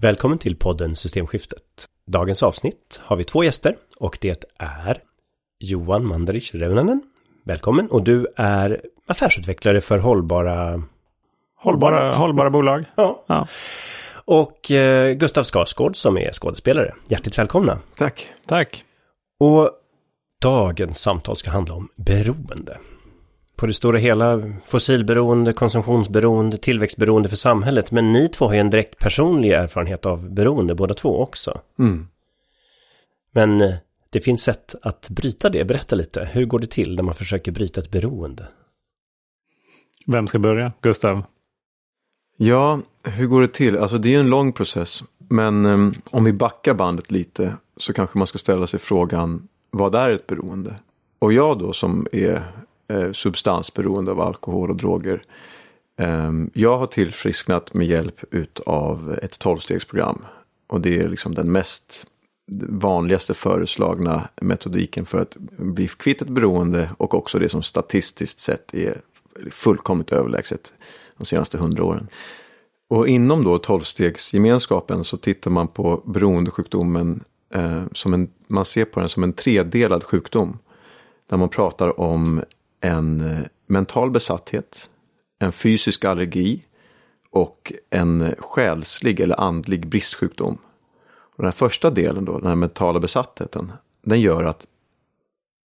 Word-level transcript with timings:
Välkommen 0.00 0.38
till 0.38 0.56
podden 0.56 0.96
Systemskiftet. 0.96 1.62
Dagens 2.06 2.42
avsnitt 2.42 3.00
har 3.02 3.16
vi 3.16 3.24
två 3.24 3.44
gäster 3.44 3.76
och 4.00 4.18
det 4.20 4.44
är 4.58 4.98
Johan 5.58 6.06
Mandarich 6.06 6.54
Reunanen. 6.54 7.02
Välkommen 7.44 7.86
och 7.90 8.04
du 8.04 8.26
är 8.36 8.80
affärsutvecklare 9.06 9.80
för 9.80 9.98
hållbara... 9.98 10.82
Hållbara, 11.56 12.10
hållbara 12.10 12.50
bolag. 12.50 12.84
Ja. 12.96 13.24
Ja. 13.26 13.48
Och 14.24 14.70
eh, 14.70 15.14
Gustav 15.14 15.44
Skarsgård 15.44 15.96
som 15.96 16.18
är 16.18 16.32
skådespelare. 16.32 16.94
Hjärtligt 17.08 17.38
välkomna. 17.38 17.78
Tack. 17.96 18.26
Tack. 18.46 18.84
Och 19.40 19.70
dagens 20.42 20.98
samtal 20.98 21.36
ska 21.36 21.50
handla 21.50 21.74
om 21.74 21.88
beroende. 21.96 22.78
På 23.58 23.66
det 23.66 23.72
stora 23.72 23.98
hela 23.98 24.52
fossilberoende, 24.64 25.52
konsumtionsberoende, 25.52 26.56
tillväxtberoende 26.56 27.28
för 27.28 27.36
samhället. 27.36 27.90
Men 27.90 28.12
ni 28.12 28.28
två 28.28 28.46
har 28.46 28.54
ju 28.54 28.60
en 28.60 28.70
direkt 28.70 28.98
personlig 28.98 29.50
erfarenhet 29.50 30.06
av 30.06 30.30
beroende 30.30 30.74
båda 30.74 30.94
två 30.94 31.20
också. 31.20 31.60
Mm. 31.78 32.08
Men 33.32 33.60
eh, 33.60 33.74
det 34.10 34.20
finns 34.20 34.42
sätt 34.42 34.74
att 34.82 35.08
bryta 35.10 35.50
det. 35.50 35.64
Berätta 35.64 35.96
lite. 35.96 36.28
Hur 36.32 36.44
går 36.44 36.58
det 36.58 36.66
till 36.66 36.96
när 36.96 37.02
man 37.02 37.14
försöker 37.14 37.52
bryta 37.52 37.80
ett 37.80 37.90
beroende? 37.90 38.46
Vem 40.06 40.26
ska 40.26 40.38
börja? 40.38 40.72
Gustav? 40.80 41.22
Ja, 42.36 42.80
hur 43.02 43.26
går 43.26 43.40
det 43.40 43.48
till? 43.48 43.78
Alltså 43.78 43.98
det 43.98 44.14
är 44.14 44.20
en 44.20 44.30
lång 44.30 44.52
process. 44.52 45.04
Men 45.18 45.66
em, 45.66 45.94
om 46.10 46.24
vi 46.24 46.32
backar 46.32 46.74
bandet 46.74 47.10
lite 47.10 47.56
så 47.76 47.92
kanske 47.92 48.18
man 48.18 48.26
ska 48.26 48.38
ställa 48.38 48.66
sig 48.66 48.80
frågan 48.80 49.48
vad 49.70 49.94
är 49.94 50.10
ett 50.10 50.26
beroende? 50.26 50.74
Och 51.18 51.32
jag 51.32 51.58
då 51.58 51.72
som 51.72 52.06
är 52.12 52.52
eh, 52.88 53.12
substansberoende 53.12 54.10
av 54.10 54.20
alkohol 54.20 54.70
och 54.70 54.76
droger. 54.76 55.22
Ehm, 55.96 56.50
jag 56.54 56.78
har 56.78 56.86
tillfrisknat 56.86 57.74
med 57.74 57.86
hjälp 57.86 58.20
av 58.66 59.18
ett 59.22 59.38
tolvstegsprogram. 59.38 60.24
Och 60.66 60.80
det 60.80 60.98
är 60.98 61.08
liksom 61.08 61.34
den 61.34 61.52
mest 61.52 62.06
vanligaste 62.68 63.34
föreslagna 63.34 64.28
metodiken 64.40 65.06
för 65.06 65.20
att 65.20 65.36
bli 65.56 65.88
kvitt 65.88 66.22
ett 66.22 66.28
beroende 66.28 66.90
och 66.98 67.14
också 67.14 67.38
det 67.38 67.48
som 67.48 67.62
statistiskt 67.62 68.40
sett 68.40 68.74
är 68.74 69.00
fullkomligt 69.50 70.12
överlägset 70.12 70.72
de 71.16 71.24
senaste 71.24 71.58
hundra 71.58 71.84
åren. 71.84 72.08
Och 72.88 73.08
inom 73.08 73.44
då 73.44 73.58
tolvstegsgemenskapen 73.58 75.04
så 75.04 75.16
tittar 75.16 75.50
man 75.50 75.68
på 75.68 76.02
beroendesjukdomen 76.04 77.24
eh, 77.54 77.82
som 77.92 78.14
en, 78.14 78.30
man 78.46 78.64
ser 78.64 78.84
på 78.84 79.00
den 79.00 79.08
som 79.08 79.22
en 79.22 79.32
tredelad 79.32 80.04
sjukdom. 80.04 80.58
Där 81.30 81.36
man 81.36 81.48
pratar 81.48 82.00
om 82.00 82.42
en 82.80 83.20
eh, 83.20 83.38
mental 83.66 84.10
besatthet, 84.10 84.90
en 85.38 85.52
fysisk 85.52 86.04
allergi 86.04 86.62
och 87.30 87.72
en 87.90 88.20
eh, 88.20 88.34
själslig 88.38 89.20
eller 89.20 89.40
andlig 89.40 89.88
bristsjukdom. 89.88 90.58
Och 91.10 91.42
den 91.42 91.46
här 91.46 91.52
första 91.52 91.90
delen 91.90 92.24
då, 92.24 92.38
den 92.38 92.48
här 92.48 92.54
mentala 92.54 93.00
besattheten, 93.00 93.72
den 94.02 94.20
gör 94.20 94.44
att 94.44 94.66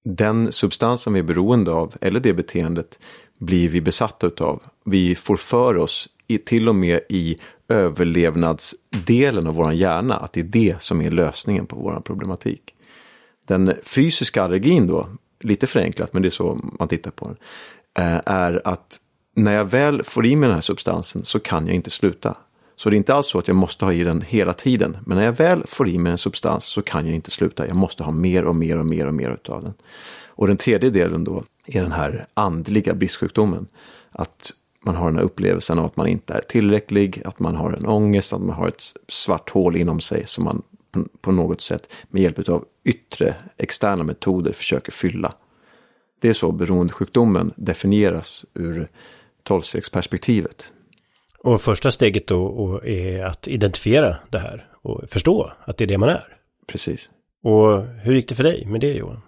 den 0.03 0.51
substansen 0.51 1.13
vi 1.13 1.19
är 1.19 1.23
beroende 1.23 1.71
av, 1.71 1.93
eller 2.01 2.19
det 2.19 2.33
beteendet, 2.33 2.99
blir 3.37 3.69
vi 3.69 3.81
besatta 3.81 4.27
utav. 4.27 4.63
Vi 4.85 5.15
får 5.15 5.35
för 5.35 5.77
oss, 5.77 6.09
i, 6.27 6.37
till 6.37 6.69
och 6.69 6.75
med 6.75 6.99
i 7.09 7.37
överlevnadsdelen 7.67 9.47
av 9.47 9.55
vår 9.55 9.73
hjärna, 9.73 10.17
att 10.17 10.33
det 10.33 10.39
är 10.39 10.43
det 10.43 10.81
som 10.81 11.01
är 11.01 11.11
lösningen 11.11 11.65
på 11.65 11.75
vår 11.75 12.01
problematik. 12.05 12.75
Den 13.45 13.73
fysiska 13.83 14.43
allergin 14.43 14.87
då, 14.87 15.07
lite 15.43 15.67
förenklat, 15.67 16.13
men 16.13 16.21
det 16.21 16.27
är 16.27 16.29
så 16.29 16.59
man 16.79 16.87
tittar 16.87 17.11
på 17.11 17.25
den, 17.25 17.37
eh, 18.05 18.21
är 18.25 18.61
att 18.67 18.99
när 19.35 19.53
jag 19.53 19.65
väl 19.65 20.03
får 20.03 20.25
i 20.25 20.35
mig 20.35 20.47
den 20.47 20.55
här 20.55 20.61
substansen 20.61 21.25
så 21.25 21.39
kan 21.39 21.67
jag 21.67 21.75
inte 21.75 21.89
sluta. 21.89 22.37
Så 22.75 22.89
det 22.89 22.95
är 22.95 22.97
inte 22.97 23.13
alls 23.13 23.27
så 23.27 23.39
att 23.39 23.47
jag 23.47 23.57
måste 23.57 23.85
ha 23.85 23.93
i 23.93 24.03
den 24.03 24.21
hela 24.21 24.53
tiden. 24.53 24.97
Men 25.05 25.17
när 25.17 25.25
jag 25.25 25.33
väl 25.33 25.63
får 25.67 25.89
i 25.89 25.97
mig 25.97 26.11
en 26.11 26.17
substans 26.17 26.65
så 26.65 26.81
kan 26.81 27.05
jag 27.05 27.15
inte 27.15 27.31
sluta. 27.31 27.67
Jag 27.67 27.75
måste 27.75 28.03
ha 28.03 28.11
mer 28.11 28.43
och 28.43 28.55
mer 28.55 28.79
och 28.79 28.85
mer 28.85 29.07
och 29.07 29.13
mer 29.13 29.33
utav 29.33 29.63
den. 29.63 29.73
Och 30.25 30.47
den 30.47 30.57
tredje 30.57 30.89
delen 30.89 31.23
då 31.23 31.43
är 31.65 31.81
den 31.81 31.91
här 31.91 32.25
andliga 32.33 32.93
bristsjukdomen. 32.93 33.67
Att 34.11 34.51
man 34.85 34.95
har 34.95 35.05
den 35.05 35.15
här 35.15 35.23
upplevelsen 35.23 35.79
av 35.79 35.85
att 35.85 35.95
man 35.95 36.07
inte 36.07 36.33
är 36.33 36.41
tillräcklig, 36.41 37.21
att 37.25 37.39
man 37.39 37.55
har 37.55 37.71
en 37.71 37.85
ångest, 37.85 38.33
att 38.33 38.41
man 38.41 38.55
har 38.55 38.67
ett 38.67 38.83
svart 39.07 39.49
hål 39.49 39.75
inom 39.75 39.99
sig 39.99 40.23
som 40.27 40.43
man 40.43 40.61
på 41.21 41.31
något 41.31 41.61
sätt 41.61 41.93
med 42.09 42.23
hjälp 42.23 42.49
av 42.49 42.65
yttre 42.83 43.35
externa 43.57 44.03
metoder 44.03 44.53
försöker 44.53 44.91
fylla. 44.91 45.33
Det 46.21 46.29
är 46.29 46.33
så 46.33 46.51
beroendesjukdomen 46.51 47.53
definieras 47.55 48.45
ur 48.53 48.89
tolvstegsperspektivet. 49.43 50.73
Och 51.39 51.61
första 51.61 51.91
steget 51.91 52.27
då 52.27 52.81
är 52.83 53.25
att 53.25 53.47
identifiera 53.47 54.15
det 54.29 54.39
här 54.39 54.67
och 54.81 55.09
förstå 55.09 55.51
att 55.65 55.77
det 55.77 55.83
är 55.83 55.87
det 55.87 55.97
man 55.97 56.09
är. 56.09 56.37
Precis. 56.67 57.09
Och 57.43 57.85
hur 57.85 58.13
gick 58.13 58.29
det 58.29 58.35
för 58.35 58.43
dig 58.43 58.65
med 58.65 58.81
det 58.81 58.93
Johan? 58.93 59.21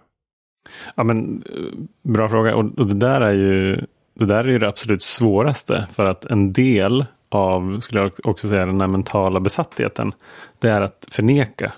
Ja, 0.96 1.04
men 1.04 1.44
eh, 1.54 2.12
bra 2.12 2.30
fråga. 2.30 2.56
Och, 2.56 2.80
och 2.80 2.88
det 2.88 2.94
där 2.94 3.22
är 3.22 3.34
ju 3.34 3.86
det 4.14 4.26
där 4.26 4.44
är 4.44 4.48
ju 4.48 4.60
det 4.60 4.68
absolut 4.68 5.02
svåraste. 5.02 5.88
För 5.94 6.06
att 6.06 6.26
en 6.26 6.54
del 6.54 7.06
av, 7.36 7.80
skulle 7.80 8.00
jag 8.00 8.12
också 8.24 8.50
säga, 8.50 8.66
den 8.66 8.82
här 8.82 8.88
mentala 8.88 9.40
besattheten. 9.40 10.14
Det 10.60 10.70
är 10.70 10.82
att 10.82 11.08
förneka 11.12 11.74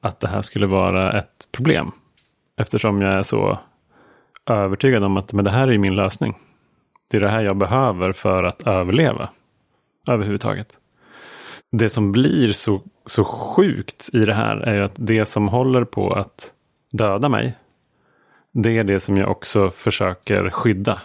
att 0.00 0.20
det 0.20 0.28
här 0.28 0.42
skulle 0.42 0.66
vara 0.66 1.18
ett 1.18 1.48
problem. 1.52 1.92
Eftersom 2.56 3.02
jag 3.02 3.12
är 3.12 3.22
så 3.22 3.58
övertygad 4.46 5.04
om 5.04 5.16
att 5.16 5.32
men 5.32 5.44
det 5.44 5.50
här 5.50 5.68
är 5.68 5.72
ju 5.72 5.78
min 5.78 5.96
lösning. 5.96 6.34
Det 7.10 7.16
är 7.16 7.20
det 7.20 7.28
här 7.28 7.42
jag 7.42 7.56
behöver 7.56 8.12
för 8.12 8.44
att 8.44 8.66
överleva. 8.66 9.28
Överhuvudtaget. 10.08 10.78
Det 11.72 11.90
som 11.90 12.12
blir 12.12 12.52
så, 12.52 12.82
så 13.06 13.24
sjukt 13.24 14.10
i 14.12 14.24
det 14.24 14.34
här 14.34 14.56
är 14.56 14.74
ju 14.74 14.82
att 14.82 14.94
det 14.94 15.26
som 15.26 15.48
håller 15.48 15.84
på 15.84 16.12
att 16.12 16.52
döda 16.92 17.28
mig. 17.28 17.54
Det 18.52 18.78
är 18.78 18.84
det 18.84 19.00
som 19.00 19.16
jag 19.16 19.30
också 19.30 19.70
försöker 19.70 20.50
skydda. 20.50 21.00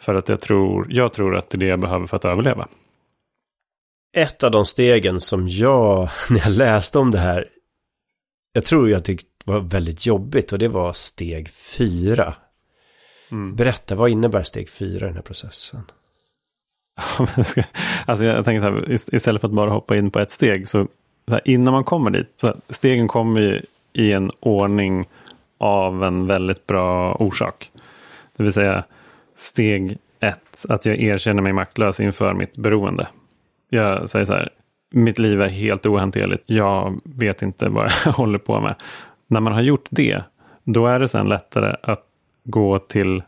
För 0.00 0.14
att 0.14 0.28
jag 0.28 0.40
tror, 0.40 0.86
jag 0.90 1.12
tror 1.12 1.36
att 1.36 1.50
det 1.50 1.56
är 1.56 1.58
det 1.58 1.66
jag 1.66 1.80
behöver 1.80 2.06
för 2.06 2.16
att 2.16 2.24
överleva. 2.24 2.68
Ett 4.12 4.42
av 4.42 4.50
de 4.50 4.66
stegen 4.66 5.20
som 5.20 5.48
jag, 5.48 6.08
när 6.30 6.40
jag 6.40 6.52
läste 6.52 6.98
om 6.98 7.10
det 7.10 7.18
här, 7.18 7.48
jag 8.52 8.64
tror 8.64 8.90
jag 8.90 9.04
tyckte 9.04 9.28
var 9.44 9.60
väldigt 9.60 10.06
jobbigt 10.06 10.52
och 10.52 10.58
det 10.58 10.68
var 10.68 10.92
steg 10.92 11.48
fyra. 11.50 12.34
Mm. 13.30 13.56
Berätta, 13.56 13.94
vad 13.94 14.10
innebär 14.10 14.42
steg 14.42 14.70
fyra 14.70 15.06
i 15.06 15.08
den 15.08 15.14
här 15.14 15.22
processen? 15.22 15.82
alltså 18.06 18.24
jag 18.24 18.44
tänker 18.44 18.60
så 18.60 18.66
här, 18.66 19.14
istället 19.14 19.40
för 19.40 19.48
att 19.48 19.54
bara 19.54 19.70
hoppa 19.70 19.96
in 19.96 20.10
på 20.10 20.18
ett 20.18 20.30
steg, 20.30 20.68
så, 20.68 20.88
så 21.28 21.34
här, 21.34 21.40
innan 21.44 21.72
man 21.72 21.84
kommer 21.84 22.10
dit, 22.10 22.32
så 22.36 22.46
här, 22.46 22.56
stegen 22.68 23.08
kommer 23.08 23.40
ju 23.40 23.62
i 23.92 24.12
en 24.12 24.30
ordning 24.40 25.08
av 25.58 26.04
en 26.04 26.26
väldigt 26.26 26.66
bra 26.66 27.14
orsak. 27.14 27.70
Det 28.36 28.42
vill 28.42 28.52
säga 28.52 28.84
steg 29.36 29.98
ett, 30.20 30.64
att 30.68 30.86
jag 30.86 31.02
erkänner 31.02 31.42
mig 31.42 31.52
maktlös 31.52 32.00
inför 32.00 32.34
mitt 32.34 32.56
beroende. 32.56 33.08
Jag 33.68 34.10
säger 34.10 34.24
så 34.24 34.32
här, 34.32 34.48
mitt 34.90 35.18
liv 35.18 35.42
är 35.42 35.48
helt 35.48 35.86
ohanterligt, 35.86 36.42
jag 36.46 37.00
vet 37.04 37.42
inte 37.42 37.68
vad 37.68 37.90
jag 38.04 38.12
håller 38.12 38.38
på 38.38 38.60
med. 38.60 38.74
När 39.26 39.40
man 39.40 39.52
har 39.52 39.62
gjort 39.62 39.86
det, 39.90 40.22
då 40.64 40.86
är 40.86 41.00
det 41.00 41.08
sen 41.08 41.28
lättare 41.28 41.76
att 41.82 42.04
gå 42.44 42.78
till 42.78 43.22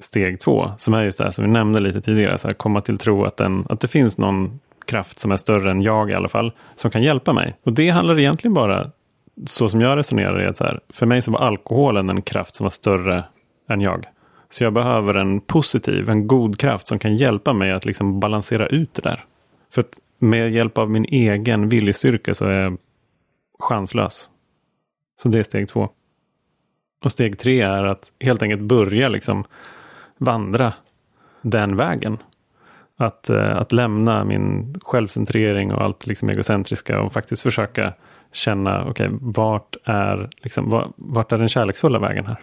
steg 0.00 0.40
två, 0.40 0.70
som 0.78 0.94
är 0.94 1.02
just 1.02 1.18
det 1.18 1.24
här 1.24 1.30
som 1.30 1.44
vi 1.44 1.50
nämnde 1.50 1.80
lite 1.80 2.00
tidigare, 2.00 2.38
så 2.38 2.48
här, 2.48 2.54
komma 2.54 2.80
till 2.80 2.98
tro 2.98 3.24
att, 3.24 3.36
den, 3.36 3.66
att 3.68 3.80
det 3.80 3.88
finns 3.88 4.18
någon 4.18 4.58
kraft 4.86 5.18
som 5.18 5.32
är 5.32 5.36
större 5.36 5.70
än 5.70 5.82
jag 5.82 6.10
i 6.10 6.14
alla 6.14 6.28
fall, 6.28 6.52
som 6.76 6.90
kan 6.90 7.02
hjälpa 7.02 7.32
mig. 7.32 7.56
Och 7.62 7.72
det 7.72 7.90
handlar 7.90 8.18
egentligen 8.18 8.54
bara, 8.54 8.90
så 9.46 9.68
som 9.68 9.80
jag 9.80 9.98
resonerar, 9.98 10.38
är 10.38 10.48
att 10.48 10.56
så 10.56 10.64
här, 10.64 10.80
för 10.88 11.06
mig 11.06 11.22
så 11.22 11.30
var 11.32 11.40
alkoholen 11.40 12.10
en 12.10 12.22
kraft 12.22 12.54
som 12.54 12.64
var 12.64 12.70
större 12.70 13.24
än 13.68 13.80
jag. 13.80 14.06
Så 14.50 14.64
jag 14.64 14.72
behöver 14.72 15.14
en 15.14 15.40
positiv, 15.40 16.08
en 16.08 16.26
god 16.26 16.58
kraft 16.58 16.86
som 16.86 16.98
kan 16.98 17.16
hjälpa 17.16 17.52
mig 17.52 17.72
att 17.72 17.84
liksom 17.84 18.20
balansera 18.20 18.66
ut 18.66 18.94
det 18.94 19.02
där. 19.02 19.24
För 19.76 19.80
att 19.80 19.98
med 20.18 20.52
hjälp 20.52 20.78
av 20.78 20.90
min 20.90 21.04
egen 21.04 21.68
viljestyrka 21.68 22.34
så 22.34 22.44
är 22.44 22.60
jag 22.60 22.78
chanslös. 23.58 24.30
Så 25.22 25.28
det 25.28 25.38
är 25.38 25.42
steg 25.42 25.68
två. 25.68 25.88
Och 27.04 27.12
steg 27.12 27.38
tre 27.38 27.60
är 27.60 27.84
att 27.84 28.12
helt 28.20 28.42
enkelt 28.42 28.62
börja 28.62 29.08
liksom 29.08 29.44
vandra 30.18 30.72
den 31.42 31.76
vägen. 31.76 32.18
Att, 32.96 33.30
eh, 33.30 33.56
att 33.56 33.72
lämna 33.72 34.24
min 34.24 34.74
självcentrering 34.82 35.72
och 35.72 35.82
allt 35.82 36.06
liksom 36.06 36.28
egocentriska 36.28 37.00
och 37.00 37.12
faktiskt 37.12 37.42
försöka 37.42 37.94
känna, 38.32 38.80
okej, 38.80 39.06
okay, 39.06 39.18
vart, 39.20 39.76
är, 39.84 40.30
liksom, 40.36 40.92
vart 40.96 41.32
är 41.32 41.38
den 41.38 41.48
kärleksfulla 41.48 41.98
vägen 41.98 42.26
här? 42.26 42.42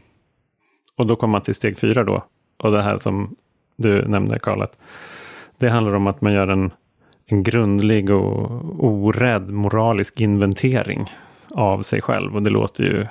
Och 0.95 1.07
då 1.07 1.15
kommer 1.15 1.31
man 1.31 1.41
till 1.41 1.55
steg 1.55 1.77
fyra 1.77 2.03
då. 2.03 2.25
Och 2.57 2.71
det 2.71 2.81
här 2.81 2.97
som 2.97 3.35
du 3.75 4.07
nämnde, 4.07 4.39
Karl, 4.39 4.61
att 4.61 4.79
det 5.57 5.69
handlar 5.69 5.93
om 5.93 6.07
att 6.07 6.21
man 6.21 6.33
gör 6.33 6.47
en, 6.47 6.71
en 7.25 7.43
grundlig 7.43 8.09
och 8.09 8.83
orädd 8.85 9.49
moralisk 9.49 10.21
inventering 10.21 11.11
av 11.51 11.81
sig 11.81 12.01
själv. 12.01 12.35
Och 12.35 12.43
det 12.43 12.49
låter 12.49 12.83
ju 12.83 13.05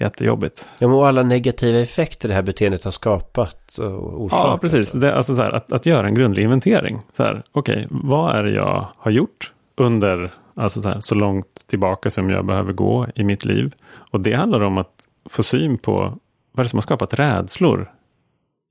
jättejobbigt. 0.00 0.68
Ja, 0.78 0.94
och 0.94 1.08
alla 1.08 1.22
negativa 1.22 1.78
effekter 1.78 2.28
det 2.28 2.34
här 2.34 2.42
beteendet 2.42 2.84
har 2.84 2.90
skapat 2.90 3.78
och 3.78 4.22
orsakat. 4.22 4.46
Ja, 4.46 4.58
precis. 4.58 4.92
Det, 4.92 5.14
alltså 5.14 5.34
så 5.34 5.42
här, 5.42 5.52
att, 5.52 5.72
att 5.72 5.86
göra 5.86 6.06
en 6.06 6.14
grundlig 6.14 6.42
inventering. 6.42 7.00
Så 7.16 7.22
här, 7.22 7.42
okej, 7.52 7.86
okay, 7.86 7.98
vad 8.02 8.36
är 8.36 8.42
det 8.42 8.50
jag 8.50 8.88
har 8.96 9.10
gjort 9.10 9.52
under 9.76 10.32
Alltså 10.56 10.82
så, 10.82 10.88
här, 10.88 11.00
så 11.00 11.14
långt 11.14 11.66
tillbaka 11.66 12.10
som 12.10 12.30
jag 12.30 12.46
behöver 12.46 12.72
gå 12.72 13.06
i 13.14 13.24
mitt 13.24 13.44
liv. 13.44 13.74
Och 14.10 14.20
det 14.20 14.34
handlar 14.34 14.60
om 14.60 14.78
att 14.78 15.06
få 15.30 15.42
syn 15.42 15.78
på 15.78 16.18
vad 16.52 16.58
är 16.58 16.62
det 16.62 16.68
som 16.68 16.76
har 16.76 16.82
skapat 16.82 17.14
rädslor 17.14 17.92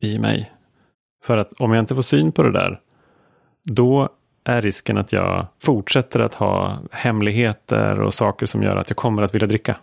i 0.01 0.19
mig. 0.19 0.51
För 1.23 1.37
att 1.37 1.53
om 1.53 1.73
jag 1.73 1.81
inte 1.81 1.95
får 1.95 2.01
syn 2.01 2.31
på 2.31 2.43
det 2.43 2.51
där, 2.51 2.79
då 3.63 4.09
är 4.43 4.61
risken 4.61 4.97
att 4.97 5.13
jag 5.13 5.47
fortsätter 5.59 6.19
att 6.19 6.33
ha 6.33 6.79
hemligheter 6.91 8.01
och 8.01 8.13
saker 8.13 8.45
som 8.45 8.63
gör 8.63 8.75
att 8.75 8.89
jag 8.89 8.97
kommer 8.97 9.21
att 9.21 9.35
vilja 9.35 9.47
dricka. 9.47 9.77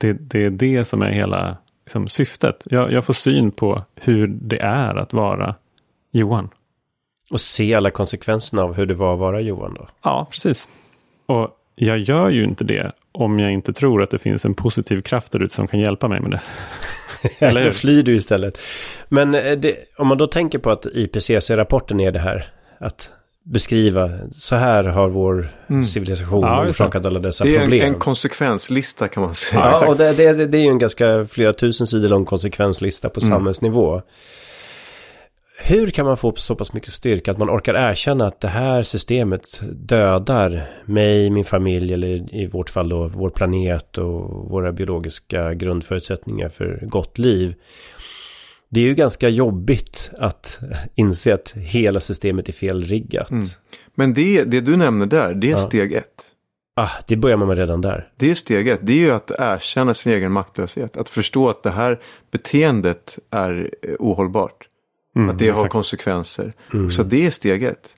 Det, 0.00 0.12
det 0.12 0.44
är 0.44 0.50
det 0.50 0.84
som 0.84 1.02
är 1.02 1.10
hela 1.10 1.56
liksom, 1.84 2.08
syftet. 2.08 2.64
Jag, 2.70 2.92
jag 2.92 3.04
får 3.04 3.14
syn 3.14 3.50
på 3.50 3.82
hur 3.94 4.26
det 4.26 4.62
är 4.62 4.94
att 4.94 5.12
vara 5.12 5.54
Johan. 6.10 6.50
Och 7.30 7.40
se 7.40 7.74
alla 7.74 7.90
konsekvenserna 7.90 8.62
av 8.62 8.74
hur 8.74 8.86
det 8.86 8.94
var 8.94 9.14
att 9.14 9.20
vara 9.20 9.40
Johan 9.40 9.74
då. 9.74 9.88
Ja, 10.02 10.26
precis. 10.30 10.68
Och 11.26 11.50
jag 11.74 11.98
gör 11.98 12.30
ju 12.30 12.44
inte 12.44 12.64
det 12.64 12.92
om 13.12 13.38
jag 13.38 13.52
inte 13.52 13.72
tror 13.72 14.02
att 14.02 14.10
det 14.10 14.18
finns 14.18 14.44
en 14.44 14.54
positiv 14.54 15.02
kraft 15.02 15.32
där 15.32 15.42
ute 15.42 15.54
som 15.54 15.66
kan 15.66 15.80
hjälpa 15.80 16.08
mig 16.08 16.20
med 16.20 16.30
det. 16.30 16.40
Eller 17.46 17.64
då 17.64 17.70
flyr 17.70 18.02
du 18.02 18.14
istället. 18.14 18.58
Men 19.08 19.34
eh, 19.34 19.52
det, 19.52 19.76
om 19.96 20.08
man 20.08 20.18
då 20.18 20.26
tänker 20.26 20.58
på 20.58 20.70
att 20.70 20.86
IPCC-rapporten 20.86 22.00
är 22.00 22.12
det 22.12 22.18
här. 22.18 22.46
Att 22.80 23.10
beskriva, 23.44 24.10
så 24.32 24.56
här 24.56 24.84
har 24.84 25.08
vår 25.08 25.48
mm. 25.68 25.84
civilisation 25.84 26.40
ja, 26.42 26.68
orsakat 26.68 27.06
alla 27.06 27.20
dessa 27.20 27.44
problem. 27.44 27.70
Det 27.70 27.80
är 27.80 27.86
en, 27.86 27.94
en, 27.94 28.00
konsekvenslista 28.00 29.08
kan 29.08 29.22
man 29.22 29.34
säga. 29.34 29.60
Ja, 29.60 29.88
och 29.88 29.96
det, 29.96 30.12
det, 30.12 30.46
det 30.46 30.58
är 30.58 30.62
ju 30.62 30.68
en 30.68 30.78
ganska 30.78 31.26
flera 31.26 31.52
tusen 31.52 31.86
sidor 31.86 32.08
lång 32.08 32.24
konsekvenslista 32.24 33.08
på 33.08 33.20
mm. 33.20 33.30
samhällsnivå. 33.30 34.02
Hur 35.60 35.90
kan 35.90 36.06
man 36.06 36.16
få 36.16 36.32
så 36.36 36.54
pass 36.54 36.72
mycket 36.72 36.92
styrka 36.92 37.30
att 37.30 37.38
man 37.38 37.50
orkar 37.50 37.74
erkänna 37.74 38.26
att 38.26 38.40
det 38.40 38.48
här 38.48 38.82
systemet 38.82 39.60
dödar 39.72 40.66
mig, 40.84 41.30
min 41.30 41.44
familj 41.44 41.94
eller 41.94 42.34
i 42.34 42.46
vårt 42.46 42.70
fall 42.70 42.88
då 42.88 43.08
vår 43.08 43.30
planet 43.30 43.98
och 43.98 44.50
våra 44.50 44.72
biologiska 44.72 45.54
grundförutsättningar 45.54 46.48
för 46.48 46.80
gott 46.82 47.18
liv. 47.18 47.54
Det 48.68 48.80
är 48.80 48.84
ju 48.84 48.94
ganska 48.94 49.28
jobbigt 49.28 50.10
att 50.18 50.58
inse 50.94 51.34
att 51.34 51.52
hela 51.56 52.00
systemet 52.00 52.48
är 52.48 52.52
felriggat. 52.52 53.30
Mm. 53.30 53.46
Men 53.94 54.14
det, 54.14 54.44
det 54.44 54.60
du 54.60 54.76
nämner 54.76 55.06
där, 55.06 55.34
det 55.34 55.46
är 55.46 55.50
ja. 55.50 55.58
steg 55.58 55.92
ett. 55.92 56.34
Ah, 56.76 56.90
det 57.06 57.16
börjar 57.16 57.36
man 57.36 57.48
med 57.48 57.58
redan 57.58 57.80
där. 57.80 58.08
Det 58.16 58.30
är 58.30 58.34
steg 58.34 58.68
ett. 58.68 58.80
Det 58.82 58.92
är 58.92 58.96
ju 58.96 59.10
att 59.10 59.30
erkänna 59.38 59.94
sin 59.94 60.12
egen 60.12 60.32
maktlöshet. 60.32 60.96
Att 60.96 61.08
förstå 61.08 61.48
att 61.48 61.62
det 61.62 61.70
här 61.70 62.00
beteendet 62.30 63.18
är 63.30 63.70
ohållbart. 63.98 64.68
Mm, 65.16 65.28
att 65.28 65.38
det 65.38 65.44
exakt. 65.44 65.60
har 65.60 65.68
konsekvenser. 65.68 66.52
Mm. 66.74 66.90
Så 66.90 67.02
det 67.02 67.26
är 67.26 67.30
steg 67.30 67.62
ett. 67.62 67.94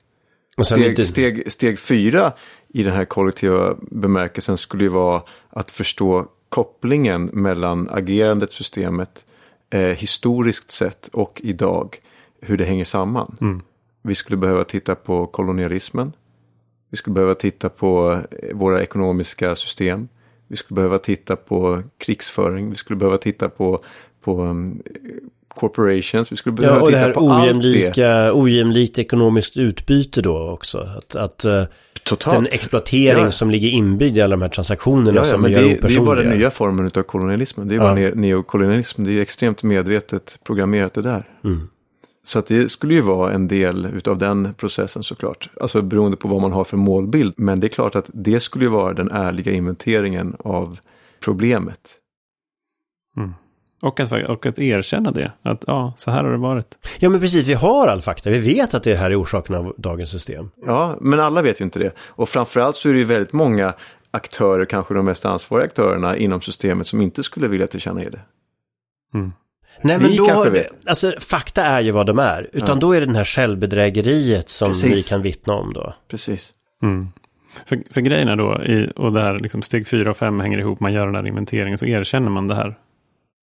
Steg, 0.63 0.79
lite... 0.79 1.05
steg, 1.05 1.51
steg 1.51 1.79
fyra 1.79 2.33
i 2.69 2.83
den 2.83 2.93
här 2.93 3.05
kollektiva 3.05 3.75
bemärkelsen 3.91 4.57
skulle 4.57 4.83
ju 4.83 4.89
vara 4.89 5.21
att 5.49 5.71
förstå 5.71 6.25
kopplingen 6.49 7.25
mellan 7.25 7.89
agerandet, 7.89 8.53
systemet, 8.53 9.25
eh, 9.71 9.81
historiskt 9.81 10.71
sett 10.71 11.07
och 11.07 11.41
idag. 11.43 11.97
Hur 12.41 12.57
det 12.57 12.65
hänger 12.65 12.85
samman. 12.85 13.37
Mm. 13.41 13.61
Vi 14.01 14.15
skulle 14.15 14.37
behöva 14.37 14.63
titta 14.63 14.95
på 14.95 15.27
kolonialismen. 15.27 16.13
Vi 16.89 16.97
skulle 16.97 17.13
behöva 17.13 17.35
titta 17.35 17.69
på 17.69 18.21
eh, 18.31 18.55
våra 18.55 18.83
ekonomiska 18.83 19.55
system. 19.55 20.07
Vi 20.47 20.57
skulle 20.57 20.75
behöva 20.75 20.99
titta 20.99 21.35
på 21.35 21.83
krigsföring. 21.97 22.69
Vi 22.69 22.75
skulle 22.75 22.97
behöva 22.97 23.17
titta 23.17 23.49
på, 23.49 23.83
på 24.21 24.41
um, 24.41 24.83
corporations. 25.47 26.31
Vi 26.31 26.35
skulle 26.35 26.55
behöva 26.55 26.77
ja, 26.77 26.81
och 26.81 26.87
titta 26.87 26.99
det 26.99 27.05
här 27.05 27.13
på 27.13 27.21
ojämlika, 27.21 27.87
allt 27.87 27.95
det. 27.95 28.31
ojämlikt 28.31 28.99
ekonomiskt 28.99 29.57
utbyte 29.57 30.21
då 30.21 30.49
också. 30.49 30.77
Att, 30.97 31.15
att 31.15 31.45
eh, 31.45 31.63
Totalt. 32.03 32.35
den 32.35 32.45
exploatering 32.45 33.23
ja. 33.23 33.31
som 33.31 33.51
ligger 33.51 33.69
inbyggd 33.69 34.17
i 34.17 34.21
alla 34.21 34.35
de 34.35 34.41
här 34.41 34.49
transaktionerna 34.49 35.09
ja, 35.11 35.15
ja, 35.15 35.23
som 35.23 35.41
men 35.41 35.51
gör 35.51 35.61
det, 35.61 35.87
det 35.87 35.95
är 35.95 36.05
bara 36.05 36.23
den 36.23 36.37
nya 36.37 36.51
formen 36.51 36.91
av 36.95 37.03
kolonialismen. 37.03 37.67
Det 37.67 37.75
är 37.75 37.79
bara 37.79 37.93
neokolonialism. 37.93 39.03
Det 39.03 39.11
är 39.11 39.21
extremt 39.21 39.63
medvetet 39.63 40.39
programmerat 40.43 40.93
det 40.93 41.01
där. 41.01 41.29
Mm. 41.43 41.67
Så 42.23 42.39
att 42.39 42.47
det 42.47 42.71
skulle 42.71 42.93
ju 42.93 43.01
vara 43.01 43.33
en 43.33 43.47
del 43.47 44.01
av 44.05 44.17
den 44.17 44.53
processen 44.53 45.03
såklart. 45.03 45.49
Alltså 45.61 45.81
beroende 45.81 46.17
på 46.17 46.27
vad 46.27 46.41
man 46.41 46.51
har 46.51 46.63
för 46.63 46.77
målbild. 46.77 47.33
Men 47.37 47.59
det 47.59 47.67
är 47.67 47.69
klart 47.69 47.95
att 47.95 48.09
det 48.13 48.39
skulle 48.39 48.65
ju 48.65 48.71
vara 48.71 48.93
den 48.93 49.11
ärliga 49.11 49.51
inventeringen 49.51 50.35
av 50.39 50.79
problemet. 51.19 51.97
Mm. 53.17 53.33
Och 53.81 53.99
att, 53.99 54.11
och 54.11 54.45
att 54.45 54.59
erkänna 54.59 55.11
det. 55.11 55.31
Att 55.41 55.63
ja, 55.67 55.93
så 55.97 56.11
här 56.11 56.23
har 56.23 56.31
det 56.31 56.37
varit. 56.37 56.77
Ja, 56.99 57.09
men 57.09 57.19
precis. 57.19 57.47
Vi 57.47 57.53
har 57.53 57.87
all 57.87 58.01
fakta. 58.01 58.29
Vi 58.29 58.39
vet 58.39 58.73
att 58.73 58.83
det 58.83 58.95
här 58.95 59.11
är 59.11 59.21
orsaken 59.21 59.55
av 59.55 59.73
dagens 59.77 60.09
system. 60.09 60.49
Ja, 60.65 60.97
men 61.01 61.19
alla 61.19 61.41
vet 61.41 61.61
ju 61.61 61.65
inte 61.65 61.79
det. 61.79 61.91
Och 61.99 62.29
framförallt 62.29 62.75
så 62.75 62.89
är 62.89 62.93
det 62.93 62.99
ju 62.99 63.05
väldigt 63.05 63.33
många 63.33 63.73
aktörer, 64.11 64.65
kanske 64.65 64.93
de 64.93 65.05
mest 65.05 65.25
ansvariga 65.25 65.65
aktörerna 65.65 66.17
inom 66.17 66.41
systemet 66.41 66.87
som 66.87 67.01
inte 67.01 67.23
skulle 67.23 67.47
vilja 67.47 67.67
tillkänna 67.67 67.99
det. 67.99 68.19
Mm. 69.13 69.33
Nej 69.81 69.99
men 69.99 70.09
vi 70.11 70.17
då, 70.17 70.45
alltså 70.85 71.13
fakta 71.19 71.63
är 71.63 71.81
ju 71.81 71.91
vad 71.91 72.05
de 72.05 72.19
är. 72.19 72.49
Utan 72.53 72.67
ja. 72.67 72.75
då 72.75 72.91
är 72.91 72.99
det 72.99 73.05
den 73.05 73.15
här 73.15 73.23
självbedrägeriet 73.23 74.49
som 74.49 74.69
Precis. 74.69 74.97
vi 74.97 75.03
kan 75.03 75.21
vittna 75.21 75.53
om 75.53 75.73
då. 75.73 75.93
Precis. 76.07 76.53
Mm. 76.81 77.07
För, 77.65 77.81
för 77.91 78.01
grejerna 78.01 78.35
då, 78.35 78.63
i, 78.63 78.91
och 78.95 79.13
där 79.13 79.39
liksom 79.39 79.61
steg 79.61 79.87
fyra 79.87 80.09
och 80.11 80.17
fem 80.17 80.39
hänger 80.39 80.57
ihop, 80.57 80.79
man 80.79 80.93
gör 80.93 81.05
den 81.05 81.15
här 81.15 81.27
inventeringen, 81.27 81.77
så 81.77 81.85
erkänner 81.85 82.29
man 82.29 82.47
det 82.47 82.55
här. 82.55 82.77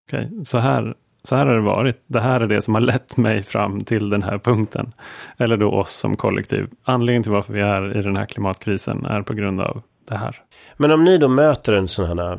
Okay, 0.08 0.44
så, 0.44 0.58
här, 0.58 0.94
så 1.24 1.36
här 1.36 1.46
har 1.46 1.54
det 1.54 1.60
varit. 1.60 2.02
Det 2.06 2.20
här 2.20 2.40
är 2.40 2.46
det 2.46 2.62
som 2.62 2.74
har 2.74 2.80
lett 2.80 3.16
mig 3.16 3.42
fram 3.42 3.84
till 3.84 4.10
den 4.10 4.22
här 4.22 4.38
punkten. 4.38 4.92
Eller 5.36 5.56
då 5.56 5.70
oss 5.70 5.94
som 5.94 6.16
kollektiv. 6.16 6.68
Anledningen 6.84 7.22
till 7.22 7.32
varför 7.32 7.52
vi 7.52 7.60
är 7.60 7.96
i 7.96 8.02
den 8.02 8.16
här 8.16 8.26
klimatkrisen 8.26 9.06
är 9.06 9.22
på 9.22 9.34
grund 9.34 9.60
av 9.60 9.82
det 10.08 10.16
här. 10.16 10.36
Men 10.76 10.90
om 10.90 11.04
ni 11.04 11.18
då 11.18 11.28
möter 11.28 11.72
en 11.72 11.88
sån 11.88 12.18
här 12.18 12.38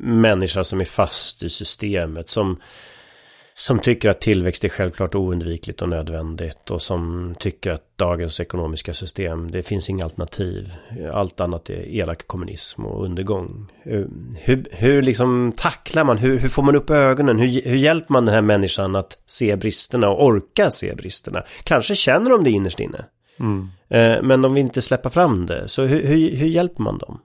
människa 0.00 0.64
som 0.64 0.80
är 0.80 0.84
fast 0.84 1.42
i 1.42 1.50
systemet. 1.50 2.28
Som 2.28 2.56
som 3.58 3.78
tycker 3.78 4.10
att 4.10 4.20
tillväxt 4.20 4.64
är 4.64 4.68
självklart 4.68 5.14
oundvikligt 5.14 5.82
och 5.82 5.88
nödvändigt 5.88 6.70
och 6.70 6.82
som 6.82 7.34
tycker 7.38 7.70
att 7.70 7.96
dagens 7.96 8.40
ekonomiska 8.40 8.94
system, 8.94 9.50
det 9.50 9.62
finns 9.62 9.90
inga 9.90 10.04
alternativ. 10.04 10.72
Allt 11.12 11.40
annat 11.40 11.70
är 11.70 11.88
elak 11.88 12.26
kommunism 12.26 12.84
och 12.84 13.04
undergång. 13.04 13.72
Hur, 14.36 14.68
hur 14.70 15.02
liksom 15.02 15.52
tacklar 15.56 16.04
man, 16.04 16.18
hur, 16.18 16.38
hur 16.38 16.48
får 16.48 16.62
man 16.62 16.76
upp 16.76 16.90
ögonen, 16.90 17.38
hur, 17.38 17.62
hur 17.62 17.76
hjälper 17.76 18.12
man 18.12 18.24
den 18.24 18.34
här 18.34 18.42
människan 18.42 18.96
att 18.96 19.18
se 19.26 19.56
bristerna 19.56 20.08
och 20.08 20.24
orka 20.24 20.70
se 20.70 20.94
bristerna? 20.94 21.44
Kanske 21.64 21.94
känner 21.94 22.30
de 22.30 22.44
det 22.44 22.50
innerst 22.50 22.80
inne. 22.80 23.04
Mm. 23.40 23.68
Eh, 23.88 24.22
men 24.22 24.42
de 24.42 24.54
vill 24.54 24.64
inte 24.64 24.82
släppa 24.82 25.10
fram 25.10 25.46
det. 25.46 25.68
Så 25.68 25.82
hur, 25.82 26.02
hur, 26.02 26.36
hur 26.36 26.48
hjälper 26.48 26.82
man 26.82 26.98
dem? 26.98 27.20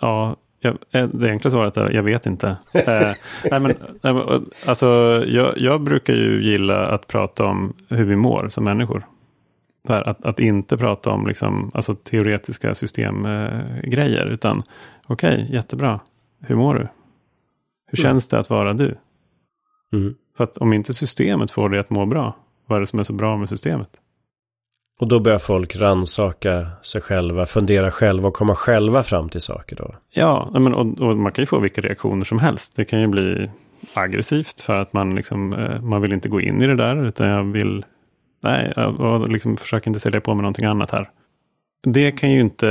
Ja, 0.00 0.36
jag, 0.60 0.78
eh, 0.90 1.08
det 1.08 1.30
enkla 1.30 1.50
svaret 1.50 1.76
är 1.76 1.94
jag 1.94 2.02
vet 2.02 2.26
inte. 2.26 2.48
eh, 2.72 3.12
nej 3.50 3.60
men, 3.60 3.74
alltså, 4.66 4.86
jag, 5.26 5.58
jag, 5.58 5.80
brukar 5.80 6.14
ju 6.14 6.44
gilla 6.44 6.86
att 6.86 7.06
prata 7.06 7.44
om 7.44 7.72
hur 7.88 8.04
vi 8.04 8.16
mår 8.16 8.48
som 8.48 8.64
människor. 8.64 9.06
Här, 9.88 10.08
att, 10.08 10.24
att, 10.24 10.40
inte 10.40 10.76
prata 10.76 11.10
om 11.10 11.26
liksom, 11.26 11.70
alltså, 11.74 11.94
teoretiska 11.94 12.74
systemgrejer. 12.74 14.26
Eh, 14.26 14.32
utan 14.32 14.62
okej, 15.06 15.34
okay, 15.34 15.54
jättebra. 15.54 16.00
Hur 16.40 16.56
mår 16.56 16.74
du? 16.74 16.88
Hur 17.86 18.00
mm. 18.00 18.10
känns 18.10 18.28
det 18.28 18.38
att 18.38 18.50
vara 18.50 18.72
du? 18.74 18.98
Mm. 19.92 20.14
För 20.36 20.44
att 20.44 20.56
om 20.56 20.72
inte 20.72 20.94
systemet 20.94 21.50
får 21.50 21.68
dig 21.68 21.80
att 21.80 21.90
må 21.90 22.06
bra, 22.06 22.36
vad 22.66 22.76
är 22.76 22.80
det 22.80 22.86
som 22.86 22.98
är 22.98 23.02
så 23.02 23.12
bra 23.12 23.36
med 23.36 23.48
systemet? 23.48 23.90
Och 24.98 25.08
då 25.08 25.20
börjar 25.20 25.38
folk 25.38 25.76
ransaka 25.76 26.66
sig 26.82 27.00
själva, 27.00 27.46
fundera 27.46 27.90
själva 27.90 28.28
och 28.28 28.34
komma 28.34 28.54
själva 28.54 29.02
fram 29.02 29.28
till 29.28 29.40
saker 29.40 29.76
då? 29.76 29.94
Ja, 30.10 30.50
men, 30.52 30.74
och, 30.74 31.00
och, 31.00 31.16
man 31.16 31.32
kan 31.32 31.42
ju 31.42 31.46
få 31.46 31.58
vilka 31.58 31.80
reaktioner 31.80 32.24
som 32.24 32.38
helst. 32.38 32.76
Det 32.76 32.84
kan 32.84 33.00
ju 33.00 33.06
bli 33.06 33.50
aggressivt 33.94 34.60
för 34.60 34.74
att 34.74 34.92
man, 34.92 35.14
liksom, 35.14 35.52
eh, 35.52 35.80
man 35.80 36.02
vill 36.02 36.12
inte 36.12 36.28
gå 36.28 36.40
in 36.40 36.62
i 36.62 36.66
det 36.66 36.76
där. 36.76 37.06
Utan 37.06 37.28
jag 37.28 37.44
vill, 37.44 37.84
nej, 38.42 38.72
jag 38.76 39.32
liksom 39.32 39.56
försöker 39.56 39.88
inte 39.90 40.00
sälja 40.00 40.20
på 40.20 40.34
med 40.34 40.42
någonting 40.42 40.64
annat 40.64 40.90
här. 40.90 41.10
Det 41.82 42.10
kan 42.10 42.30
ju 42.30 42.40
inte 42.40 42.66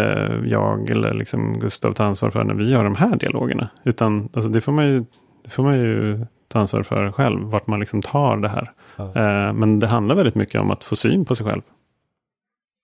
jag 0.45 0.89
eller 0.89 1.13
liksom 1.13 1.59
Gustav 1.59 1.93
ta 1.93 2.03
ansvar 2.03 2.29
för 2.29 2.43
när 2.43 2.53
vi 2.53 2.69
gör 2.69 2.83
de 2.83 2.95
här 2.95 3.15
dialogerna. 3.15 3.69
Utan 3.83 4.29
alltså, 4.33 4.49
det, 4.49 4.61
får 4.61 4.71
man 4.71 4.85
ju, 4.85 5.05
det 5.43 5.49
får 5.49 5.63
man 5.63 5.79
ju 5.79 6.25
ta 6.47 6.59
ansvar 6.59 6.83
för 6.83 7.11
själv, 7.11 7.41
vart 7.41 7.67
man 7.67 7.79
liksom 7.79 8.01
tar 8.01 8.37
det 8.37 8.49
här. 8.49 8.71
Ja. 8.95 9.05
Eh, 9.05 9.53
men 9.53 9.79
det 9.79 9.87
handlar 9.87 10.15
väldigt 10.15 10.35
mycket 10.35 10.61
om 10.61 10.71
att 10.71 10.83
få 10.83 10.95
syn 10.95 11.25
på 11.25 11.35
sig 11.35 11.45
själv. 11.45 11.61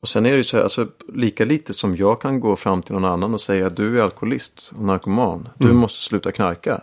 Och 0.04 0.10
sen 0.10 0.26
är 0.26 0.32
det 0.32 0.38
ju 0.38 0.44
så 0.44 0.58
här, 0.58 0.64
alltså, 0.64 0.88
lika 1.14 1.46
lite 1.46 1.74
som 1.74 1.96
jag 1.96 2.22
kan 2.22 2.40
gå 2.40 2.56
fram 2.56 2.82
till 2.82 2.94
någon 2.94 3.06
annan 3.06 3.34
och 3.34 3.42
säga 3.42 3.68
att 3.68 3.76
du 3.76 4.00
är 4.00 4.04
alkoholist 4.04 4.72
och 4.76 4.84
narkoman. 4.84 5.50
Du 5.58 5.66
mm. 5.66 5.78
måste 5.78 6.00
sluta 6.00 6.32
knarka. 6.32 6.82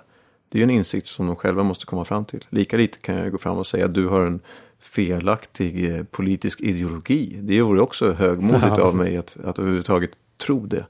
Det 0.48 0.58
är 0.58 0.60
ju 0.60 0.62
en 0.62 0.70
insikt 0.70 1.06
som 1.06 1.26
de 1.26 1.36
själva 1.36 1.62
måste 1.62 1.86
komma 1.86 2.04
fram 2.04 2.24
till. 2.24 2.46
Lika 2.48 2.76
lite 2.76 2.98
kan 2.98 3.16
jag 3.16 3.32
gå 3.32 3.38
fram 3.38 3.58
och 3.58 3.66
säga 3.66 3.84
att 3.84 3.94
du 3.94 4.06
har 4.06 4.20
en 4.26 4.40
felaktig 4.78 5.90
eh, 5.90 6.04
politisk 6.04 6.60
ideologi. 6.60 7.38
Det 7.42 7.62
vore 7.62 7.80
också 7.80 8.12
högmodigt 8.12 8.66
ja, 8.76 8.82
av 8.82 8.96
mig 8.96 9.16
att, 9.16 9.36
att 9.44 9.58
överhuvudtaget 9.58 10.10
tro 10.38 10.66
det. 10.66 10.86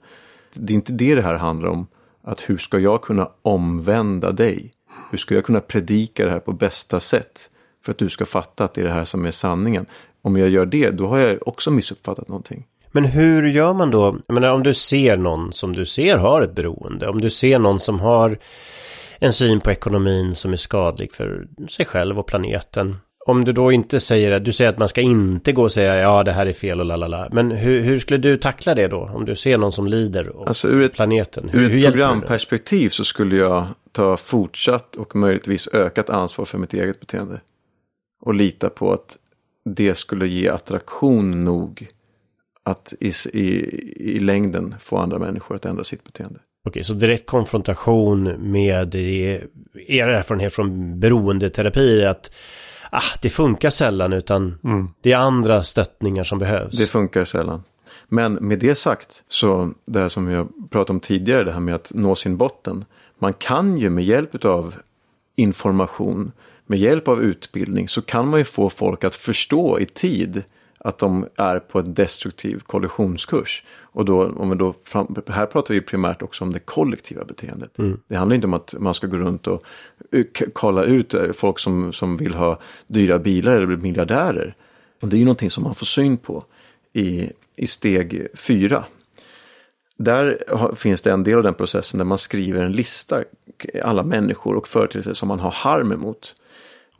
Det 0.54 0.72
är 0.72 0.74
inte 0.74 0.92
det 0.92 1.14
det 1.14 1.22
här 1.22 1.34
handlar 1.34 1.68
om. 1.68 1.86
Att 2.22 2.40
hur 2.40 2.58
ska 2.58 2.78
jag 2.78 3.02
kunna 3.02 3.30
omvända 3.42 4.32
dig? 4.32 4.72
Hur 5.10 5.18
ska 5.18 5.34
jag 5.34 5.44
kunna 5.44 5.60
predika 5.60 6.24
det 6.24 6.30
här 6.30 6.40
på 6.40 6.52
bästa 6.52 7.00
sätt? 7.00 7.50
För 7.84 7.92
att 7.92 7.98
du 7.98 8.08
ska 8.08 8.24
fatta 8.24 8.64
att 8.64 8.74
det 8.74 8.80
är 8.80 8.84
det 8.84 8.90
här 8.90 9.04
som 9.04 9.24
är 9.24 9.30
sanningen 9.30 9.86
om 10.22 10.36
jag 10.36 10.48
gör 10.48 10.66
det, 10.66 10.90
då 10.90 11.06
har 11.06 11.18
jag 11.18 11.48
också 11.48 11.70
missuppfattat 11.70 12.28
någonting. 12.28 12.66
Men 12.92 13.04
hur 13.04 13.48
gör 13.48 13.74
man 13.74 13.90
då? 13.90 14.18
Jag 14.26 14.34
menar 14.34 14.52
om 14.52 14.62
du 14.62 14.74
ser 14.74 15.16
någon 15.16 15.52
som 15.52 15.72
du 15.72 15.86
ser 15.86 16.16
har 16.16 16.42
ett 16.42 16.54
beroende. 16.54 17.08
Om 17.08 17.20
du 17.20 17.30
ser 17.30 17.58
någon 17.58 17.80
som 17.80 18.00
har 18.00 18.38
en 19.18 19.32
syn 19.32 19.60
på 19.60 19.70
ekonomin 19.70 20.34
som 20.34 20.52
är 20.52 20.56
skadlig 20.56 21.12
för 21.12 21.46
sig 21.68 21.86
själv 21.86 22.18
och 22.18 22.26
planeten. 22.26 22.96
Om 23.26 23.44
du 23.44 23.52
då 23.52 23.72
inte 23.72 24.00
säger 24.00 24.30
det, 24.30 24.38
du 24.38 24.52
säger 24.52 24.70
att 24.70 24.78
man 24.78 24.88
ska 24.88 25.00
inte 25.00 25.52
gå 25.52 25.62
och 25.62 25.72
säga 25.72 25.96
ja 25.96 26.22
det 26.22 26.32
här 26.32 26.46
är 26.46 26.52
fel 26.52 26.80
och 26.80 26.86
lalala. 26.86 27.28
Men 27.32 27.50
hur, 27.50 27.80
hur 27.80 27.98
skulle 27.98 28.18
du 28.18 28.36
tackla 28.36 28.74
det 28.74 28.88
då? 28.88 29.10
Om 29.14 29.24
du 29.24 29.36
ser 29.36 29.58
någon 29.58 29.72
som 29.72 29.86
lider 29.86 30.28
och 30.28 30.48
Alltså 30.48 30.68
ur 30.68 30.82
ett, 30.82 30.92
planeten. 30.92 31.48
Hur, 31.48 31.60
ur 31.60 31.84
ett 31.84 31.92
programperspektiv 31.92 32.88
så 32.88 33.04
skulle 33.04 33.36
jag 33.36 33.66
ta 33.92 34.16
fortsatt 34.16 34.96
och 34.96 35.16
möjligtvis 35.16 35.68
ökat 35.68 36.10
ansvar 36.10 36.44
för 36.44 36.58
mitt 36.58 36.74
eget 36.74 37.00
beteende. 37.00 37.40
Och 38.22 38.34
lita 38.34 38.70
på 38.70 38.92
att 38.92 39.16
det 39.74 39.94
skulle 39.94 40.26
ge 40.26 40.48
attraktion 40.48 41.44
nog 41.44 41.88
att 42.62 42.94
i, 43.00 43.12
i, 43.32 43.46
i 44.16 44.20
längden 44.20 44.74
få 44.80 44.96
andra 44.96 45.18
människor 45.18 45.54
att 45.54 45.64
ändra 45.64 45.84
sitt 45.84 46.04
beteende. 46.04 46.40
Okej, 46.68 46.84
så 46.84 46.92
direkt 46.92 47.26
konfrontation 47.26 48.22
med 48.52 48.88
det, 48.88 49.42
er 49.88 50.08
erfarenhet 50.08 50.54
från 50.54 51.00
beroendeterapi 51.00 52.02
är 52.02 52.08
att 52.08 52.30
ah, 52.90 53.18
det 53.22 53.30
funkar 53.30 53.70
sällan 53.70 54.12
utan 54.12 54.58
Mm. 54.64 54.88
det 55.00 55.12
är 55.12 55.16
andra 55.16 55.62
stöttningar 55.62 56.24
som 56.24 56.38
behövs. 56.38 56.78
Det 56.78 56.86
funkar 56.86 57.24
sällan. 57.24 57.62
Men 58.08 58.32
med 58.32 58.58
det 58.58 58.74
sagt, 58.74 59.22
så 59.28 59.72
det 59.84 59.98
här 59.98 60.08
som 60.08 60.28
jag 60.28 60.48
pratade 60.70 60.92
om 60.92 61.00
tidigare, 61.00 61.44
det 61.44 61.52
här 61.52 61.60
med 61.60 61.74
att 61.74 61.92
nå 61.94 62.14
sin 62.14 62.36
botten. 62.36 62.84
Man 63.18 63.32
kan 63.32 63.78
ju 63.78 63.90
med 63.90 64.04
hjälp 64.04 64.44
av 64.44 64.74
information, 65.36 66.32
med 66.70 66.78
hjälp 66.78 67.08
av 67.08 67.22
utbildning, 67.22 67.88
så 67.88 68.02
kan 68.02 68.28
man 68.28 68.40
ju 68.40 68.44
få 68.44 68.70
folk 68.70 69.04
att 69.04 69.14
förstå 69.14 69.78
i 69.80 69.86
tid 69.86 70.42
att 70.78 70.98
de 70.98 71.28
är 71.36 71.58
på 71.58 71.78
en 71.78 71.94
destruktiv 71.94 72.58
kollisionskurs. 72.66 73.64
Och 73.80 74.04
då, 74.04 74.26
om 74.28 74.58
då 74.58 74.74
fram, 74.84 75.16
här 75.28 75.46
pratar 75.46 75.74
vi 75.74 75.80
primärt 75.80 76.22
också 76.22 76.44
om 76.44 76.52
det 76.52 76.58
kollektiva 76.58 77.24
beteendet. 77.24 77.70
Det 78.08 78.16
handlar 78.16 78.34
inte 78.34 78.46
om 78.46 78.54
att 78.54 78.74
man 78.78 78.94
ska 78.94 79.06
gå 79.06 79.16
runt 79.16 79.46
och 79.46 79.64
k- 80.38 80.44
kolla 80.52 80.84
ut 80.84 81.14
eh, 81.14 81.32
folk 81.32 81.58
som, 81.58 81.92
som 81.92 82.16
vill 82.16 82.34
ha 82.34 82.60
dyra 82.86 83.18
bilar 83.18 83.56
eller 83.56 83.66
bli 83.66 83.76
miljardärer. 83.76 84.54
Och 85.02 85.08
det 85.08 85.16
är 85.16 85.18
ju 85.18 85.24
någonting 85.24 85.50
som 85.50 85.64
man 85.64 85.74
får 85.74 85.86
syn 85.86 86.16
på 86.16 86.44
i, 86.92 87.30
i 87.56 87.66
steg 87.66 88.26
fyra. 88.34 88.84
Där 89.96 90.38
finns 90.74 91.02
det 91.02 91.12
en 91.12 91.24
del 91.24 91.36
av 91.36 91.42
den 91.42 91.54
processen 91.54 91.98
där 91.98 92.04
man 92.04 92.18
skriver 92.18 92.62
en 92.64 92.72
lista, 92.72 93.22
alla 93.82 94.02
människor 94.02 94.56
och 94.56 94.68
företeelser 94.68 95.14
som 95.14 95.28
man 95.28 95.40
har 95.40 95.50
harm 95.50 95.92
emot. 95.92 96.34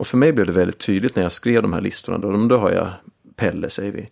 Och 0.01 0.07
för 0.07 0.17
mig 0.17 0.33
blev 0.33 0.45
det 0.45 0.51
väldigt 0.51 0.79
tydligt 0.79 1.15
när 1.15 1.23
jag 1.23 1.31
skrev 1.31 1.61
de 1.61 1.73
här 1.73 1.81
listorna. 1.81 2.17
Då, 2.17 2.47
då 2.47 2.57
har 2.57 2.71
jag 2.71 2.89
Pelle, 3.35 3.69
säger 3.69 3.91
vi. 3.91 4.09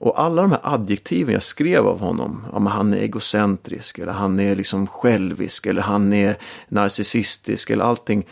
Och 0.00 0.20
alla 0.20 0.42
de 0.42 0.50
här 0.50 0.60
adjektiven 0.62 1.32
jag 1.32 1.42
skrev 1.42 1.86
av 1.86 2.00
honom, 2.00 2.46
ja, 2.52 2.58
han 2.58 2.92
är 2.92 2.96
egocentrisk 2.96 3.98
eller 3.98 4.12
han 4.12 4.40
är 4.40 4.56
liksom 4.56 4.86
självisk 4.86 5.66
eller 5.66 5.82
han 5.82 6.12
är 6.12 6.36
narcissistisk 6.68 7.70
eller 7.70 7.84
allting. 7.84 8.26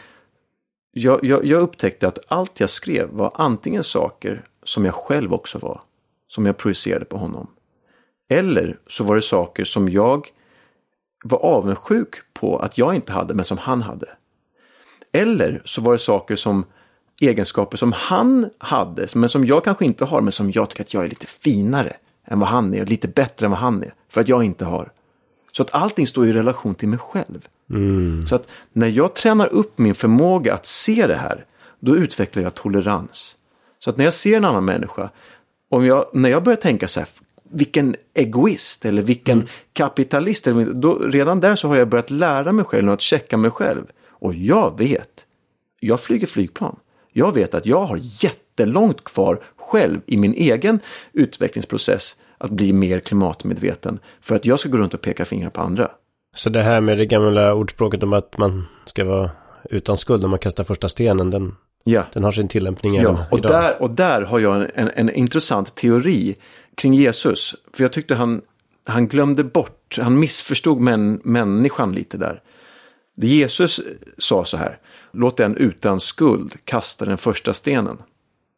Jag, 0.93 1.25
jag, 1.25 1.45
jag 1.45 1.63
upptäckte 1.63 2.09
att 2.09 2.19
allt 2.29 2.61
jag 2.61 2.71
skrev 2.71 3.09
var 3.09 3.33
antingen 3.35 3.85
saker 3.85 4.45
som 4.63 4.85
jag 4.85 4.95
själv 4.95 5.35
också 5.35 5.59
var, 5.59 5.81
som 6.29 6.47
jag 6.47 6.57
projicerade 6.57 7.05
på 7.05 7.17
honom. 7.17 7.47
Eller 8.29 8.79
så 8.87 9.05
var 9.05 9.17
det 9.17 9.23
saker 9.23 9.65
som 9.65 9.89
jag 9.89 10.29
var 11.25 11.39
avundsjuk 11.39 12.15
på 12.33 12.59
att 12.59 12.79
jag 12.79 12.95
inte 12.95 13.13
hade, 13.13 13.35
men 13.35 13.45
som 13.45 13.59
han 13.59 13.83
hade. 13.83 14.09
Eller 15.13 15.63
så 15.65 15.83
var 15.83 15.93
det 15.93 15.99
saker 15.99 16.37
som 16.37 16.65
egenskaper 17.21 17.77
som 17.77 17.93
han 17.93 18.51
hade, 18.59 19.07
men 19.15 19.29
som 19.29 19.45
jag 19.45 19.65
kanske 19.65 19.85
inte 19.85 20.05
har, 20.05 20.21
men 20.21 20.33
som 20.33 20.51
jag 20.51 20.71
tycker 20.71 20.83
att 20.83 20.95
jag 20.95 21.05
är 21.05 21.09
lite 21.09 21.27
finare 21.27 21.97
än 22.27 22.41
vad 22.41 22.49
han 22.49 22.75
är 22.75 22.83
och 22.83 22.89
lite 22.89 23.09
bättre 23.09 23.47
än 23.47 23.51
vad 23.51 23.61
han 23.61 23.83
är, 23.83 23.95
för 24.09 24.21
att 24.21 24.29
jag 24.29 24.45
inte 24.45 24.65
har. 24.65 24.93
Så 25.53 25.63
att 25.63 25.75
allting 25.75 26.07
står 26.07 26.27
i 26.27 26.33
relation 26.33 26.75
till 26.75 26.89
mig 26.89 26.99
själv. 26.99 27.49
Så 28.27 28.35
att 28.35 28.49
när 28.73 28.89
jag 28.89 29.15
tränar 29.15 29.47
upp 29.47 29.79
min 29.79 29.95
förmåga 29.95 30.55
att 30.55 30.67
se 30.67 31.07
det 31.07 31.15
här, 31.15 31.45
då 31.81 31.97
utvecklar 31.97 32.43
jag 32.43 32.55
tolerans. 32.55 33.37
Så 33.79 33.91
att 33.91 33.97
när 33.97 34.05
jag 34.05 34.15
ser 34.15 34.37
en 34.37 34.45
annan 34.45 34.65
människa, 34.65 35.11
om 35.69 35.87
jag, 35.87 36.11
när 36.13 36.29
jag 36.31 36.43
börjar 36.43 36.57
tänka 36.57 36.89
så 36.89 37.01
här, 37.01 37.09
vilken 37.51 37.97
egoist 38.15 38.85
eller 38.85 39.03
vilken 39.03 39.47
kapitalist, 39.73 40.47
eller, 40.47 40.65
då, 40.65 40.95
redan 40.95 41.41
där 41.41 41.55
så 41.55 41.69
har 41.69 41.77
jag 41.77 41.89
börjat 41.89 42.11
lära 42.11 42.53
mig 42.53 42.65
själv 42.65 42.89
och 42.89 42.95
att 42.95 43.01
checka 43.01 43.37
mig 43.37 43.51
själv. 43.51 43.85
Och 44.09 44.35
jag 44.35 44.79
vet, 44.79 45.27
jag 45.81 46.01
flyger 46.01 46.27
flygplan. 46.27 46.77
Jag 47.13 47.35
vet 47.35 47.55
att 47.55 47.67
jag 47.67 47.81
har 47.85 47.99
jättelångt 48.25 49.05
kvar 49.05 49.41
själv 49.57 50.01
i 50.07 50.17
min 50.17 50.35
egen 50.35 50.81
utvecklingsprocess 51.13 52.17
att 52.39 52.51
bli 52.51 52.73
mer 52.73 53.01
klimatmedveten 53.01 53.99
för 54.21 54.37
att 54.37 54.45
jag 54.45 54.61
ska 54.61 54.69
gå 54.69 54.79
runt 54.79 54.95
och 54.95 55.01
peka 55.01 55.25
fingrar 55.25 55.51
på 55.51 55.61
andra. 55.61 55.91
Så 56.35 56.51
det 56.51 56.63
här 56.63 56.81
med 56.81 56.99
det 56.99 57.07
gamla 57.07 57.55
ordspråket 57.55 58.03
om 58.03 58.13
att 58.13 58.39
man 58.39 58.67
ska 58.87 59.05
vara 59.05 59.31
utan 59.71 59.97
skuld 59.97 60.23
när 60.23 60.29
man 60.29 60.39
kastar 60.39 60.65
första 60.65 60.89
stenen, 60.89 61.31
den, 61.31 61.57
Ja. 61.85 62.05
den 62.13 62.25
har 62.25 62.33
sin 62.33 62.49
tillämpning 62.49 62.97
även 62.97 63.15
Ja, 63.15 63.27
och 63.31 63.39
idag. 63.39 63.53
där, 63.53 63.83
och 63.83 63.91
där 63.91 64.23
har 64.23 64.39
jag 64.39 64.57
en, 64.57 64.71
en, 64.75 64.91
en 64.95 65.11
intressant 65.11 65.75
teori 65.75 66.37
kring 66.77 66.95
Jesus. 66.95 67.55
För 67.73 67.85
jag 67.85 67.93
tyckte 67.93 68.15
han, 68.15 68.43
han 68.87 69.09
glömde 69.09 69.45
bort, 69.45 69.99
han 70.01 70.19
missförstod 70.19 70.81
män, 70.81 71.21
människan 71.25 71.93
lite 71.93 72.17
där. 72.17 72.43
Jesus 73.17 73.81
sa 74.19 74.45
så 74.45 74.57
här, 74.57 74.79
låt 75.13 75.37
den 75.37 75.57
utan 75.57 76.01
skuld 76.01 76.55
kasta 76.65 77.05
den 77.05 77.19
första 77.19 77.55
stenen. 77.55 77.99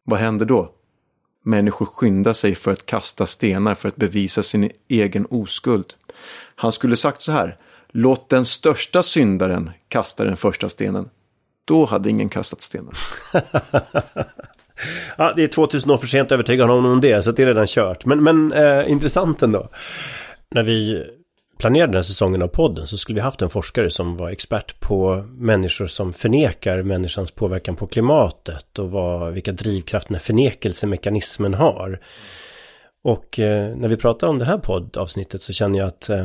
Vad 0.03 0.19
händer 0.19 0.45
då? 0.45 0.71
Människor 1.43 1.85
skyndar 1.85 2.33
sig 2.33 2.55
för 2.55 2.71
att 2.71 2.85
kasta 2.85 3.25
stenar 3.25 3.75
för 3.75 3.89
att 3.89 3.95
bevisa 3.95 4.43
sin 4.43 4.71
egen 4.87 5.25
oskuld. 5.29 5.93
Han 6.55 6.71
skulle 6.71 6.97
sagt 6.97 7.21
så 7.21 7.31
här, 7.31 7.57
låt 7.91 8.29
den 8.29 8.45
största 8.45 9.03
syndaren 9.03 9.71
kasta 9.87 10.23
den 10.23 10.37
första 10.37 10.69
stenen. 10.69 11.09
Då 11.65 11.85
hade 11.85 12.09
ingen 12.09 12.29
kastat 12.29 12.61
stenen. 12.61 12.93
Ja, 15.17 15.33
det 15.35 15.43
är 15.43 15.47
2000 15.47 15.91
år 15.91 15.97
för 15.97 16.07
sent 16.07 16.27
att 16.27 16.31
övertyga 16.31 16.63
honom 16.65 16.85
om 16.85 17.01
det, 17.01 17.23
så 17.23 17.31
det 17.31 17.43
är 17.43 17.47
redan 17.47 17.67
kört. 17.67 18.05
Men, 18.05 18.23
men 18.23 18.53
eh, 18.53 18.91
intressant 18.91 19.41
ändå. 19.41 19.69
När 20.51 20.63
vi 20.63 21.03
planerade 21.57 21.91
den 21.91 21.95
här 21.95 22.03
säsongen 22.03 22.41
av 22.41 22.47
podden 22.47 22.87
så 22.87 22.97
skulle 22.97 23.15
vi 23.15 23.21
haft 23.21 23.41
en 23.41 23.49
forskare 23.49 23.89
som 23.89 24.17
var 24.17 24.29
expert 24.29 24.79
på 24.79 25.25
människor 25.37 25.87
som 25.87 26.13
förnekar 26.13 26.83
människans 26.83 27.31
påverkan 27.31 27.75
på 27.75 27.87
klimatet 27.87 28.79
och 28.79 28.91
vad, 28.91 29.33
vilka 29.33 29.51
drivkrafter 29.51 30.19
förnekelsemekanismen 30.19 31.53
har. 31.53 31.99
Och 33.03 33.39
eh, 33.39 33.75
när 33.75 33.87
vi 33.87 33.97
pratar 33.97 34.27
om 34.27 34.39
det 34.39 34.45
här 34.45 34.57
poddavsnittet 34.57 35.41
så 35.41 35.53
känner 35.53 35.79
jag 35.79 35.87
att 35.87 36.09
eh, 36.09 36.17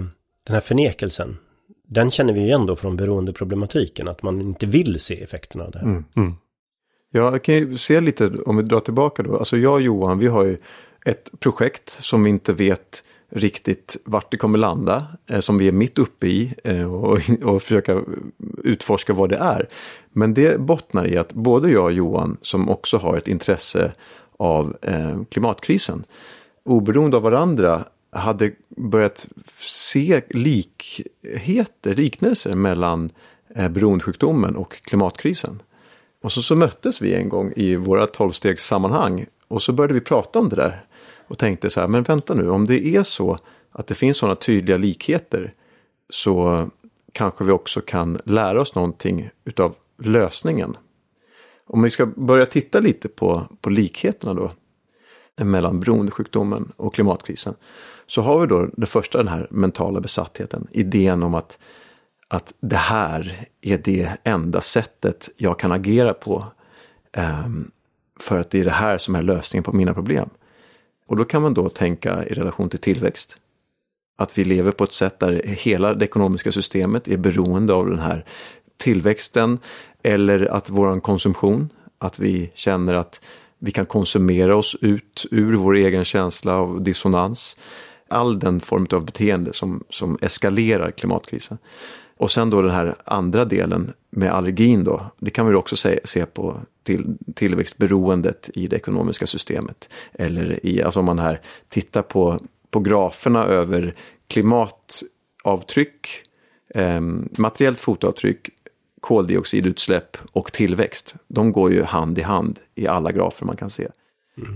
den 0.47 0.55
här 0.55 0.61
förnekelsen, 0.61 1.37
den 1.89 2.11
känner 2.11 2.33
vi 2.33 2.41
igen 2.41 2.67
då 2.67 2.77
från 2.77 2.97
beroendeproblematiken, 2.97 4.09
att 4.09 4.23
man 4.23 4.41
inte 4.41 4.67
vill 4.67 5.01
se 5.01 5.23
effekterna 5.23 5.65
av 5.65 5.71
det 5.71 5.79
här. 5.79 5.87
Mm, 5.87 6.05
mm. 6.17 6.35
Ja, 7.11 7.21
jag 7.33 7.45
kan 7.45 7.55
ju 7.55 7.79
se 7.79 8.01
lite 8.01 8.27
om 8.27 8.57
vi 8.57 8.63
drar 8.63 8.81
tillbaka 8.81 9.23
då. 9.23 9.39
Alltså 9.39 9.57
jag 9.57 9.73
och 9.73 9.81
Johan, 9.81 10.19
vi 10.19 10.27
har 10.27 10.45
ju 10.45 10.59
ett 11.05 11.31
projekt 11.41 11.91
som 11.91 12.25
vi 12.25 12.31
inte 12.31 12.53
vet 12.53 13.05
riktigt 13.31 13.97
vart 14.05 14.31
det 14.31 14.37
kommer 14.37 14.59
landa. 14.59 15.07
Eh, 15.27 15.41
som 15.41 15.59
vi 15.59 15.69
är 15.69 15.73
mitt 15.73 15.99
uppe 15.99 16.27
i 16.27 16.55
eh, 16.65 16.95
och, 16.95 17.21
och 17.43 17.63
försöka 17.63 18.03
utforska 18.65 19.13
vad 19.13 19.29
det 19.29 19.37
är. 19.37 19.69
Men 20.13 20.35
det 20.35 20.61
bottnar 20.61 21.07
i 21.07 21.17
att 21.17 21.33
både 21.33 21.71
jag 21.71 21.85
och 21.85 21.93
Johan, 21.93 22.37
som 22.43 22.69
också 22.69 22.97
har 22.97 23.17
ett 23.17 23.29
intresse 23.29 23.93
av 24.37 24.77
eh, 24.83 25.23
klimatkrisen, 25.31 26.05
oberoende 26.65 27.17
av 27.17 27.23
varandra 27.23 27.85
hade 28.11 28.53
börjat 28.69 29.29
se 29.57 30.23
likheter, 30.31 31.95
liknelser 31.95 32.55
mellan 32.55 33.11
beroendesjukdomen 33.71 34.57
och 34.57 34.83
klimatkrisen. 34.83 35.63
Och 36.23 36.33
så, 36.33 36.43
så 36.43 36.57
möttes 36.57 37.03
vi 37.03 37.15
en 37.15 37.29
gång 37.29 37.53
i 37.57 37.77
våra 37.77 38.07
tolvstegssammanhang 38.07 39.27
och 39.49 39.63
så 39.63 39.73
började 39.73 39.95
vi 39.95 40.01
prata 40.01 40.39
om 40.39 40.49
det 40.49 40.57
där. 40.57 40.85
Och 41.29 41.39
tänkte 41.39 41.71
så 41.71 41.81
här, 41.81 41.89
men 41.89 42.03
vänta 42.03 42.35
nu, 42.35 42.51
om 42.51 42.65
det 42.65 42.87
är 42.87 43.03
så 43.03 43.39
att 43.71 43.87
det 43.87 43.95
finns 43.95 44.17
sådana 44.17 44.37
tydliga 44.37 44.77
likheter 44.77 45.53
så 46.11 46.69
kanske 47.13 47.45
vi 47.45 47.53
också 47.53 47.81
kan 47.81 48.19
lära 48.25 48.61
oss 48.61 48.75
någonting 48.75 49.31
utav 49.45 49.75
lösningen. 49.99 50.77
Om 51.67 51.83
vi 51.83 51.91
ska 51.91 52.07
börja 52.07 52.47
titta 52.47 52.81
lite 52.81 53.09
på, 53.09 53.47
på 53.61 53.71
likheterna 53.71 54.35
då 54.35 54.53
mellan 55.45 55.81
beroendesjukdomen 55.81 56.73
och 56.77 56.95
klimatkrisen 56.95 57.55
så 58.07 58.23
har 58.23 58.41
vi 58.41 58.47
då 58.47 58.69
det 58.77 58.87
första 58.87 59.19
den 59.19 59.29
här 59.29 59.49
mentala 59.51 60.01
besattheten, 60.01 60.67
idén 60.71 61.23
om 61.23 61.35
att 61.35 61.59
att 62.29 62.55
det 62.61 62.77
här 62.77 63.49
är 63.61 63.79
det 63.79 64.11
enda 64.25 64.61
sättet 64.61 65.29
jag 65.37 65.59
kan 65.59 65.73
agera 65.73 66.15
på. 66.15 66.45
Um, 67.17 67.71
för 68.21 68.41
att 68.41 68.51
det 68.51 68.61
är 68.61 68.65
det 68.65 68.71
här 68.71 68.99
som 68.99 69.15
är 69.15 69.23
lösningen 69.23 69.65
på 69.65 69.73
mina 69.73 69.95
problem. 69.95 70.31
Och 71.09 71.17
då 71.17 71.25
kan 71.25 71.43
man 71.43 71.55
då 71.55 71.69
tänka 71.69 72.25
i 72.25 72.35
relation 72.35 72.71
till 72.71 72.79
tillväxt. 72.79 73.39
Att 74.19 74.39
vi 74.39 74.45
lever 74.45 74.71
på 74.71 74.85
ett 74.85 74.93
sätt 74.93 75.19
där 75.19 75.43
hela 75.47 75.95
det 75.95 76.05
ekonomiska 76.05 76.53
systemet 76.53 77.09
är 77.09 77.17
beroende 77.17 77.73
av 77.73 77.91
den 77.91 77.99
här 77.99 78.25
tillväxten. 78.77 79.59
Eller 80.03 80.47
att 80.47 80.71
våran 80.71 81.01
konsumtion, 81.01 81.69
att 81.99 82.19
vi 82.19 82.51
känner 82.55 82.95
att 82.95 83.21
vi 83.59 83.71
kan 83.71 83.87
konsumera 83.87 84.57
oss 84.57 84.77
ut 84.81 85.27
ur 85.31 85.55
vår 85.55 85.75
egen 85.75 86.05
känsla 86.05 86.57
av 86.57 86.83
dissonans. 86.83 87.57
all 88.11 88.39
den 88.39 88.61
form 88.61 88.87
av 88.93 89.05
beteende 89.05 89.53
som, 89.53 89.85
som 89.91 90.19
eskalerar 90.21 90.91
klimatkrisen. 90.91 91.59
Och 92.17 92.31
sen 92.31 92.51
då 92.51 92.63
den 92.63 92.71
här 92.71 92.95
andra 93.05 93.45
delen 93.45 93.93
med 94.11 94.33
allergin 94.33 94.85
då, 94.85 95.11
det 95.19 95.31
kan 95.31 95.47
vi 95.47 95.55
också 95.55 95.77
se, 95.77 96.01
se 96.05 96.27
på 96.27 96.61
till, 96.89 97.17
tillväxtberoendet 97.35 98.51
i 98.55 98.67
det 98.67 98.77
ekonomiska 98.77 99.27
systemet. 99.27 99.89
Eller 100.13 100.67
i, 100.67 100.83
alltså 100.83 101.01
om 101.01 101.07
man 101.07 101.19
här 101.19 101.41
tittar 101.69 102.03
på, 102.03 102.41
på 102.71 102.81
graferna 102.81 103.45
över 103.45 103.95
klimatavtryck, 104.29 106.09
eh, 106.75 107.01
materiellt 107.39 107.81
fotavtryck, 107.81 108.51
koldioxidutsläpp 109.01 110.17
och 110.33 110.53
tillväxt. 110.53 111.15
De 111.29 111.53
går 111.53 111.73
ju 111.73 111.83
hand 111.83 112.19
i 112.19 112.23
hand 112.23 112.59
i 112.75 112.87
alla 112.87 113.13
grafer 113.13 113.47
man 113.47 113.57
kan 113.57 113.71
se. 113.71 113.89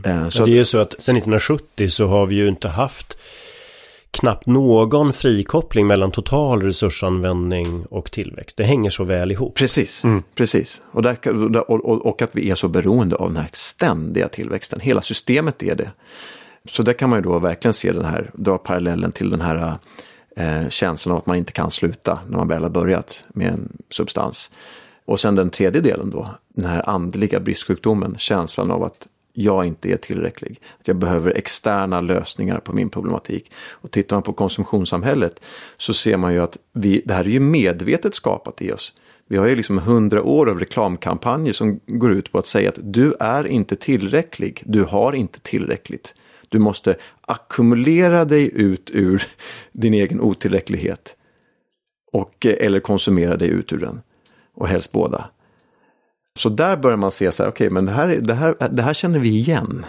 Mm. 0.04 0.30
Så 0.30 0.44
det 0.44 0.52
är 0.52 0.56
ju 0.56 0.64
så 0.64 0.78
att 0.78 0.92
sedan 0.92 1.16
1970 1.16 1.88
så 1.88 2.06
har 2.06 2.26
vi 2.26 2.34
ju 2.34 2.48
inte 2.48 2.68
haft 2.68 3.18
knappt 4.12 4.46
någon 4.46 5.12
frikoppling 5.12 5.86
mellan 5.86 6.10
total 6.10 6.62
resursanvändning 6.62 7.86
och 7.90 8.10
tillväxt. 8.10 8.56
Det 8.56 8.64
hänger 8.64 8.90
så 8.90 9.04
väl 9.04 9.32
ihop. 9.32 9.54
Precis, 9.54 10.04
mm. 10.04 10.22
precis. 10.34 10.82
Och, 10.90 11.02
där, 11.02 11.70
och, 11.70 12.06
och, 12.06 12.22
att 12.22 12.36
vi 12.36 12.50
är 12.50 12.54
så 12.54 12.68
beroende 12.68 13.16
av 13.16 13.28
den 13.28 13.36
här 13.36 13.50
ständiga 13.52 14.28
tillväxten. 14.28 14.80
Hela 14.80 15.00
systemet 15.00 15.62
är 15.62 15.74
det. 15.74 15.90
Så 16.64 16.82
där 16.82 16.92
kan 16.92 17.10
man 17.10 17.18
ju 17.18 17.22
då 17.22 17.38
verkligen 17.38 17.72
se 17.72 17.92
den 17.92 18.04
här, 18.04 18.30
dra 18.34 18.58
parallellen 18.58 19.12
till 19.12 19.30
den 19.30 19.40
här 19.40 19.78
eh, 20.36 20.68
känslan 20.68 21.12
av 21.12 21.18
att 21.18 21.26
man 21.26 21.36
inte 21.36 21.52
kan 21.52 21.70
sluta 21.70 22.18
när 22.28 22.38
man 22.38 22.48
väl 22.48 22.62
har 22.62 22.70
börjat 22.70 23.24
med 23.28 23.48
en 23.48 23.68
substans. 23.90 24.50
Och 25.04 25.20
sen 25.20 25.34
den 25.34 25.50
tredje 25.50 25.80
delen 25.80 26.10
då, 26.10 26.30
den 26.48 26.70
här 26.70 26.88
andliga 26.88 27.40
bristsjukdomen, 27.40 28.14
känslan 28.18 28.70
av 28.70 28.84
att 28.84 29.08
jag 29.32 29.66
inte 29.66 29.92
är 29.92 29.96
tillräcklig. 29.96 30.60
Att 30.80 30.88
jag 30.88 30.96
behöver 30.96 31.30
externa 31.30 32.00
lösningar 32.00 32.58
på 32.58 32.72
min 32.72 32.90
problematik. 32.90 33.52
Och 33.70 33.90
tittar 33.90 34.16
man 34.16 34.22
på 34.22 34.32
konsumtionssamhället 34.32 35.44
så 35.76 35.94
ser 35.94 36.16
man 36.16 36.32
ju 36.32 36.40
att 36.40 36.58
vi, 36.72 37.02
det 37.04 37.14
här 37.14 37.24
är 37.24 37.28
ju 37.28 37.40
medvetet 37.40 38.14
skapat 38.14 38.62
i 38.62 38.72
oss. 38.72 38.92
Vi 39.28 39.36
har 39.36 39.46
ju 39.46 39.56
liksom 39.56 39.78
hundra 39.78 40.22
år 40.22 40.50
av 40.50 40.58
reklamkampanjer 40.58 41.52
som 41.52 41.80
går 41.86 42.12
ut 42.12 42.32
på 42.32 42.38
att 42.38 42.46
säga 42.46 42.68
att 42.68 42.78
du 42.82 43.14
är 43.20 43.46
inte 43.46 43.76
tillräcklig, 43.76 44.62
du 44.66 44.82
har 44.82 45.12
inte 45.12 45.40
tillräckligt. 45.40 46.14
Du 46.48 46.58
måste 46.58 46.96
ackumulera 47.20 48.24
dig 48.24 48.50
ut 48.54 48.90
ur 48.92 49.22
din 49.72 49.94
egen 49.94 50.20
otillräcklighet. 50.20 51.16
Och, 52.12 52.46
eh, 52.46 52.66
eller 52.66 52.80
konsumera 52.80 53.36
dig 53.36 53.48
ut 53.48 53.72
ur 53.72 53.78
den. 53.78 54.00
Och 54.54 54.68
helst 54.68 54.92
båda. 54.92 55.30
Så 56.38 56.48
där 56.48 56.76
börjar 56.76 56.96
man 56.96 57.10
se 57.10 57.32
så 57.32 57.42
här, 57.42 57.50
okej, 57.50 57.66
okay, 57.66 57.74
men 57.74 57.86
det 57.86 57.92
här, 57.92 58.08
det, 58.08 58.34
här, 58.34 58.68
det 58.70 58.82
här 58.82 58.94
känner 58.94 59.18
vi 59.18 59.28
igen. 59.28 59.86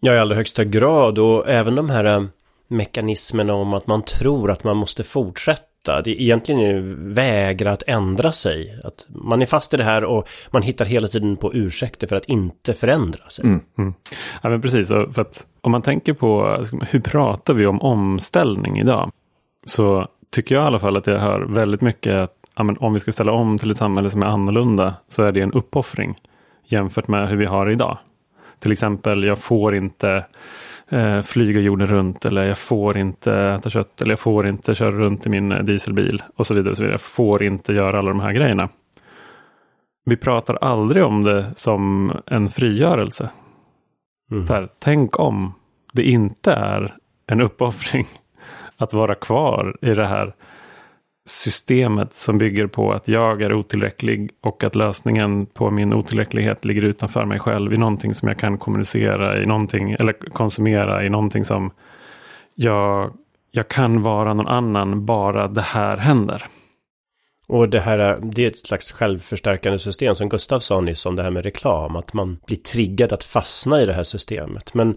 Ja, 0.00 0.14
i 0.14 0.18
allra 0.18 0.36
högsta 0.36 0.64
grad 0.64 1.18
och 1.18 1.48
även 1.48 1.74
de 1.74 1.90
här 1.90 2.04
äh, 2.04 2.24
mekanismerna 2.68 3.54
om 3.54 3.74
att 3.74 3.86
man 3.86 4.02
tror 4.02 4.50
att 4.50 4.64
man 4.64 4.76
måste 4.76 5.04
fortsätta. 5.04 6.02
Det 6.04 6.10
är 6.10 6.20
egentligen 6.20 7.12
vägra 7.14 7.72
att 7.72 7.82
ändra 7.86 8.32
sig. 8.32 8.78
Att 8.84 9.06
man 9.08 9.42
är 9.42 9.46
fast 9.46 9.74
i 9.74 9.76
det 9.76 9.84
här 9.84 10.04
och 10.04 10.28
man 10.50 10.62
hittar 10.62 10.84
hela 10.84 11.08
tiden 11.08 11.36
på 11.36 11.54
ursäkter 11.54 12.06
för 12.06 12.16
att 12.16 12.24
inte 12.24 12.74
förändra 12.74 13.30
sig. 13.30 13.44
Mm. 13.44 13.60
Mm. 13.78 13.94
Ja, 14.42 14.50
men 14.50 14.62
precis. 14.62 14.88
För 14.88 15.20
att 15.20 15.46
om 15.60 15.72
man 15.72 15.82
tänker 15.82 16.12
på 16.12 16.64
hur 16.90 17.00
pratar 17.00 17.54
vi 17.54 17.66
om 17.66 17.82
omställning 17.82 18.78
idag? 18.78 19.10
Så 19.66 20.08
tycker 20.30 20.54
jag 20.54 20.64
i 20.64 20.66
alla 20.66 20.78
fall 20.78 20.96
att 20.96 21.06
jag 21.06 21.18
hör 21.18 21.40
väldigt 21.40 21.80
mycket 21.80 22.16
att 22.16 22.41
ja, 22.56 22.74
om 22.80 22.92
vi 22.92 23.00
ska 23.00 23.12
ställa 23.12 23.32
om 23.32 23.58
till 23.58 23.70
ett 23.70 23.76
samhälle 23.76 24.10
som 24.10 24.22
är 24.22 24.26
annorlunda 24.26 24.94
så 25.08 25.22
är 25.22 25.32
det 25.32 25.40
en 25.40 25.52
uppoffring 25.52 26.16
jämfört 26.64 27.08
med 27.08 27.28
hur 27.28 27.36
vi 27.36 27.44
har 27.44 27.66
det 27.66 27.72
idag. 27.72 27.98
Till 28.58 28.72
exempel, 28.72 29.24
jag 29.24 29.38
får 29.38 29.74
inte 29.74 30.24
eh, 30.88 31.22
flyga 31.22 31.60
jorden 31.60 31.86
runt 31.86 32.24
eller 32.24 32.42
jag 32.42 32.58
får 32.58 32.96
inte 32.96 33.34
äta 33.34 33.70
kött 33.70 34.00
eller 34.00 34.12
jag 34.12 34.20
får 34.20 34.46
inte 34.46 34.74
köra 34.74 34.90
runt 34.90 35.26
i 35.26 35.28
min 35.28 35.48
dieselbil 35.48 36.22
och 36.36 36.46
så 36.46 36.54
vidare. 36.54 36.70
Och 36.70 36.76
så 36.76 36.82
vidare. 36.82 36.94
Jag 36.94 37.00
får 37.00 37.42
inte 37.42 37.72
göra 37.72 37.98
alla 37.98 38.08
de 38.08 38.20
här 38.20 38.32
grejerna. 38.32 38.68
Vi 40.04 40.16
pratar 40.16 40.54
aldrig 40.54 41.04
om 41.04 41.24
det 41.24 41.52
som 41.56 42.12
en 42.26 42.48
frigörelse. 42.48 43.30
Mm. 44.30 44.48
Här, 44.48 44.68
tänk 44.78 45.18
om 45.18 45.54
det 45.92 46.02
inte 46.02 46.52
är 46.52 46.94
en 47.26 47.40
uppoffring 47.40 48.06
att 48.76 48.92
vara 48.92 49.14
kvar 49.14 49.76
i 49.80 49.94
det 49.94 50.06
här 50.06 50.34
systemet 51.26 52.14
som 52.14 52.38
bygger 52.38 52.66
på 52.66 52.92
att 52.92 53.08
jag 53.08 53.42
är 53.42 53.52
otillräcklig 53.52 54.30
och 54.40 54.64
att 54.64 54.74
lösningen 54.74 55.46
på 55.46 55.70
min 55.70 55.92
otillräcklighet 55.92 56.64
ligger 56.64 56.82
utanför 56.82 57.24
mig 57.24 57.38
själv 57.38 57.74
i 57.74 57.76
någonting 57.76 58.14
som 58.14 58.28
jag 58.28 58.38
kan 58.38 58.58
kommunicera 58.58 59.42
i 59.42 59.46
någonting 59.46 59.92
eller 59.92 60.12
konsumera 60.12 61.04
i 61.04 61.08
någonting 61.08 61.44
som 61.44 61.70
jag, 62.54 63.12
jag 63.50 63.68
kan 63.68 64.02
vara 64.02 64.34
någon 64.34 64.48
annan 64.48 65.06
bara 65.06 65.48
det 65.48 65.62
här 65.62 65.96
händer. 65.96 66.46
Och 67.48 67.68
det 67.68 67.80
här 67.80 68.18
det 68.22 68.44
är 68.44 68.50
ett 68.50 68.66
slags 68.66 68.92
självförstärkande 68.92 69.78
system 69.78 70.14
som 70.14 70.28
Gustav 70.28 70.58
sa 70.58 70.80
nyss 70.80 71.06
om 71.06 71.16
det 71.16 71.22
här 71.22 71.30
med 71.30 71.44
reklam. 71.44 71.96
Att 71.96 72.12
man 72.12 72.38
blir 72.46 72.56
triggad 72.56 73.12
att 73.12 73.24
fastna 73.24 73.82
i 73.82 73.86
det 73.86 73.92
här 73.92 74.02
systemet. 74.02 74.74
Men, 74.74 74.96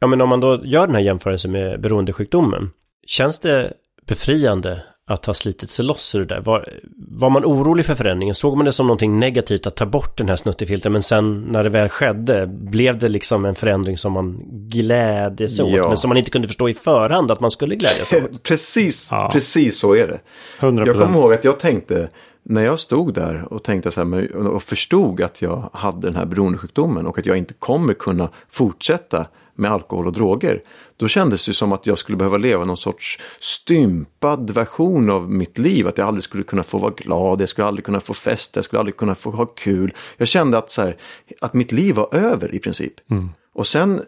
ja, 0.00 0.06
men 0.06 0.20
om 0.20 0.28
man 0.28 0.40
då 0.40 0.60
gör 0.64 0.86
den 0.86 0.94
här 0.94 1.02
jämförelsen 1.02 1.52
med 1.52 1.80
beroendesjukdomen. 1.80 2.70
Känns 3.06 3.40
det 3.40 3.72
befriande 4.06 4.82
att 5.10 5.26
ha 5.26 5.34
slitit 5.34 5.70
sig 5.70 5.84
loss 5.84 6.14
ur 6.14 6.18
det 6.18 6.34
där? 6.34 6.40
Var, 6.40 6.64
var 6.96 7.30
man 7.30 7.44
orolig 7.44 7.86
för 7.86 7.94
förändringen? 7.94 8.34
Såg 8.34 8.56
man 8.56 8.64
det 8.64 8.72
som 8.72 8.86
någonting 8.86 9.18
negativt 9.18 9.66
att 9.66 9.76
ta 9.76 9.86
bort 9.86 10.18
den 10.18 10.28
här 10.28 10.36
snuttefilten? 10.36 10.92
Men 10.92 11.02
sen 11.02 11.40
när 11.40 11.64
det 11.64 11.70
väl 11.70 11.88
skedde, 11.88 12.46
blev 12.46 12.98
det 12.98 13.08
liksom 13.08 13.44
en 13.44 13.54
förändring 13.54 13.98
som 13.98 14.12
man 14.12 14.42
glädjes 14.50 15.60
åt? 15.60 15.70
Ja. 15.70 15.88
Men 15.88 15.96
som 15.96 16.08
man 16.08 16.16
inte 16.16 16.30
kunde 16.30 16.48
förstå 16.48 16.68
i 16.68 16.74
förhand 16.74 17.30
att 17.30 17.40
man 17.40 17.50
skulle 17.50 17.74
glädjas 17.76 18.12
åt? 18.12 18.42
precis, 18.42 19.08
ja. 19.10 19.30
precis 19.32 19.78
så 19.78 19.94
är 19.94 20.06
det. 20.06 20.20
100%. 20.60 20.86
Jag 20.86 20.96
kommer 20.96 21.18
ihåg 21.18 21.32
att 21.32 21.44
jag 21.44 21.58
tänkte, 21.58 22.08
när 22.42 22.64
jag 22.64 22.78
stod 22.78 23.14
där 23.14 23.52
och 23.52 23.64
tänkte 23.64 23.90
så 23.90 24.04
här, 24.04 24.36
och 24.36 24.62
förstod 24.62 25.22
att 25.22 25.42
jag 25.42 25.70
hade 25.72 26.06
den 26.06 26.16
här 26.16 26.26
beroendesjukdomen 26.26 27.06
och 27.06 27.18
att 27.18 27.26
jag 27.26 27.36
inte 27.36 27.54
kommer 27.54 27.94
kunna 27.94 28.28
fortsätta 28.48 29.26
med 29.54 29.70
alkohol 29.70 30.06
och 30.06 30.12
droger. 30.12 30.62
Då 30.96 31.08
kändes 31.08 31.46
det 31.46 31.54
som 31.54 31.72
att 31.72 31.86
jag 31.86 31.98
skulle 31.98 32.16
behöva 32.16 32.36
leva 32.36 32.64
någon 32.64 32.76
sorts 32.76 33.18
stympad 33.40 34.50
version 34.50 35.10
av 35.10 35.30
mitt 35.30 35.58
liv. 35.58 35.88
Att 35.88 35.98
jag 35.98 36.06
aldrig 36.06 36.24
skulle 36.24 36.42
kunna 36.42 36.62
få 36.62 36.78
vara 36.78 36.92
glad, 36.96 37.40
jag 37.40 37.48
skulle 37.48 37.66
aldrig 37.66 37.84
kunna 37.84 38.00
få 38.00 38.14
festa, 38.14 38.58
jag 38.58 38.64
skulle 38.64 38.80
aldrig 38.80 38.96
kunna 38.96 39.14
få 39.14 39.30
ha 39.30 39.46
kul. 39.46 39.94
Jag 40.16 40.28
kände 40.28 40.58
att, 40.58 40.70
så 40.70 40.82
här, 40.82 40.96
att 41.40 41.54
mitt 41.54 41.72
liv 41.72 41.94
var 41.94 42.14
över 42.14 42.54
i 42.54 42.58
princip. 42.58 43.10
Mm. 43.10 43.30
Och 43.52 43.66
sen, 43.66 44.02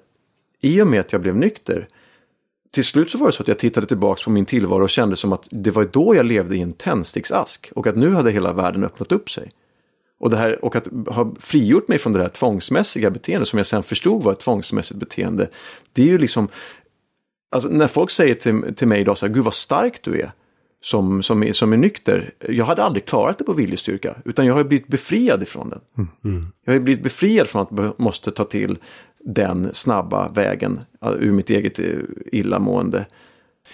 i 0.61 0.83
och 0.83 0.87
med 0.87 1.01
att 1.01 1.13
jag 1.13 1.21
blev 1.21 1.37
nykter, 1.37 1.89
till 2.71 2.85
slut 2.85 3.11
så 3.11 3.19
var 3.19 3.27
det 3.27 3.33
så 3.33 3.43
att 3.43 3.49
jag 3.49 3.59
tittade 3.59 3.87
tillbaka 3.87 4.25
på 4.25 4.31
min 4.31 4.47
tillvaro 4.47 4.83
och 4.83 4.91
kände 4.91 5.17
som 5.17 5.33
att 5.33 5.49
det 5.51 5.71
var 5.71 5.85
då 5.85 6.15
jag 6.15 6.27
levde 6.27 6.57
i 6.57 6.61
en 6.61 6.73
tändsticksask. 6.73 7.71
Och 7.75 7.87
att 7.87 7.97
nu 7.97 8.15
hade 8.15 8.31
hela 8.31 8.53
världen 8.53 8.85
öppnat 8.85 9.13
upp 9.13 9.31
sig. 9.31 9.53
Och, 10.23 10.31
det 10.31 10.37
här, 10.37 10.65
och 10.65 10.77
att 10.77 10.87
ha 11.07 11.35
frigjort 11.41 11.89
mig 11.89 11.99
från 11.99 12.13
det 12.13 12.23
här 12.23 12.29
tvångsmässiga 12.29 13.11
beteendet 13.11 13.49
som 13.49 13.57
jag 13.57 13.67
sen 13.67 13.83
förstod 13.83 14.23
var 14.23 14.33
ett 14.33 14.41
tvångsmässigt 14.41 15.01
beteende. 15.01 15.49
Det 15.93 16.03
är 16.03 16.07
ju 16.07 16.19
liksom, 16.19 16.49
alltså 17.51 17.69
när 17.69 17.87
folk 17.87 18.11
säger 18.11 18.35
till, 18.35 18.75
till 18.77 18.89
mig 18.89 19.01
idag 19.01 19.19
så 19.19 19.27
här, 19.27 19.35
gud 19.35 19.45
vad 19.45 19.55
stark 19.55 20.03
du 20.03 20.21
är 20.21 20.33
som, 20.83 21.23
som, 21.23 21.43
är, 21.43 21.53
som 21.53 21.73
är 21.73 21.77
nykter. 21.77 22.35
Jag 22.49 22.65
hade 22.65 22.83
aldrig 22.83 23.07
klarat 23.07 23.39
det 23.39 23.45
på 23.45 23.53
viljestyrka, 23.53 24.17
utan 24.25 24.47
jag 24.47 24.55
har 24.55 24.65
blivit 24.65 24.89
befriad 24.89 25.43
ifrån 25.43 25.71
den. 25.71 25.81
Mm. 25.99 26.11
mm. 26.25 26.53
Jag 26.65 26.73
har 26.73 26.81
blivit 26.81 27.03
befriad 27.03 27.49
från 27.49 27.63
att 27.63 27.69
jag 27.71 28.01
måste 28.01 28.31
ta 28.31 28.45
till 28.45 28.79
den 29.21 29.75
snabba 29.75 30.29
vägen 30.29 30.81
ur 31.19 31.33
mitt 31.33 31.51
eget 31.51 31.79
eh, 31.79 31.87
illamående. 32.33 33.07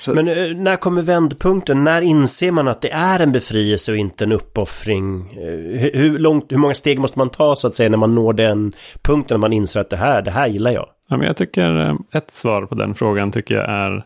Så... 0.00 0.14
Men 0.14 0.28
eh, 0.28 0.56
när 0.56 0.76
kommer 0.76 1.02
vändpunkten? 1.02 1.84
När 1.84 2.02
inser 2.02 2.52
man 2.52 2.68
att 2.68 2.82
det 2.82 2.90
är 2.90 3.20
en 3.20 3.32
befrielse 3.32 3.92
och 3.92 3.98
inte 3.98 4.24
en 4.24 4.32
uppoffring? 4.32 5.32
Eh, 5.32 5.90
hur, 6.00 6.18
långt, 6.18 6.52
hur 6.52 6.58
många 6.58 6.74
steg 6.74 6.98
måste 6.98 7.18
man 7.18 7.30
ta 7.30 7.56
så 7.56 7.66
att 7.66 7.74
säga 7.74 7.88
när 7.88 7.98
man 7.98 8.14
når 8.14 8.32
den 8.32 8.72
punkten 9.02 9.34
när 9.34 9.40
man 9.40 9.52
inser 9.52 9.80
att 9.80 9.90
det 9.90 9.96
här, 9.96 10.22
det 10.22 10.30
här 10.30 10.46
gillar 10.46 10.70
jag? 10.70 10.88
Ja, 11.08 11.16
men 11.16 11.26
jag 11.26 11.36
tycker 11.36 11.80
eh, 11.80 11.96
ett 12.12 12.30
svar 12.30 12.66
på 12.66 12.74
den 12.74 12.94
frågan 12.94 13.32
tycker 13.32 13.54
jag 13.54 13.70
är 13.70 14.04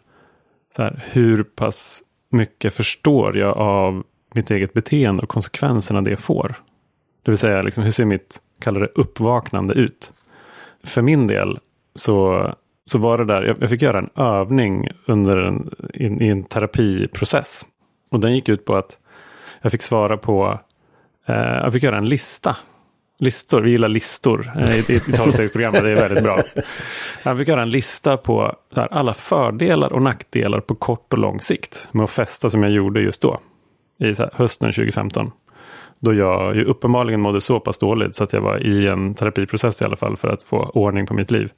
så 0.77 0.83
här, 0.83 1.05
hur 1.11 1.43
pass 1.43 2.03
mycket 2.31 2.75
förstår 2.75 3.39
jag 3.39 3.57
av 3.57 4.03
mitt 4.35 4.51
eget 4.51 4.73
beteende 4.73 5.23
och 5.23 5.29
konsekvenserna 5.29 6.01
det 6.01 6.17
får? 6.17 6.55
Det 7.23 7.31
vill 7.31 7.39
säga, 7.39 7.63
liksom, 7.63 7.85
hur 7.85 7.91
ser 7.91 8.05
mitt, 8.05 8.41
kallar 8.61 8.81
det 8.81 8.91
uppvaknande 8.95 9.75
ut? 9.75 10.13
För 10.85 11.03
min 11.03 11.27
del 11.27 11.59
så 11.95 12.49
så 12.85 12.99
var 12.99 13.19
det 13.19 13.25
där, 13.25 13.57
jag, 13.61 13.71
fick 13.71 13.83
göra 13.83 13.99
en 13.99 14.11
övning 14.17 14.89
under 15.07 15.37
en, 15.37 15.71
i, 15.95 16.05
i, 16.05 16.29
en 16.29 16.45
terapiprocess. 16.45 17.67
Och 18.11 18.21
den 18.21 18.35
gick 18.35 18.49
ut 18.49 18.65
på 18.65 18.77
att 18.77 18.99
jag 19.63 19.73
fick 19.73 19.83
svara 19.83 20.17
på, 20.17 20.61
eh, 21.27 21.35
jag 21.37 21.73
fick 21.73 21.83
göra 21.83 21.99
en 21.99 22.09
lista. 22.09 22.57
Listor, 23.19 23.61
vi 23.61 23.71
gillar 23.71 23.89
listor 23.89 24.53
eh, 24.59 24.77
i, 24.77 24.93
i, 24.93 24.97
i 24.97 25.01
tolvstegsprogrammet, 25.01 25.83
det 25.83 25.91
är 25.91 25.97
väldigt 25.97 26.25
bra. 26.25 26.43
Jag 27.23 27.39
fick 27.39 27.49
göra 27.49 27.63
en 27.63 27.71
lista 27.71 28.17
på 28.17 28.57
här, 28.77 28.89
alla 28.91 29.15
fördelar 29.15 29.93
och 29.93 30.03
nackdelar 30.03 30.61
på 30.61 30.75
kort 30.75 31.13
och 31.13 31.19
lång 31.19 31.41
sikt 31.41 31.89
med 31.93 32.05
att 32.05 32.11
festa 32.11 32.51
som 32.51 32.63
jag 32.63 32.73
gjorde 32.73 33.01
just 33.01 33.23
då. 33.23 33.41
I 33.99 34.05
här, 34.05 34.31
hösten 34.33 34.73
2015. 34.73 35.31
Då 35.99 36.15
jag 36.15 36.57
ju 36.57 36.65
uppenbarligen 36.65 37.21
mådde 37.21 37.41
så 37.41 37.61
pass 37.61 37.79
dåligt 37.79 38.15
så 38.15 38.25
att 38.25 38.33
jag 38.33 38.41
var 38.41 38.67
i 38.67 38.87
en 38.87 39.15
terapiprocess 39.15 39.83
i 39.83 39.85
alla 39.85 39.97
fall 39.97 40.17
för 40.17 40.29
att 40.29 40.43
få 40.43 40.63
ordning 40.63 41.07
på 41.07 41.15
mitt 41.15 41.31
liv. 41.31 41.51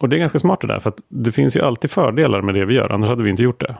Och 0.00 0.08
det 0.08 0.16
är 0.16 0.18
ganska 0.18 0.38
smart 0.38 0.60
det 0.60 0.66
där, 0.66 0.78
för 0.78 0.88
att 0.88 1.00
det 1.08 1.32
finns 1.32 1.56
ju 1.56 1.60
alltid 1.60 1.90
fördelar 1.90 2.42
med 2.42 2.54
det 2.54 2.64
vi 2.64 2.74
gör, 2.74 2.92
annars 2.92 3.08
hade 3.08 3.22
vi 3.22 3.30
inte 3.30 3.42
gjort 3.42 3.60
det. 3.60 3.76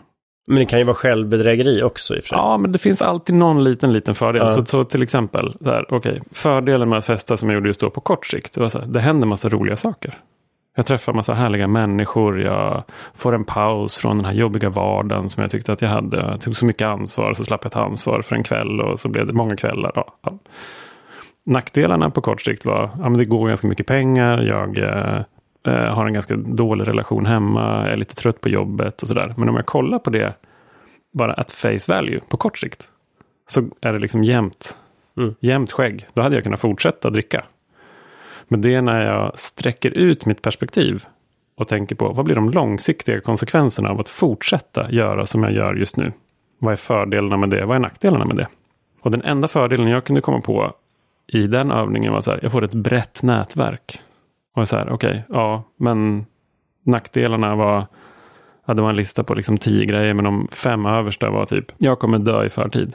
Men 0.47 0.57
det 0.57 0.67
kan 0.67 0.79
ju 0.79 0.85
vara 0.85 0.95
självbedrägeri 0.95 1.83
också 1.83 2.17
i 2.17 2.19
och 2.19 2.23
för 2.23 2.29
sig. 2.29 2.39
Ja, 2.39 2.59
men 2.59 2.73
det 2.73 2.79
finns 2.79 3.03
alltid 3.03 3.35
någon 3.35 3.65
liten, 3.65 3.93
liten 3.93 4.15
fördel. 4.15 4.43
Ja. 4.43 4.51
Så, 4.51 4.65
så 4.65 4.85
till 4.85 5.03
exempel, 5.03 5.57
så 5.65 5.71
här, 5.71 5.95
okay, 5.95 6.21
fördelen 6.31 6.89
med 6.89 6.99
att 6.99 7.05
festa 7.05 7.37
som 7.37 7.49
jag 7.49 7.55
gjorde 7.55 7.69
just 7.69 7.81
då 7.81 7.91
på 7.91 8.01
kort 8.01 8.27
sikt, 8.27 8.55
det 8.55 8.61
var 8.61 8.69
så 8.69 8.79
här, 8.79 8.87
det 8.87 9.01
händer 9.01 9.27
massa 9.27 9.49
roliga 9.49 9.77
saker. 9.77 10.19
Jag 10.77 10.87
träffar 10.87 11.13
massa 11.13 11.35
härliga 11.35 11.69
människor, 11.69 12.43
jag 12.43 12.85
får 13.15 13.35
en 13.35 13.45
paus 13.45 13.97
från 13.97 14.17
den 14.17 14.25
här 14.25 14.33
jobbiga 14.35 14.71
vardagen 14.71 15.29
som 15.29 15.43
jag 15.43 15.51
tyckte 15.51 15.73
att 15.73 15.83
jag 15.83 15.89
hade. 15.89 16.17
Jag 16.17 16.41
tog 16.41 16.57
så 16.57 16.67
mycket 16.67 16.87
ansvar, 16.87 17.35
så 17.35 17.45
slapp 17.45 17.61
jag 17.63 17.73
ta 17.73 17.85
ansvar 17.85 18.23
för 18.23 18.37
en 18.37 18.43
kväll 18.43 18.81
och 18.81 19.01
så 19.01 19.09
blev 19.09 19.27
det 19.27 19.33
många 19.33 19.57
kvällar. 19.57 19.93
Ja, 19.95 20.15
ja. 20.23 20.39
Nackdelarna 21.45 22.11
på 22.11 22.21
kort 22.21 22.41
sikt 22.41 22.65
var, 22.65 22.91
ja 22.99 23.09
men 23.09 23.19
det 23.19 23.25
går 23.25 23.49
ganska 23.49 23.67
mycket 23.67 23.87
pengar, 23.87 24.39
jag 24.39 24.79
eh, 24.79 25.23
har 25.71 26.07
en 26.07 26.13
ganska 26.13 26.37
dålig 26.37 26.89
relation 26.89 27.27
hemma, 27.27 27.87
är 27.89 27.97
lite 27.97 28.15
trött 28.15 28.41
på 28.41 28.49
jobbet 28.49 29.03
och 29.03 29.09
sådär. 29.09 29.35
Men 29.37 29.49
om 29.49 29.57
jag 29.57 29.67
kollar 29.67 29.99
på 29.99 30.11
det 30.11 30.35
bara 31.13 31.33
at 31.33 31.51
face 31.53 31.79
value 31.89 32.21
på 32.29 32.37
kort 32.37 32.59
sikt, 32.59 32.89
så 33.49 33.63
är 33.81 33.93
det 33.93 33.99
liksom 33.99 34.25
jämnt, 34.25 34.77
Mm. 35.17 35.35
jämnt 35.41 35.73
skägg. 35.73 36.07
Då 36.15 36.23
hade 36.23 36.35
jag 36.35 36.45
kunnat 36.45 36.61
fortsätta 36.61 37.11
dricka. 37.11 37.45
Men 38.49 38.61
det 38.61 38.75
är 38.75 38.83
när 38.83 39.03
jag 39.03 39.39
sträcker 39.39 39.91
ut 39.91 40.27
mitt 40.27 40.43
perspektiv 40.43 41.05
och 41.57 41.69
tänker 41.69 41.95
på 41.95 42.09
vad 42.13 42.25
blir 42.25 42.35
de 42.35 42.51
långsiktiga 42.51 43.21
konsekvenserna 43.21 43.91
av 43.91 44.01
att 44.01 44.09
fortsätta 44.09 44.91
göra 44.91 45.27
som 45.27 45.43
jag 45.43 45.53
gör 45.53 45.75
just 45.75 45.97
nu. 45.97 46.13
Vad 46.59 46.73
är 46.73 46.77
fördelarna 46.77 47.37
med 47.37 47.51
det? 47.51 47.65
Vad 47.67 47.77
är 47.77 47.81
nackdelarna 47.81 48.25
med 48.25 48.37
det? 48.37 48.47
Och 49.01 49.11
den 49.11 49.23
enda 49.23 49.49
fördelen 49.49 49.89
jag 49.89 50.05
kunde 50.05 50.21
komma 50.21 50.41
på 50.41 50.73
i 51.27 51.47
den 51.47 51.71
övningen 51.71 52.13
var 52.13 52.21
så 52.21 52.31
här, 52.31 52.39
jag 52.43 52.53
får 52.53 52.65
ett 52.65 52.75
brett 52.75 53.23
nätverk. 53.23 54.01
Och 54.55 54.69
så 54.69 54.77
här, 54.77 54.93
okej, 54.93 55.25
ja, 55.29 55.63
men 55.77 56.27
nackdelarna 56.83 57.57
var, 57.57 57.87
ja, 58.67 58.75
det 58.75 58.83
var 58.83 58.91
en 58.91 58.97
lista 58.97 59.25
på 59.25 59.35
liksom 59.35 59.59
tio 59.59 59.87
grejer, 59.87 60.15
men 60.15 60.25
de 60.25 60.49
fem 60.53 60.87
översta 60.87 61.31
var 61.31 61.47
typ, 61.47 61.73
jag 61.79 61.99
kommer 61.99 62.19
dö 62.19 62.45
i 62.45 62.49
förtid. 62.49 62.95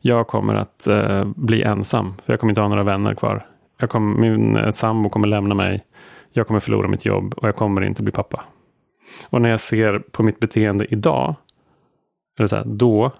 Jag 0.00 0.26
kommer 0.26 0.54
att 0.54 0.86
eh, 0.86 1.24
bli 1.24 1.62
ensam, 1.62 2.14
för 2.24 2.32
jag 2.32 2.40
kommer 2.40 2.50
inte 2.50 2.60
ha 2.60 2.68
några 2.68 2.82
vänner 2.82 3.14
kvar. 3.14 3.46
Jag 3.78 3.90
kommer, 3.90 4.20
min 4.20 4.56
eh, 4.56 4.70
sambo 4.70 5.08
kommer 5.08 5.28
lämna 5.28 5.54
mig. 5.54 5.84
Jag 6.32 6.46
kommer 6.46 6.60
förlora 6.60 6.88
mitt 6.88 7.04
jobb 7.04 7.34
och 7.36 7.48
jag 7.48 7.56
kommer 7.56 7.80
inte 7.80 8.02
bli 8.02 8.12
pappa. 8.12 8.44
Och 9.30 9.42
när 9.42 9.50
jag 9.50 9.60
ser 9.60 9.98
på 9.98 10.22
mitt 10.22 10.40
beteende 10.40 10.86
idag, 10.94 11.34
eller 12.38 12.46
så 12.46 12.56
här, 12.56 12.64
då, 12.64 13.10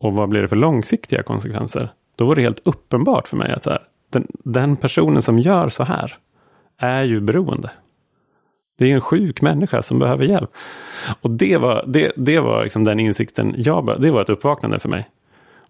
och 0.00 0.12
vad 0.12 0.28
blir 0.28 0.42
det 0.42 0.48
för 0.48 0.56
långsiktiga 0.56 1.22
konsekvenser? 1.22 1.92
Då 2.16 2.26
var 2.26 2.34
det 2.34 2.42
helt 2.42 2.60
uppenbart 2.64 3.28
för 3.28 3.36
mig 3.36 3.52
att 3.52 3.62
så 3.62 3.70
här, 3.70 3.82
den, 4.10 4.26
den 4.44 4.76
personen 4.76 5.22
som 5.22 5.38
gör 5.38 5.68
så 5.68 5.84
här 5.84 6.16
är 6.78 7.02
ju 7.02 7.20
beroende. 7.20 7.70
Det 8.78 8.90
är 8.90 8.94
en 8.94 9.00
sjuk 9.00 9.42
människa 9.42 9.82
som 9.82 9.98
behöver 9.98 10.24
hjälp. 10.24 10.50
Och 11.20 11.30
det 11.30 11.56
var, 11.56 11.84
det, 11.86 12.12
det 12.16 12.40
var 12.40 12.64
liksom 12.64 12.84
den 12.84 13.00
insikten 13.00 13.54
jag 13.56 14.00
Det 14.00 14.10
var 14.10 14.20
ett 14.20 14.28
uppvaknande 14.28 14.78
för 14.78 14.88
mig. 14.88 15.10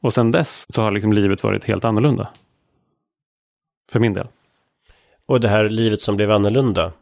Och 0.01 0.15
sen 0.15 0.31
dess 0.31 0.67
så 0.69 0.83
har 0.83 0.91
liksom 0.91 1.13
livet 1.13 1.43
varit 1.43 1.65
helt 1.65 1.85
annorlunda. 1.85 2.29
För 3.91 4.01
min 4.01 4.13
del. 4.13 4.27
Och 5.27 5.41
det 5.41 5.49
här 5.49 5.69
livet 5.69 6.03
som 6.03 6.17
blev 6.17 6.31
annorlunda. 6.31 6.93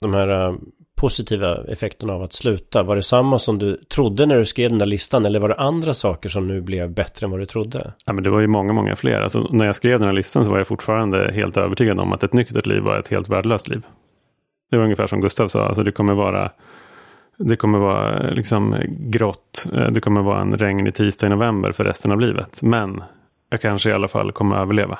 De 0.00 0.14
här 0.14 0.28
eh, 0.28 0.54
positiva 0.96 1.64
effekterna 1.68 2.12
av 2.12 2.22
att 2.22 2.32
sluta. 2.32 2.82
Var 2.82 2.96
det 2.96 3.02
samma 3.02 3.38
som 3.38 3.58
du 3.58 3.76
trodde 3.76 4.26
när 4.26 4.36
du 4.36 4.44
skrev 4.44 4.70
den 4.70 4.78
där 4.78 4.86
listan? 4.86 5.26
Eller 5.26 5.40
var 5.40 5.48
det 5.48 5.54
andra 5.54 5.94
saker 5.94 6.28
som 6.28 6.48
nu 6.48 6.60
blev 6.60 6.90
bättre 6.90 7.24
än 7.24 7.30
vad 7.30 7.40
du 7.40 7.46
trodde? 7.46 7.92
Ja, 8.04 8.12
men 8.12 8.24
det 8.24 8.30
var 8.30 8.40
ju 8.40 8.46
många, 8.46 8.72
många 8.72 8.96
fler. 8.96 9.20
Alltså, 9.20 9.48
när 9.50 9.66
jag 9.66 9.76
skrev 9.76 9.98
den 9.98 10.08
här 10.08 10.14
listan 10.14 10.44
så 10.44 10.50
var 10.50 10.58
jag 10.58 10.66
fortfarande 10.66 11.32
helt 11.32 11.56
övertygad 11.56 12.00
om 12.00 12.12
att 12.12 12.22
ett 12.22 12.32
nyktert 12.32 12.66
liv 12.66 12.82
var 12.82 12.98
ett 12.98 13.08
helt 13.08 13.28
värdelöst 13.28 13.68
liv. 13.68 13.82
Det 14.70 14.76
var 14.76 14.84
ungefär 14.84 15.06
som 15.06 15.20
Gustav 15.20 15.48
sa, 15.48 15.66
alltså 15.66 15.82
det 15.82 15.92
kommer 15.92 16.14
vara 16.14 16.50
det 17.38 17.56
kommer 17.56 17.78
vara 17.78 18.30
liksom 18.30 18.76
grått. 18.88 19.66
Eh, 19.74 19.86
det 19.86 20.00
kommer 20.00 20.22
vara 20.22 20.40
en 20.40 20.58
regnig 20.58 20.94
tisdag 20.94 21.26
i 21.26 21.30
november 21.30 21.72
för 21.72 21.84
resten 21.84 22.12
av 22.12 22.20
livet. 22.20 22.62
Men 22.62 23.02
jag 23.50 23.60
kanske 23.60 23.90
i 23.90 23.92
alla 23.92 24.08
fall 24.08 24.32
kommer 24.32 24.56
överleva. 24.56 24.98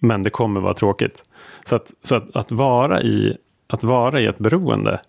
Men 0.00 0.22
det 0.22 0.30
kommer 0.30 0.60
vara 0.60 0.74
tråkigt. 0.74 1.24
Så 1.64 1.76
att, 1.76 1.92
så 2.02 2.16
att, 2.16 2.36
att, 2.36 2.52
vara 2.52 3.02
i, 3.02 3.36
att 3.74 3.82
vara 3.84 4.20
i 4.20 4.26
ett 4.26 4.38
beroende. 4.38 5.00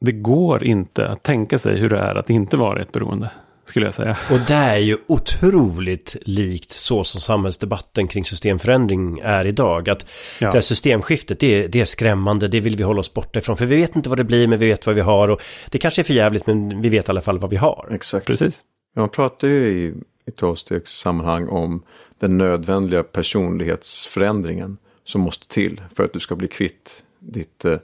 Det 0.00 0.12
går 0.12 0.64
inte 0.64 1.08
att 1.08 1.22
tänka 1.22 1.58
sig 1.58 1.78
hur 1.78 1.88
det 1.90 1.98
är 1.98 2.14
att 2.14 2.30
inte 2.30 2.56
vara 2.56 2.78
i 2.78 2.82
ett 2.82 2.92
beroende. 2.92 3.30
Skulle 3.64 3.86
jag 3.86 3.94
säga. 3.94 4.16
Och 4.30 4.38
det 4.46 4.54
är 4.54 4.76
ju 4.76 4.98
otroligt 5.06 6.16
likt 6.22 6.70
så 6.70 7.04
som 7.04 7.20
samhällsdebatten 7.20 8.08
kring 8.08 8.24
systemförändring 8.24 9.18
är 9.22 9.44
idag. 9.44 9.88
Att 9.88 10.06
Ja. 10.40 10.46
det 10.46 10.56
här 10.56 10.60
systemskiftet, 10.60 11.40
det 11.40 11.64
är, 11.64 11.68
det 11.68 11.80
är 11.80 11.84
skrämmande, 11.84 12.48
det 12.48 12.60
vill 12.60 12.76
vi 12.76 12.82
hålla 12.82 13.00
oss 13.00 13.14
borta 13.14 13.38
ifrån. 13.38 13.56
För 13.56 13.66
vi 13.66 13.76
vet 13.76 13.96
inte 13.96 14.08
vad 14.08 14.18
det 14.18 14.24
blir, 14.24 14.46
men 14.48 14.58
vi 14.58 14.68
vet 14.68 14.86
vad 14.86 14.94
vi 14.94 15.00
har. 15.00 15.28
Och 15.28 15.42
det 15.70 15.78
kanske 15.78 16.02
är 16.02 16.04
för 16.04 16.14
jävligt, 16.14 16.46
men 16.46 16.82
vi 16.82 16.88
vet 16.88 17.08
i 17.08 17.10
alla 17.10 17.20
fall 17.20 17.38
vad 17.38 17.50
vi 17.50 17.56
har. 17.56 17.88
Exakt. 17.90 18.26
Precis. 18.26 18.60
Man 18.96 19.08
pratar 19.08 19.48
ju 19.48 19.68
i, 19.68 19.94
i 20.28 20.30
tolvstegssammanhang 20.30 21.48
om 21.48 21.82
den 22.20 22.38
nödvändiga 22.38 23.02
personlighetsförändringen 23.02 24.76
som 25.04 25.20
måste 25.20 25.48
till 25.48 25.80
för 25.94 26.04
att 26.04 26.12
du 26.12 26.20
ska 26.20 26.36
bli 26.36 26.48
kvitt 26.48 27.02
ditt 27.18 27.64
eh, 27.64 27.78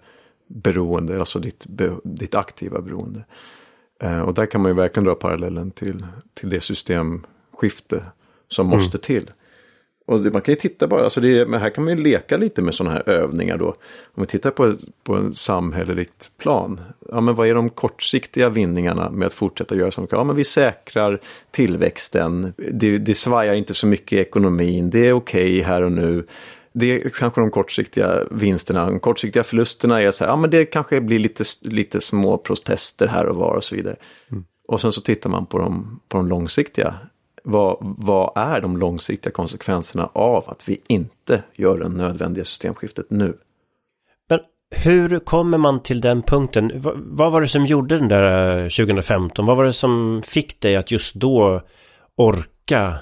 beroende, 0.46 1.18
alltså 1.18 1.38
ditt, 1.38 1.66
ditt 2.02 2.34
aktiva 2.34 2.80
beroende. 2.80 3.24
Eh, 4.00 4.20
och 4.20 4.34
där 4.34 4.46
kan 4.46 4.60
man 4.62 4.70
ju 4.70 4.76
verkligen 4.76 5.04
dra 5.04 5.14
parallellen 5.14 5.70
till, 5.70 6.06
till 6.34 6.50
det 6.50 6.60
systemskifte 6.60 8.04
som 8.48 8.66
måste 8.66 8.98
till. 8.98 9.30
Och 10.06 10.20
det, 10.20 10.30
man 10.30 10.42
kan 10.42 10.52
ju 10.52 10.60
titta 10.60 10.86
bara, 10.86 11.04
alltså 11.04 11.20
det, 11.20 11.46
men 11.48 11.60
här 11.60 11.70
kan 11.70 11.84
man 11.84 11.96
ju 11.96 12.02
leka 12.02 12.36
lite 12.36 12.62
med 12.62 12.74
sådana 12.74 12.94
här 12.94 13.08
övningar 13.08 13.58
då. 13.58 13.66
Om 14.14 14.20
vi 14.22 14.26
tittar 14.26 14.50
på, 14.50 14.76
på 15.02 15.14
en 15.14 15.34
samhälleligt 15.34 16.30
plan. 16.38 16.80
Ja, 17.10 17.20
men 17.20 17.34
vad 17.34 17.48
är 17.48 17.54
de 17.54 17.70
kortsiktiga 17.70 18.48
vinningarna 18.48 19.10
med 19.10 19.26
att 19.26 19.34
fortsätta 19.34 19.76
göra 19.76 19.90
som 19.90 20.06
Ja, 20.10 20.24
men 20.24 20.36
vi 20.36 20.44
säkrar 20.44 21.20
tillväxten. 21.50 22.52
Det, 22.56 22.98
det 22.98 23.14
svajar 23.14 23.54
inte 23.54 23.74
så 23.74 23.86
mycket 23.86 24.12
i 24.12 24.20
ekonomin. 24.20 24.90
Det 24.90 25.08
är 25.08 25.12
okej 25.12 25.60
här 25.60 25.82
och 25.82 25.92
nu. 25.92 26.24
Det 26.74 27.04
är 27.04 27.08
kanske 27.10 27.40
de 27.40 27.50
kortsiktiga 27.50 28.24
vinsterna. 28.30 28.86
De 28.86 29.00
kortsiktiga 29.00 29.42
förlusterna 29.42 30.02
är 30.02 30.10
så 30.10 30.24
här, 30.24 30.30
ja 30.30 30.36
men 30.36 30.50
det 30.50 30.64
kanske 30.64 31.00
blir 31.00 31.18
lite, 31.18 31.44
lite 31.62 32.00
små 32.00 32.38
protester 32.38 33.06
här 33.06 33.26
och 33.26 33.36
var 33.36 33.54
och 33.54 33.64
så 33.64 33.74
vidare. 33.74 33.96
Och 34.68 34.80
sen 34.80 34.92
så 34.92 35.00
tittar 35.00 35.30
man 35.30 35.46
på 35.46 35.58
de, 35.58 36.00
på 36.08 36.16
de 36.16 36.28
långsiktiga. 36.28 36.94
Vad, 37.44 37.76
vad 37.80 38.32
är 38.36 38.60
de 38.60 38.76
långsiktiga 38.76 39.32
konsekvenserna 39.32 40.10
av 40.12 40.44
att 40.46 40.68
vi 40.68 40.80
inte 40.86 41.42
gör 41.54 41.78
det 41.78 41.88
nödvändiga 41.88 42.44
systemskiftet 42.44 43.06
nu? 43.10 43.36
Men 44.28 44.40
hur 44.76 45.18
kommer 45.18 45.58
man 45.58 45.82
till 45.82 46.00
den 46.00 46.22
punkten? 46.22 46.72
Va- 46.74 46.94
vad 46.96 47.32
var 47.32 47.40
det 47.40 47.48
som 47.48 47.66
gjorde 47.66 47.98
den 47.98 48.08
där 48.08 48.56
eh, 48.58 48.68
2015? 48.68 49.46
Vad 49.46 49.56
var 49.56 49.64
det 49.64 49.72
som 49.72 50.22
fick 50.26 50.60
dig 50.60 50.76
att 50.76 50.90
just 50.90 51.14
då 51.14 51.62
orka 52.16 52.96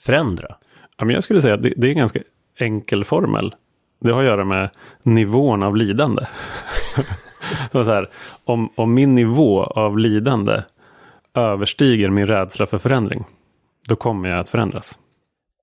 förändra? 0.00 0.56
Ja, 0.98 1.04
men 1.04 1.14
jag 1.14 1.24
skulle 1.24 1.42
säga 1.42 1.54
att 1.54 1.62
det, 1.62 1.74
det 1.76 1.90
är 1.90 1.94
ganska 1.94 2.20
enkel 2.58 3.04
formel. 3.04 3.54
Det 4.00 4.12
har 4.12 4.20
att 4.20 4.26
göra 4.26 4.44
med 4.44 4.70
nivån 5.02 5.62
av 5.62 5.76
lidande. 5.76 6.22
det 7.72 7.74
var 7.78 7.84
så 7.84 7.90
här, 7.90 8.10
om, 8.44 8.70
om 8.74 8.94
min 8.94 9.14
nivå 9.14 9.62
av 9.64 9.98
lidande 9.98 10.62
överstiger 11.34 12.10
min 12.10 12.26
rädsla 12.26 12.66
för 12.66 12.78
förändring, 12.78 13.24
då 13.88 13.96
kommer 13.96 14.28
jag 14.28 14.38
att 14.38 14.48
förändras. 14.48 14.98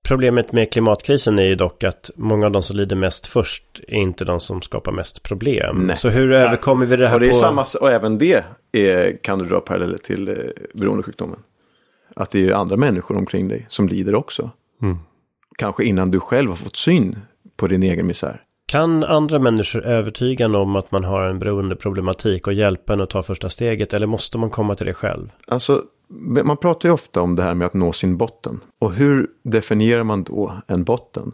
Problemet 0.08 0.52
med 0.52 0.72
klimatkrisen 0.72 1.38
är 1.38 1.42
ju 1.42 1.54
dock 1.54 1.84
att 1.84 2.10
många 2.16 2.46
av 2.46 2.52
de 2.52 2.62
som 2.62 2.76
lider 2.76 2.96
mest 2.96 3.26
först 3.26 3.80
är 3.88 3.96
inte 3.96 4.24
de 4.24 4.40
som 4.40 4.62
skapar 4.62 4.92
mest 4.92 5.22
problem. 5.22 5.76
Nej. 5.86 5.96
Så 5.96 6.08
hur 6.08 6.32
överkommer 6.32 6.86
vi 6.86 6.96
det 6.96 7.08
här 7.08 7.14
Och 7.14 7.20
det 7.20 7.26
är 7.26 7.30
på... 7.30 7.34
samma, 7.34 7.64
och 7.80 7.90
även 7.90 8.18
det 8.18 8.44
är, 8.72 9.16
kan 9.22 9.38
du 9.38 9.44
dra 9.44 9.60
paralleller 9.60 9.98
till 9.98 10.28
eh, 10.28 10.34
beroendesjukdomen. 10.74 11.38
Att 12.16 12.30
det 12.30 12.48
är 12.48 12.52
andra 12.52 12.76
människor 12.76 13.16
omkring 13.16 13.48
dig 13.48 13.66
som 13.68 13.88
lider 13.88 14.14
också. 14.14 14.50
Mm. 14.82 14.98
Kanske 15.56 15.84
innan 15.84 16.10
du 16.10 16.20
själv 16.20 16.48
har 16.48 16.56
fått 16.56 16.76
syn 16.76 17.18
på 17.56 17.66
din 17.66 17.82
egen 17.82 18.06
misär. 18.06 18.42
Kan 18.66 19.04
andra 19.04 19.38
människor 19.38 19.84
övertyga 19.84 20.44
en 20.44 20.54
om 20.54 20.76
att 20.76 20.92
man 20.92 21.04
har 21.04 21.22
en 21.22 21.38
beroendeproblematik 21.38 22.46
och 22.46 22.52
hjälpa 22.52 22.92
en 22.92 23.00
att 23.00 23.10
ta 23.10 23.22
första 23.22 23.50
steget? 23.50 23.94
Eller 23.94 24.06
måste 24.06 24.38
man 24.38 24.50
komma 24.50 24.74
till 24.74 24.86
det 24.86 24.94
själv? 24.94 25.32
Alltså, 25.46 25.82
man 26.44 26.56
pratar 26.56 26.88
ju 26.88 26.92
ofta 26.92 27.20
om 27.20 27.36
det 27.36 27.42
här 27.42 27.54
med 27.54 27.66
att 27.66 27.74
nå 27.74 27.92
sin 27.92 28.16
botten. 28.16 28.60
Och 28.78 28.92
hur 28.92 29.26
definierar 29.42 30.04
man 30.04 30.24
då 30.24 30.52
en 30.66 30.84
botten? 30.84 31.32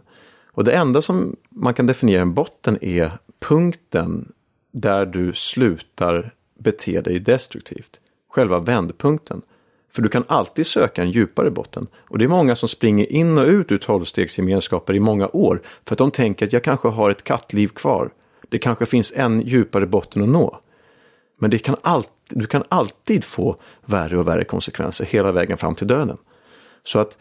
Och 0.53 0.63
det 0.63 0.71
enda 0.71 1.01
som 1.01 1.35
man 1.49 1.73
kan 1.73 1.85
definiera 1.85 2.21
en 2.21 2.33
botten 2.33 2.77
är 2.81 3.11
punkten 3.39 4.31
där 4.71 5.05
du 5.05 5.33
slutar 5.33 6.33
bete 6.59 7.01
dig 7.01 7.19
destruktivt. 7.19 7.99
Själva 8.29 8.59
vändpunkten. 8.59 9.41
För 9.91 10.01
du 10.01 10.09
kan 10.09 10.23
alltid 10.27 10.67
söka 10.67 11.01
en 11.01 11.11
djupare 11.11 11.51
botten. 11.51 11.87
Och 12.09 12.17
det 12.17 12.25
är 12.25 12.29
många 12.29 12.55
som 12.55 12.69
springer 12.69 13.11
in 13.11 13.37
och 13.37 13.47
ut 13.47 13.71
ur 13.71 13.77
tolvstegsgemenskaper 13.77 14.93
i 14.93 14.99
många 14.99 15.27
år. 15.27 15.61
För 15.85 15.95
att 15.95 15.99
de 15.99 16.11
tänker 16.11 16.45
att 16.45 16.53
jag 16.53 16.63
kanske 16.63 16.87
har 16.87 17.09
ett 17.09 17.23
kattliv 17.23 17.67
kvar. 17.67 18.11
Det 18.49 18.59
kanske 18.59 18.85
finns 18.85 19.13
en 19.15 19.41
djupare 19.41 19.85
botten 19.85 20.23
att 20.23 20.29
nå. 20.29 20.59
Men 21.39 21.49
det 21.49 21.59
kan 21.59 21.75
alltid, 21.81 22.39
du 22.39 22.45
kan 22.45 22.63
alltid 22.69 23.23
få 23.23 23.55
värre 23.85 24.17
och 24.17 24.27
värre 24.27 24.43
konsekvenser 24.43 25.05
hela 25.05 25.31
vägen 25.31 25.57
fram 25.57 25.75
till 25.75 25.87
döden. 25.87 26.17
Så 26.83 26.99
att 26.99 27.17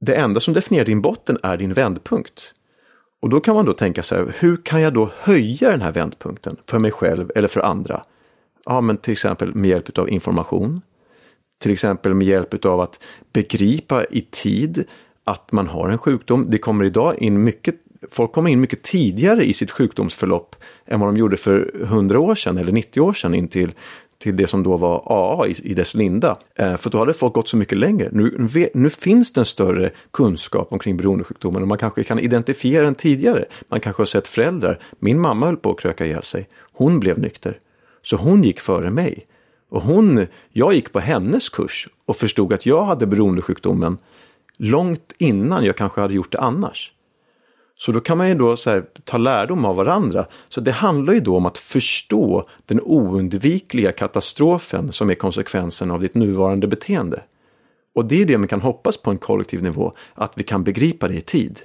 det 0.00 0.14
enda 0.14 0.40
som 0.40 0.54
definierar 0.54 0.86
din 0.86 1.00
botten 1.00 1.38
är 1.42 1.56
din 1.56 1.72
vändpunkt. 1.72 2.54
Och 3.22 3.28
då 3.28 3.40
kan 3.40 3.54
man 3.54 3.64
då 3.64 3.72
tänka 3.72 4.02
sig, 4.02 4.26
hur 4.38 4.56
kan 4.56 4.80
jag 4.80 4.94
då 4.94 5.10
höja 5.18 5.70
den 5.70 5.82
här 5.82 5.92
vändpunkten 5.92 6.56
för 6.66 6.78
mig 6.78 6.90
själv 6.90 7.32
eller 7.34 7.48
för 7.48 7.60
andra? 7.60 8.04
Ja, 8.64 8.80
men 8.80 8.96
till 8.96 9.12
exempel 9.12 9.54
med 9.54 9.70
hjälp 9.70 9.98
av 9.98 10.10
information. 10.10 10.82
Till 11.62 11.70
exempel 11.72 12.14
med 12.14 12.26
hjälp 12.26 12.64
av 12.64 12.80
att 12.80 13.00
begripa 13.32 14.04
i 14.04 14.20
tid 14.30 14.84
att 15.24 15.52
man 15.52 15.66
har 15.66 15.88
en 15.88 15.98
sjukdom. 15.98 16.46
Det 16.48 16.58
kommer 16.58 16.84
idag 16.84 17.18
in 17.18 17.44
mycket, 17.44 17.74
folk 18.10 18.32
kommer 18.32 18.50
in 18.50 18.60
mycket 18.60 18.82
tidigare 18.82 19.44
i 19.44 19.52
sitt 19.52 19.70
sjukdomsförlopp 19.70 20.56
än 20.86 21.00
vad 21.00 21.08
de 21.08 21.16
gjorde 21.16 21.36
för 21.36 21.72
100 21.82 22.20
år 22.20 22.34
sedan 22.34 22.58
eller 22.58 22.72
90 22.72 23.00
år 23.00 23.12
sedan 23.12 23.34
in 23.34 23.48
till, 23.48 23.72
till 24.18 24.36
det 24.36 24.46
som 24.46 24.62
då 24.62 24.76
var 24.76 25.02
AA 25.06 25.46
i, 25.46 25.54
i 25.62 25.74
dess 25.74 25.94
linda. 25.94 26.38
Eh, 26.54 26.76
för 26.76 26.90
då 26.90 26.98
hade 26.98 27.14
folk 27.14 27.34
gått 27.34 27.48
så 27.48 27.56
mycket 27.56 27.78
längre. 27.78 28.08
Nu, 28.12 28.48
nu 28.74 28.90
finns 28.90 29.32
det 29.32 29.40
en 29.40 29.44
större 29.44 29.90
kunskap 30.10 30.72
omkring 30.72 30.96
beroendesjukdomen 30.96 31.62
och 31.62 31.68
man 31.68 31.78
kanske 31.78 32.04
kan 32.04 32.18
identifiera 32.18 32.84
den 32.84 32.94
tidigare. 32.94 33.44
Man 33.68 33.80
kanske 33.80 34.00
har 34.00 34.06
sett 34.06 34.28
föräldrar. 34.28 34.82
Min 34.98 35.20
mamma 35.20 35.46
höll 35.46 35.56
på 35.56 35.70
att 35.70 35.80
kröka 35.80 36.06
ihjäl 36.06 36.22
sig. 36.22 36.48
Hon 36.72 37.00
blev 37.00 37.18
nykter. 37.18 37.58
Så 38.02 38.16
hon 38.16 38.44
gick 38.44 38.60
före 38.60 38.90
mig. 38.90 39.26
Och 39.70 39.82
hon, 39.82 40.26
jag 40.52 40.74
gick 40.74 40.92
på 40.92 41.00
hennes 41.00 41.48
kurs 41.48 41.88
och 42.06 42.16
förstod 42.16 42.52
att 42.52 42.66
jag 42.66 42.82
hade 42.82 43.06
beroendesjukdomen 43.06 43.98
långt 44.56 45.12
innan 45.18 45.64
jag 45.64 45.76
kanske 45.76 46.00
hade 46.00 46.14
gjort 46.14 46.32
det 46.32 46.38
annars. 46.38 46.92
Så 47.76 47.92
då 47.92 48.00
kan 48.00 48.18
man 48.18 48.28
ju 48.28 48.34
då 48.34 48.56
här, 48.66 48.84
ta 49.04 49.18
lärdom 49.18 49.64
av 49.64 49.76
varandra. 49.76 50.26
Så 50.48 50.60
det 50.60 50.72
handlar 50.72 51.12
ju 51.12 51.20
då 51.20 51.36
om 51.36 51.46
att 51.46 51.58
förstå 51.58 52.48
den 52.66 52.80
oundvikliga 52.80 53.92
katastrofen 53.92 54.92
som 54.92 55.10
är 55.10 55.14
konsekvensen 55.14 55.90
av 55.90 56.00
ditt 56.00 56.14
nuvarande 56.14 56.66
beteende. 56.66 57.22
Och 57.94 58.04
det 58.04 58.22
är 58.22 58.26
det 58.26 58.38
man 58.38 58.48
kan 58.48 58.60
hoppas 58.60 58.96
på 58.96 59.10
en 59.10 59.18
kollektiv 59.18 59.62
nivå, 59.62 59.92
att 60.14 60.32
vi 60.34 60.42
kan 60.42 60.64
begripa 60.64 61.08
det 61.08 61.14
i 61.14 61.20
tid. 61.20 61.60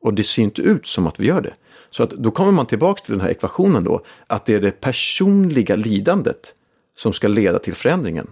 Och 0.00 0.14
det 0.14 0.22
ser 0.22 0.42
inte 0.42 0.62
ut 0.62 0.86
som 0.86 1.06
att 1.06 1.20
vi 1.20 1.26
gör 1.26 1.40
det. 1.40 1.54
Så 1.90 2.02
att 2.02 2.10
då 2.10 2.30
kommer 2.30 2.52
man 2.52 2.66
tillbaka 2.66 3.04
till 3.04 3.12
den 3.12 3.20
här 3.20 3.28
ekvationen 3.28 3.84
då, 3.84 4.04
att 4.26 4.46
det 4.46 4.54
är 4.54 4.60
det 4.60 4.80
personliga 4.80 5.76
lidandet 5.76 6.54
som 7.02 7.12
ska 7.12 7.28
leda 7.28 7.58
till 7.58 7.74
förändringen. 7.74 8.26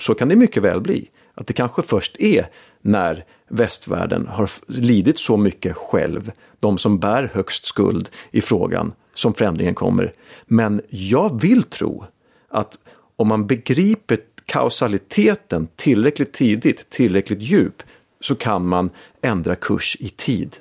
Så 0.00 0.14
kan 0.14 0.28
det 0.28 0.36
mycket 0.36 0.62
väl 0.62 0.80
bli. 0.80 1.10
Att 1.34 1.46
det 1.46 1.52
kanske 1.52 1.82
först 1.82 2.16
är 2.18 2.46
när 2.80 3.24
västvärlden 3.48 4.26
har 4.26 4.50
lidit 4.66 5.18
så 5.18 5.36
mycket 5.36 5.76
själv, 5.76 6.32
de 6.60 6.78
som 6.78 6.98
bär 6.98 7.30
högst 7.34 7.64
skuld 7.64 8.08
i 8.30 8.40
frågan, 8.40 8.92
som 9.14 9.34
förändringen 9.34 9.74
kommer. 9.74 10.12
Men 10.46 10.80
jag 10.88 11.40
vill 11.40 11.62
tro 11.62 12.04
att 12.48 12.78
om 13.16 13.28
man 13.28 13.46
begriper 13.46 14.18
kausaliteten 14.44 15.68
tillräckligt 15.76 16.32
tidigt, 16.32 16.90
tillräckligt 16.90 17.42
djup, 17.42 17.82
så 18.20 18.34
kan 18.34 18.66
man 18.66 18.90
ändra 19.22 19.56
kurs 19.56 19.96
i 20.00 20.08
tid. 20.08 20.56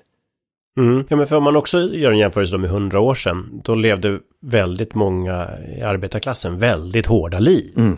Mm. 0.77 1.05
Ja, 1.09 1.15
men 1.15 1.27
för 1.27 1.35
om 1.35 1.43
man 1.43 1.55
också 1.55 1.79
gör 1.79 2.11
en 2.11 2.17
jämförelse 2.17 2.57
med 2.57 2.69
hundra 2.69 2.99
år 2.99 3.15
sedan, 3.15 3.61
då 3.63 3.75
levde 3.75 4.19
väldigt 4.41 4.95
många 4.95 5.49
i 5.77 5.81
arbetarklassen 5.81 6.57
väldigt 6.57 7.05
hårda 7.05 7.39
liv. 7.39 7.73
Mm. 7.77 7.97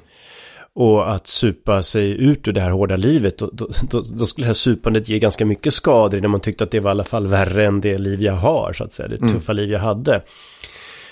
Och 0.74 1.12
att 1.12 1.28
supa 1.28 1.84
sig 1.84 2.12
ut 2.12 2.48
ur 2.48 2.52
det 2.52 2.62
här 2.62 2.70
hårda 2.70 2.96
livet, 2.96 3.38
då, 3.38 3.50
då, 3.54 3.68
då, 3.90 4.02
då, 4.02 4.26
skulle 4.26 4.46
det 4.46 4.50
här 4.50 4.54
supandet 4.54 5.10
ge 5.10 5.20
ganska 5.20 5.46
mycket 5.46 5.74
skador 5.74 6.22
när 6.22 6.28
man 6.28 6.40
tyckte 6.40 6.64
att 6.64 6.72
det 6.72 6.80
var 6.80 6.90
i 6.90 6.92
alla 6.92 7.04
fall 7.04 7.28
värre 7.28 7.66
än 7.66 7.82
det 7.82 7.98
liv 7.98 8.22
jag 8.22 8.34
har, 8.34 8.74
så 8.74 8.84
att 8.84 8.94
säga, 8.94 9.08
det 9.10 9.22
mm. 9.22 9.34
tuffa 9.34 9.54
liv 9.54 9.72
jag 9.72 9.80
hade. 9.80 10.22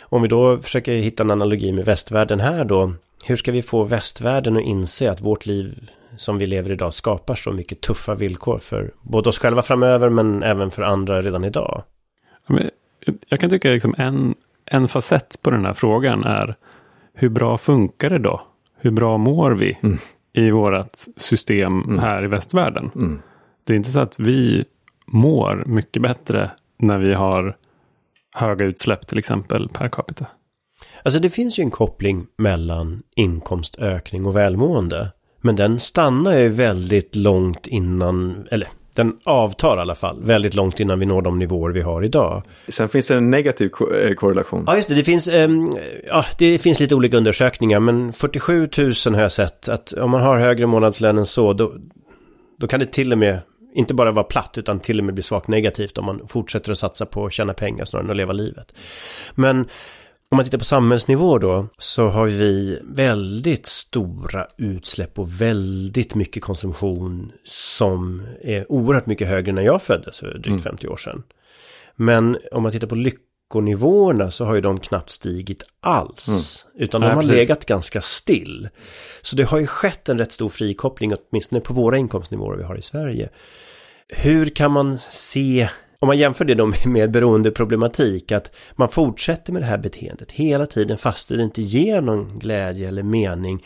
Om 0.02 0.22
vi 0.22 0.28
då 0.28 0.58
försöker 0.58 0.94
hitta 0.94 1.24
en 1.24 1.32
analogi 1.32 1.72
med 1.72 1.86
västvärlden 1.86 2.40
här 2.40 2.66
då, 2.66 2.94
hur 3.26 3.36
ska 3.36 3.52
vi 3.52 3.62
få 3.62 3.84
västvärlden 3.84 4.58
att 4.58 4.64
inse 4.64 5.12
att 5.12 5.22
vårt 5.22 5.46
liv 5.46 5.90
som 6.18 6.38
vi 6.38 6.46
lever 6.46 6.72
idag 6.72 6.94
skapar 6.94 7.36
så 7.36 7.52
mycket 7.52 7.82
tuffa 7.82 8.16
villkor 8.16 8.58
för 8.58 8.94
både 9.02 9.30
oss 9.30 9.40
själva 9.40 9.62
framöver 9.62 10.10
men 10.10 10.44
även 10.44 10.72
för 10.72 10.82
andra 10.82 11.22
redan 11.22 11.44
idag? 11.44 11.84
Jag 13.30 13.40
kan 13.40 13.50
tycka 13.50 13.70
liksom 13.72 13.96
en, 13.98 14.36
en 14.66 14.88
facett 14.88 15.42
på 15.42 15.52
den 15.52 15.66
här 15.66 15.74
frågan 15.74 16.24
är 16.24 16.56
hur 17.14 17.30
bra 17.30 17.58
funkar 17.58 18.10
det 18.10 18.20
då? 18.20 18.42
Hur 18.78 18.92
bra 18.92 19.18
mår 19.18 19.52
vi 19.52 19.78
mm. 19.84 19.98
i 20.34 20.52
vårt 20.52 20.98
system 21.18 21.82
mm. 21.82 22.00
här 22.00 22.24
i 22.24 22.28
västvärlden? 22.28 22.92
Mm. 22.96 23.22
Det 23.64 23.74
är 23.74 23.78
inte 23.78 23.92
så 23.92 24.00
att 24.00 24.20
vi 24.20 24.66
mår 25.06 25.64
mycket 25.66 26.02
bättre 26.02 26.52
när 26.80 26.98
vi 26.98 27.14
har 27.14 27.58
höga 28.36 28.66
utsläpp 28.66 29.08
till 29.08 29.18
exempel 29.18 29.70
per 29.70 29.90
capita. 29.90 30.26
Alltså 31.04 31.20
det 31.20 31.30
finns 31.30 31.60
ju 31.60 31.62
en 31.62 31.72
koppling 31.72 32.28
mellan 32.38 33.04
inkomstökning 33.16 34.26
och 34.26 34.36
välmående. 34.36 35.12
Men 35.46 35.56
den 35.56 35.80
stannar 35.80 36.38
ju 36.38 36.50
väldigt 36.50 37.16
långt 37.16 37.68
innan, 37.68 38.48
eller 38.52 38.68
den 38.96 39.18
avtar 39.24 39.78
i 39.78 39.80
alla 39.80 39.96
fall, 39.96 40.22
väldigt 40.24 40.54
långt 40.54 40.80
innan 40.80 41.00
vi 41.00 41.06
når 41.06 41.22
de 41.22 41.40
nivåer 41.40 41.72
vi 41.72 41.82
har 41.82 42.04
idag. 42.04 42.44
Sen 42.68 42.90
finns 42.90 43.08
det 43.08 43.16
en 43.16 43.30
negativ 43.30 43.70
ko 43.70 43.94
eh, 43.94 44.14
korrelation. 44.14 44.64
Ja, 44.68 44.76
just 44.76 44.88
det. 44.88 44.96
Det 44.96 45.04
finns, 45.04 45.28
um, 45.28 45.78
ja, 46.08 46.26
det 46.38 46.58
finns 46.58 46.80
lite 46.80 46.96
olika 46.96 47.18
undersökningar, 47.18 47.80
men 47.80 48.14
47 48.14 48.70
000 48.78 49.16
har 49.16 49.22
jag 49.22 49.32
sett 49.32 49.70
att 49.70 49.94
om 49.94 50.12
man 50.12 50.22
har 50.22 50.40
högre 50.40 50.66
månadslön 50.66 51.18
än 51.18 51.26
så, 51.26 51.54
då, 51.54 51.74
då 52.60 52.68
kan 52.68 52.80
det 52.80 52.86
till 52.86 53.12
och 53.12 53.18
med 53.18 53.40
inte 53.76 53.94
bara 53.94 54.12
vara 54.12 54.26
platt 54.26 54.58
utan 54.58 54.80
till 54.80 55.00
och 55.00 55.06
med 55.06 55.14
bli 55.14 55.24
svagt 55.24 55.48
negativt 55.48 55.98
om 55.98 56.06
man 56.06 56.28
fortsätter 56.28 56.72
att 56.72 56.78
satsa 56.78 57.06
på 57.06 57.26
att 57.26 57.34
tjäna 57.34 57.54
pengar 57.54 57.86
snarare 57.86 58.06
än 58.06 58.12
att 58.12 58.18
leva 58.18 58.34
livet. 58.34 58.74
Men 59.36 59.66
om 60.32 60.36
man 60.36 60.46
tittar 60.46 60.58
på 60.58 60.66
samhällsnivå 60.66 61.38
då 61.38 61.68
så 61.78 62.08
har 62.08 62.26
vi 62.26 62.80
väldigt 62.84 63.66
stora 63.66 64.48
utsläpp 64.58 65.20
och 65.20 65.42
väldigt 65.42 66.16
mycket 66.16 66.44
konsumtion 66.44 67.32
som 67.44 68.28
är 68.42 68.72
oerhört 68.72 69.06
mycket 69.06 69.28
högre 69.28 69.52
när 69.52 69.62
jag 69.62 69.82
föddes 69.82 70.20
för 70.20 70.28
drygt 70.28 70.48
mm. 70.48 70.60
50 70.60 70.88
år 70.88 70.98
sedan. 70.98 71.24
Men 71.96 72.38
om 72.52 72.64
man 72.64 72.72
tittar 72.72 72.88
på 72.88 72.96
lyckonivåerna 72.96 74.32
så 74.32 74.46
har 74.46 74.56
ju 74.56 74.62
de 74.62 74.80
knappt 74.80 75.10
stigit 75.10 75.64
alls. 75.80 76.66
Mm. 76.68 76.84
Utan 76.84 77.02
de 77.02 77.08
har 77.08 77.16
precis. 77.16 77.32
legat 77.32 77.66
ganska 77.66 78.02
still. 78.02 78.70
Så 79.22 79.36
det 79.36 79.44
har 79.44 79.58
ju 79.58 79.68
skett 79.68 80.10
en 80.10 80.18
rätt 80.18 80.32
stor 80.32 80.50
frikoppling 80.50 81.14
åtminstone 81.14 81.62
på 81.62 81.74
våra 81.74 81.98
inkomstnivåer 81.98 82.58
vi 82.58 82.64
har 82.64 82.78
i 82.78 82.82
Sverige. 82.82 83.30
Hur 84.10 84.46
kan 84.46 84.72
man 84.72 85.00
se 85.00 85.70
om 86.06 86.08
man 86.08 86.18
jämför 86.18 86.46
det 86.46 86.56
då 86.56 86.72
med 86.86 87.12
beroendeproblematik, 87.12 88.32
att 88.32 88.56
man 88.76 88.90
fortsätter 88.90 89.54
med 89.54 89.62
det 89.62 89.66
här 89.66 89.78
beteendet 89.78 90.32
hela 90.32 90.66
tiden 90.66 90.98
fast 90.98 91.30
det 91.30 91.44
inte 91.44 91.62
ger 91.62 92.02
någon 92.02 92.40
glädje 92.40 92.88
eller 92.88 93.04
mening. 93.04 93.64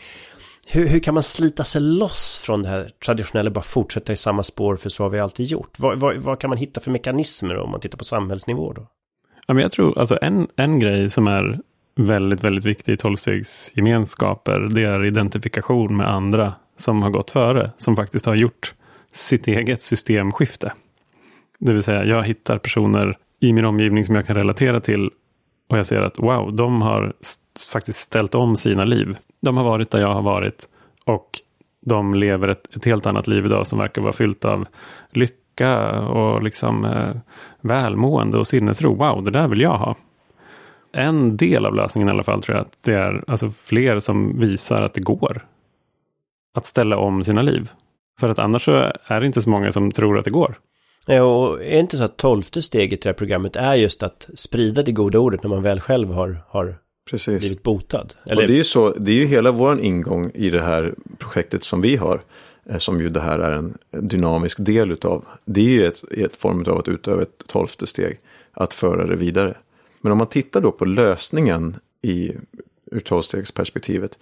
Hur, 0.67 0.87
hur 0.87 0.99
kan 0.99 1.13
man 1.13 1.23
slita 1.23 1.63
sig 1.63 1.81
loss 1.81 2.41
från 2.45 2.63
det 2.63 2.69
här 2.69 2.89
traditionella, 3.05 3.49
bara 3.49 3.61
fortsätta 3.61 4.13
i 4.13 4.15
samma 4.15 4.43
spår 4.43 4.75
för 4.75 4.89
så 4.89 5.03
har 5.03 5.09
vi 5.09 5.19
alltid 5.19 5.45
gjort? 5.45 5.71
Vad, 5.77 5.99
vad, 5.99 6.17
vad 6.17 6.39
kan 6.39 6.49
man 6.49 6.57
hitta 6.57 6.79
för 6.79 6.91
mekanismer 6.91 7.55
då, 7.55 7.61
om 7.61 7.71
man 7.71 7.79
tittar 7.79 7.97
på 7.97 8.03
samhällsnivå 8.03 8.73
då? 8.73 8.87
Ja, 9.47 9.53
men 9.53 9.63
jag 9.63 9.71
tror, 9.71 9.99
alltså 9.99 10.19
en, 10.21 10.47
en 10.55 10.79
grej 10.79 11.09
som 11.09 11.27
är 11.27 11.59
väldigt, 11.95 12.43
väldigt 12.43 12.65
viktig 12.65 12.93
i 12.93 12.97
tolvstegsgemenskaper, 12.97 14.59
det 14.59 14.83
är 14.83 15.05
identifikation 15.05 15.97
med 15.97 16.09
andra 16.09 16.53
som 16.77 17.03
har 17.03 17.09
gått 17.09 17.31
före, 17.31 17.71
som 17.77 17.95
faktiskt 17.95 18.25
har 18.25 18.35
gjort 18.35 18.73
sitt 19.13 19.47
eget 19.47 19.81
systemskifte. 19.81 20.73
Det 21.59 21.73
vill 21.73 21.83
säga, 21.83 22.05
jag 22.05 22.23
hittar 22.23 22.57
personer 22.57 23.17
i 23.39 23.53
min 23.53 23.65
omgivning 23.65 24.05
som 24.05 24.15
jag 24.15 24.27
kan 24.27 24.35
relatera 24.35 24.79
till 24.79 25.09
och 25.69 25.77
jag 25.77 25.85
ser 25.85 26.01
att 26.01 26.19
wow, 26.19 26.53
de 26.53 26.81
har 26.81 27.13
faktiskt 27.71 27.99
ställt 27.99 28.35
om 28.35 28.55
sina 28.55 28.85
liv. 28.85 29.17
De 29.41 29.57
har 29.57 29.63
varit 29.63 29.91
där 29.91 30.01
jag 30.01 30.13
har 30.13 30.21
varit 30.21 30.69
och 31.05 31.39
de 31.81 32.13
lever 32.15 32.47
ett, 32.47 32.75
ett 32.75 32.85
helt 32.85 33.05
annat 33.05 33.27
liv 33.27 33.45
idag 33.45 33.67
som 33.67 33.79
verkar 33.79 34.01
vara 34.01 34.13
fyllt 34.13 34.45
av 34.45 34.67
lycka 35.09 35.99
och 36.01 36.43
liksom 36.43 36.85
eh, 36.85 37.15
välmående 37.61 38.37
och 38.37 38.47
sinnesro. 38.47 38.95
Wow, 38.95 39.23
det 39.23 39.31
där 39.31 39.47
vill 39.47 39.61
jag 39.61 39.77
ha. 39.77 39.95
En 40.91 41.37
del 41.37 41.65
av 41.65 41.75
lösningen 41.75 42.07
i 42.07 42.11
alla 42.11 42.23
fall 42.23 42.43
tror 42.43 42.57
jag 42.57 42.65
att 42.65 42.77
det 42.81 42.93
är 42.93 43.23
alltså 43.27 43.51
fler 43.63 43.99
som 43.99 44.39
visar 44.39 44.81
att 44.81 44.93
det 44.93 45.01
går 45.01 45.45
att 46.53 46.65
ställa 46.65 46.97
om 46.97 47.23
sina 47.23 47.41
liv. 47.41 47.69
För 48.19 48.29
att 48.29 48.39
annars 48.39 48.65
så 48.65 48.91
är 49.05 49.19
det 49.19 49.25
inte 49.25 49.41
så 49.41 49.49
många 49.49 49.71
som 49.71 49.91
tror 49.91 50.19
att 50.19 50.25
det 50.25 50.31
går. 50.31 50.59
Och 51.07 51.63
är 51.63 51.79
inte 51.79 51.97
så 51.97 52.03
att 52.03 52.17
tolfte 52.17 52.61
steget 52.61 52.99
i 52.99 53.01
det 53.01 53.09
här 53.09 53.13
programmet 53.13 53.55
är 53.55 53.75
just 53.75 54.03
att 54.03 54.29
sprida 54.35 54.83
det 54.83 54.91
goda 54.91 55.19
ordet 55.19 55.43
när 55.43 55.49
man 55.49 55.63
väl 55.63 55.79
själv 55.79 56.11
har, 56.11 56.43
har 56.47 56.75
Precis. 57.09 57.39
blivit 57.39 57.63
botad? 57.63 58.13
Eller? 58.25 58.41
Och 58.41 58.47
det 58.47 58.53
är 58.53 58.57
ju 58.57 58.63
så, 58.63 58.89
det 58.89 59.11
är 59.11 59.15
ju 59.15 59.25
hela 59.25 59.51
vår 59.51 59.81
ingång 59.81 60.31
i 60.33 60.49
det 60.49 60.61
här 60.61 60.95
projektet 61.17 61.63
som 61.63 61.81
vi 61.81 61.95
har. 61.95 62.21
Eh, 62.65 62.77
som 62.77 63.01
ju 63.01 63.09
det 63.09 63.21
här 63.21 63.39
är 63.39 63.51
en 63.51 63.77
dynamisk 63.91 64.57
del 64.59 64.91
utav. 64.91 65.25
Det 65.45 65.61
är 65.61 65.69
ju 65.69 65.87
ett, 65.87 66.03
ett 66.11 66.35
form 66.35 66.65
av 66.67 66.77
att 66.77 66.87
utöva 66.87 67.21
ett 67.21 67.47
tolfte 67.47 67.87
steg. 67.87 68.19
Att 68.53 68.73
föra 68.73 69.07
det 69.07 69.15
vidare. 69.15 69.57
Men 70.01 70.11
om 70.11 70.17
man 70.17 70.27
tittar 70.27 70.61
då 70.61 70.71
på 70.71 70.85
lösningen 70.85 71.75
i 72.01 72.31
ur 72.91 72.99
tolvstegsperspektivet. 72.99 74.17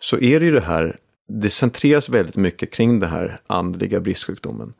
Så 0.00 0.18
är 0.18 0.40
det 0.40 0.46
ju 0.46 0.52
det 0.52 0.60
här, 0.60 0.96
det 1.28 1.50
centreras 1.50 2.08
väldigt 2.08 2.36
mycket 2.36 2.70
kring 2.70 3.00
det 3.00 3.06
här 3.06 3.40
andliga 3.46 4.00
bristsjukdomen 4.00 4.74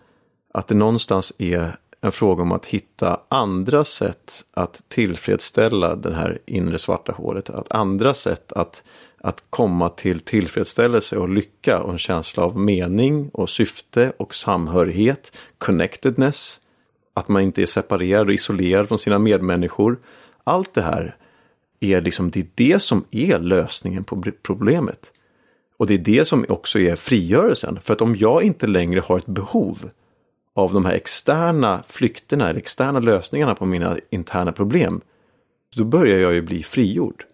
att 0.52 0.68
det 0.68 0.74
någonstans 0.74 1.32
är 1.38 1.76
en 2.00 2.12
fråga 2.12 2.42
om 2.42 2.52
att 2.52 2.66
hitta 2.66 3.20
andra 3.28 3.84
sätt 3.84 4.44
att 4.54 4.82
tillfredsställa 4.88 5.96
det 5.96 6.14
här 6.14 6.38
inre 6.46 6.78
svarta 6.78 7.12
hålet. 7.12 7.50
Att 7.50 7.72
andra 7.72 8.14
sätt 8.14 8.52
att, 8.52 8.82
att 9.18 9.44
komma 9.50 9.88
till 9.88 10.20
tillfredsställelse 10.20 11.16
och 11.16 11.28
lycka 11.28 11.82
och 11.82 11.92
en 11.92 11.98
känsla 11.98 12.44
av 12.44 12.58
mening 12.58 13.30
och 13.32 13.50
syfte 13.50 14.12
och 14.16 14.34
samhörighet, 14.34 15.36
connectedness. 15.58 16.60
att 17.14 17.28
man 17.28 17.42
inte 17.42 17.62
är 17.62 17.66
separerad 17.66 18.26
och 18.26 18.34
isolerad 18.34 18.88
från 18.88 18.98
sina 18.98 19.18
medmänniskor. 19.18 19.98
Allt 20.44 20.74
det 20.74 20.82
här 20.82 21.16
är 21.80 22.00
liksom, 22.00 22.30
det 22.30 22.40
är 22.40 22.46
det 22.54 22.82
som 22.82 23.04
är 23.10 23.38
lösningen 23.38 24.04
på 24.04 24.24
problemet. 24.42 25.12
Och 25.76 25.86
det 25.86 25.94
är 25.94 25.98
det 25.98 26.24
som 26.24 26.46
också 26.48 26.78
är 26.78 26.96
frigörelsen. 26.96 27.80
För 27.80 27.92
att 27.92 28.00
om 28.00 28.16
jag 28.16 28.42
inte 28.42 28.66
längre 28.66 29.00
har 29.00 29.18
ett 29.18 29.26
behov 29.26 29.90
av 30.54 30.72
de 30.72 30.84
här 30.84 30.94
externa 30.94 31.82
flykterna, 31.88 32.48
eller 32.48 32.60
externa 32.60 33.00
lösningarna 33.00 33.54
på 33.54 33.66
mina 33.66 33.98
interna 34.10 34.52
problem, 34.52 35.00
då 35.74 35.84
börjar 35.84 36.18
jag 36.18 36.34
ju 36.34 36.42
bli 36.42 36.62
frigjord. 36.62 37.24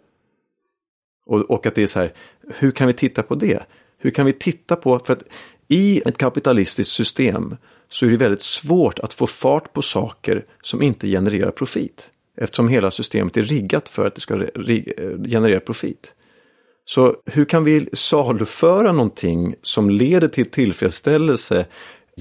Och, 1.27 1.41
och 1.41 1.67
att 1.67 1.75
det 1.75 1.83
är 1.83 1.87
så 1.87 2.01
här, 2.01 2.13
hur 2.59 2.71
kan 2.71 2.87
vi 2.87 2.93
titta 2.93 3.23
på 3.23 3.35
det? 3.35 3.63
Hur 3.99 4.11
kan 4.11 4.27
vi 4.27 4.33
titta 4.33 4.77
på, 4.77 4.99
för 4.99 5.13
att 5.13 5.23
i 5.69 6.03
ett 6.07 6.19
kapitalistiskt 6.19 6.93
system 6.93 7.57
så 7.89 8.07
är 8.07 8.11
det 8.11 8.17
väldigt 8.17 8.43
svårt 8.43 8.99
att 8.99 9.13
få 9.13 9.27
fart 9.27 9.73
på 9.73 9.83
saker 9.83 10.45
som 10.63 10.83
inte 10.83 11.09
genererar 11.09 11.51
profit. 11.51 12.11
Eftersom 12.37 12.69
hela 12.69 12.91
systemet 12.91 13.37
är 13.37 13.43
riggat 13.43 13.89
för 13.89 14.07
att 14.07 14.15
det 14.15 14.21
ska 14.21 14.35
eh, 14.35 14.49
generera 15.29 15.61
profit. 15.61 16.15
Så 16.85 17.17
hur 17.27 17.45
kan 17.45 17.65
vi 17.65 17.89
saluföra 17.93 18.93
någonting 18.93 19.55
som 19.63 19.91
leder 19.91 20.29
till 20.29 20.51
tillfredsställelse, 20.51 21.67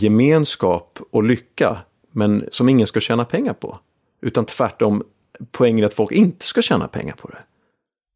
gemenskap 0.01 0.99
och 1.11 1.23
lycka, 1.23 1.77
men 2.11 2.45
som 2.51 2.69
ingen 2.69 2.87
ska 2.87 2.99
tjäna 2.99 3.25
pengar 3.25 3.53
på? 3.53 3.79
Utan 4.21 4.45
tvärtom, 4.45 5.03
poängen 5.51 5.83
är 5.83 5.87
att 5.87 5.93
folk 5.93 6.11
inte 6.11 6.45
ska 6.45 6.61
tjäna 6.61 6.87
pengar 6.87 7.13
på 7.13 7.27
det. 7.27 7.37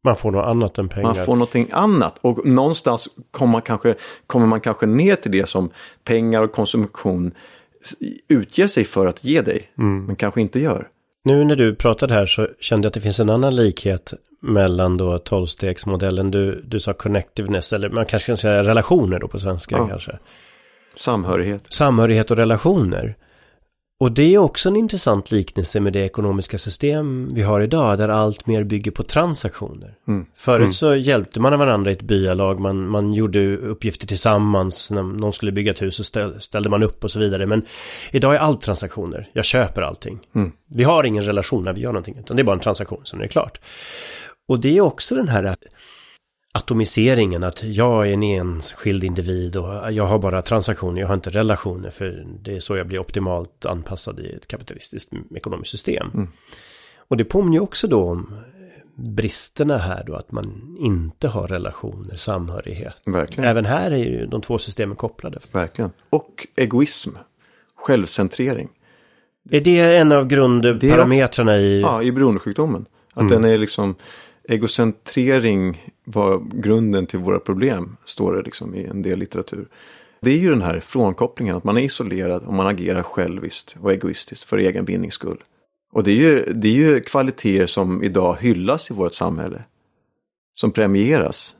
Man 0.04 0.16
får 0.16 0.30
något 0.30 0.46
annat 0.46 0.78
än 0.78 0.88
pengar. 0.88 1.04
Man 1.04 1.14
får 1.14 1.32
någonting 1.32 1.68
annat 1.70 2.18
och 2.20 2.46
någonstans 2.46 3.08
kommer 3.30 3.52
man 3.52 3.62
kanske, 3.62 3.94
kommer 4.26 4.46
man 4.46 4.60
kanske 4.60 4.86
ner 4.86 5.16
till 5.16 5.30
det 5.30 5.48
som 5.48 5.70
pengar 6.04 6.42
och 6.42 6.52
konsumtion 6.52 7.34
utger 8.28 8.66
sig 8.66 8.84
för 8.84 9.06
att 9.06 9.24
ge 9.24 9.42
dig, 9.42 9.70
mm. 9.78 10.04
men 10.04 10.16
kanske 10.16 10.40
inte 10.40 10.60
gör. 10.60 10.88
Nu 11.24 11.44
när 11.44 11.56
du 11.56 11.74
pratade 11.74 12.14
här 12.14 12.26
så 12.26 12.48
kände 12.60 12.86
jag 12.86 12.90
att 12.90 12.94
det 12.94 13.00
finns 13.00 13.20
en 13.20 13.30
annan 13.30 13.56
likhet 13.56 14.12
mellan 14.40 14.96
då 14.96 15.18
tolvstegsmodellen. 15.18 16.30
Du, 16.30 16.62
du 16.64 16.80
sa 16.80 16.92
connectiveness, 16.92 17.72
eller 17.72 17.90
man 17.90 18.06
kanske 18.06 18.26
kan 18.26 18.36
säga 18.36 18.62
relationer 18.62 19.18
då 19.18 19.28
på 19.28 19.40
svenska 19.40 19.76
ja. 19.76 19.88
kanske. 19.88 20.18
Samhörighet. 20.94 21.64
Samhörighet 21.68 22.30
och 22.30 22.36
relationer. 22.36 23.16
Och 24.02 24.12
det 24.12 24.34
är 24.34 24.38
också 24.38 24.68
en 24.68 24.76
intressant 24.76 25.30
liknelse 25.30 25.80
med 25.80 25.92
det 25.92 26.00
ekonomiska 26.00 26.58
system 26.58 27.34
vi 27.34 27.42
har 27.42 27.60
idag 27.60 27.98
där 27.98 28.08
allt 28.08 28.46
mer 28.46 28.64
bygger 28.64 28.90
på 28.90 29.02
transaktioner. 29.02 29.94
Mm. 30.08 30.26
Förut 30.34 30.60
mm. 30.60 30.72
så 30.72 30.96
hjälpte 30.96 31.40
man 31.40 31.58
varandra 31.58 31.90
i 31.90 31.94
ett 31.94 32.02
byalag, 32.02 32.60
man, 32.60 32.88
man 32.88 33.12
gjorde 33.12 33.56
uppgifter 33.56 34.06
tillsammans, 34.06 34.90
när 34.90 35.02
någon 35.02 35.32
skulle 35.32 35.52
bygga 35.52 35.70
ett 35.70 35.82
hus 35.82 35.96
så 35.96 36.04
ställde 36.38 36.68
man 36.68 36.82
upp 36.82 37.04
och 37.04 37.10
så 37.10 37.18
vidare. 37.18 37.46
Men 37.46 37.62
idag 38.10 38.34
är 38.34 38.38
allt 38.38 38.62
transaktioner, 38.62 39.28
jag 39.32 39.44
köper 39.44 39.82
allting. 39.82 40.18
Mm. 40.34 40.52
Vi 40.66 40.84
har 40.84 41.04
ingen 41.04 41.24
relation 41.24 41.64
när 41.64 41.72
vi 41.72 41.80
gör 41.80 41.92
någonting, 41.92 42.16
utan 42.18 42.36
det 42.36 42.42
är 42.42 42.44
bara 42.44 42.56
en 42.56 42.60
transaktion, 42.60 43.00
sen 43.04 43.18
är 43.18 43.22
det 43.22 43.28
klart. 43.28 43.60
Och 44.48 44.60
det 44.60 44.76
är 44.76 44.80
också 44.80 45.14
den 45.14 45.28
här 45.28 45.56
atomiseringen, 46.52 47.44
att 47.44 47.62
jag 47.62 48.08
är 48.08 48.12
en 48.12 48.22
enskild 48.22 49.04
individ 49.04 49.56
och 49.56 49.92
jag 49.92 50.06
har 50.06 50.18
bara 50.18 50.42
transaktioner, 50.42 51.00
jag 51.00 51.08
har 51.08 51.14
inte 51.14 51.30
relationer 51.30 51.90
för 51.90 52.26
det 52.42 52.56
är 52.56 52.60
så 52.60 52.76
jag 52.76 52.86
blir 52.86 52.98
optimalt 52.98 53.66
anpassad 53.66 54.20
i 54.20 54.32
ett 54.32 54.46
kapitalistiskt 54.46 55.12
ekonomiskt 55.34 55.70
system. 55.70 56.10
Mm. 56.14 56.28
Och 56.96 57.16
det 57.16 57.24
påminner 57.24 57.56
ju 57.56 57.60
också 57.60 57.88
då 57.88 58.04
om 58.04 58.34
bristerna 58.94 59.78
här 59.78 60.04
då, 60.06 60.14
att 60.14 60.32
man 60.32 60.76
inte 60.80 61.28
har 61.28 61.48
relationer, 61.48 62.16
samhörighet. 62.16 63.02
Verkligen. 63.06 63.50
Även 63.50 63.64
här 63.64 63.90
är 63.90 64.04
ju 64.04 64.26
de 64.26 64.40
två 64.40 64.58
systemen 64.58 64.96
kopplade. 64.96 65.38
Verkligen. 65.52 65.90
Och 66.10 66.46
egoism, 66.56 67.10
självcentrering. 67.76 68.68
Är 69.50 69.60
det 69.60 69.96
en 69.96 70.12
av 70.12 70.26
grundparametrarna 70.26 71.58
i... 71.58 71.80
Ja, 71.80 72.02
i 72.02 72.12
beroendesjukdomen. 72.12 72.86
Att 73.14 73.20
mm. 73.20 73.32
den 73.32 73.44
är 73.44 73.58
liksom 73.58 73.94
egocentrering 74.48 75.92
var 76.04 76.42
grunden 76.52 77.06
till 77.06 77.18
våra 77.18 77.38
problem, 77.38 77.96
står 78.04 78.32
det 78.32 78.42
liksom 78.42 78.74
i 78.74 78.84
en 78.84 79.02
del 79.02 79.18
litteratur. 79.18 79.68
Det 80.20 80.30
är 80.30 80.38
ju 80.38 80.50
den 80.50 80.62
här 80.62 80.80
frånkopplingen, 80.80 81.56
att 81.56 81.64
man 81.64 81.76
är 81.76 81.82
isolerad 81.82 82.42
och 82.42 82.54
man 82.54 82.66
agerar 82.66 83.02
själviskt 83.02 83.76
och 83.80 83.92
egoistiskt 83.92 84.44
för 84.44 84.58
egen 84.58 84.84
vinnings 84.84 85.14
skull. 85.14 85.42
Och 85.92 86.04
det 86.04 86.10
är, 86.10 86.16
ju, 86.16 86.52
det 86.52 86.68
är 86.68 86.72
ju 86.72 87.00
kvaliteter 87.00 87.66
som 87.66 88.02
idag 88.02 88.36
hyllas 88.40 88.90
i 88.90 88.94
vårt 88.94 89.14
samhälle. 89.14 89.64
Som 90.54 90.72
premieras. 90.72 91.56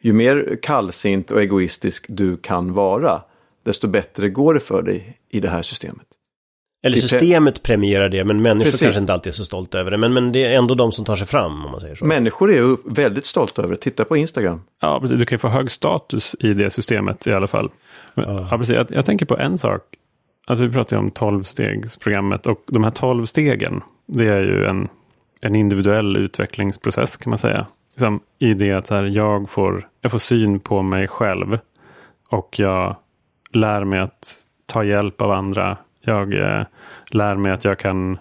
Ju 0.00 0.12
mer 0.12 0.58
kallsint 0.62 1.30
och 1.30 1.42
egoistisk 1.42 2.06
du 2.08 2.36
kan 2.36 2.72
vara, 2.72 3.22
desto 3.62 3.88
bättre 3.88 4.28
går 4.28 4.54
det 4.54 4.60
för 4.60 4.82
dig 4.82 5.18
i 5.28 5.40
det 5.40 5.48
här 5.48 5.62
systemet. 5.62 6.06
Eller 6.84 6.96
systemet 6.96 7.62
premierar 7.62 8.08
det, 8.08 8.24
men 8.24 8.42
människor 8.42 8.64
Precis. 8.64 8.80
kanske 8.80 9.00
inte 9.00 9.12
alltid 9.12 9.30
är 9.30 9.34
så 9.34 9.44
stolta 9.44 9.78
över 9.78 9.90
det. 9.90 9.98
Men, 9.98 10.12
men 10.12 10.32
det 10.32 10.44
är 10.44 10.58
ändå 10.58 10.74
de 10.74 10.92
som 10.92 11.04
tar 11.04 11.16
sig 11.16 11.26
fram, 11.26 11.64
om 11.64 11.70
man 11.70 11.80
säger 11.80 11.94
så. 11.94 12.04
Människor 12.04 12.52
är 12.52 12.56
ju 12.56 12.76
väldigt 12.84 13.26
stolta 13.26 13.62
över 13.62 13.74
det. 13.74 13.80
Titta 13.80 14.04
på 14.04 14.16
Instagram. 14.16 14.62
Ja, 14.80 15.00
precis. 15.00 15.18
Du 15.18 15.26
kan 15.26 15.36
ju 15.36 15.40
få 15.40 15.48
hög 15.48 15.70
status 15.70 16.36
i 16.40 16.54
det 16.54 16.70
systemet 16.70 17.26
i 17.26 17.32
alla 17.32 17.46
fall. 17.46 17.70
Men, 18.14 18.34
ja. 18.34 18.48
ja. 18.50 18.58
precis. 18.58 18.76
Jag, 18.76 18.86
jag, 18.90 19.04
tänker 19.04 19.26
på 19.26 19.38
en 19.38 19.58
sak. 19.58 19.82
Alltså 20.46 20.64
vi 20.64 20.72
pratar 20.72 20.96
ju 20.96 21.00
om 21.00 21.10
tolvstegsprogrammet 21.10 22.46
och 22.46 22.60
de 22.66 22.84
här 22.84 22.90
tolv 22.90 23.26
stegen, 23.26 23.82
det 24.06 24.28
är 24.28 24.42
ju 24.42 24.64
en, 24.66 24.88
en 25.40 25.54
individuell 25.54 26.16
utvecklingsprocess 26.16 27.16
kan 27.16 27.30
man 27.30 27.38
säga. 27.38 27.66
Liksom, 27.94 28.20
I 28.38 28.54
det 28.54 28.72
att 28.72 28.90
här, 28.90 29.04
jag, 29.04 29.50
får, 29.50 29.88
jag 30.00 30.12
får 30.12 30.18
syn 30.18 30.60
på 30.60 30.82
mig 30.82 31.08
själv 31.08 31.58
och 32.28 32.58
jag 32.58 32.96
lär 33.52 33.84
mig 33.84 34.00
att 34.00 34.36
ta 34.66 34.84
hjälp 34.84 35.20
av 35.20 35.30
andra 35.30 35.76
jag 36.06 36.34
eh, 36.34 36.66
lär 37.10 37.36
mig 37.36 37.52
att 37.52 37.64
jag 37.64 37.78
kan, 37.78 38.18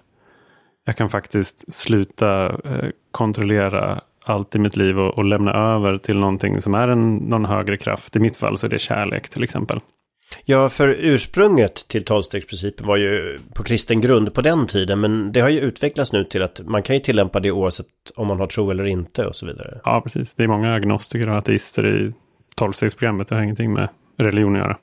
jag 0.85 0.97
kan 0.97 1.09
faktiskt 1.09 1.73
sluta 1.73 2.45
eh, 2.45 2.89
kontrollera 3.11 4.01
allt 4.25 4.55
i 4.55 4.59
mitt 4.59 4.75
liv 4.75 4.99
och, 4.99 5.17
och, 5.17 5.25
lämna 5.25 5.53
över 5.53 5.97
till 5.97 6.19
någonting 6.19 6.61
som 6.61 6.73
är 6.73 6.87
en, 6.87 7.15
någon 7.15 7.45
högre 7.45 7.77
kraft. 7.77 8.15
I 8.15 8.19
mitt 8.19 8.37
fall 8.37 8.57
så 8.57 8.65
är 8.65 8.69
det 8.69 8.79
kärlek 8.79 9.29
till 9.29 9.43
exempel. 9.43 9.79
Ja, 10.45 10.69
för 10.69 10.87
ursprunget 10.87 11.87
till 11.87 12.05
tolvstegsprincipen 12.05 12.87
var 12.87 12.97
ju 12.97 13.39
på 13.55 13.63
kristen 13.63 14.01
grund 14.01 14.33
på 14.33 14.41
den 14.41 14.67
tiden, 14.67 14.99
men 14.99 15.31
det 15.31 15.39
har 15.39 15.49
ju 15.49 15.59
utvecklats 15.59 16.13
nu 16.13 16.23
till 16.23 16.41
att 16.41 16.61
man 16.65 16.83
kan 16.83 16.95
ju 16.95 16.99
tillämpa 16.99 17.39
det 17.39 17.51
oavsett 17.51 17.87
om 18.15 18.27
man 18.27 18.39
har 18.39 18.47
tro 18.47 18.71
eller 18.71 18.87
inte 18.87 19.25
och 19.25 19.35
så 19.35 19.45
vidare. 19.45 19.79
Ja, 19.83 20.01
precis. 20.01 20.33
Det 20.33 20.43
är 20.43 20.47
många 20.47 20.73
agnostiker 20.73 21.29
och 21.29 21.37
ateister 21.37 21.87
i 21.87 22.13
tolvstegsprogrammet. 22.55 23.27
Det 23.27 23.35
har 23.35 23.41
ingenting 23.41 23.73
med 23.73 23.89
religion 24.17 24.55
att 24.55 24.61
göra. 24.61 24.77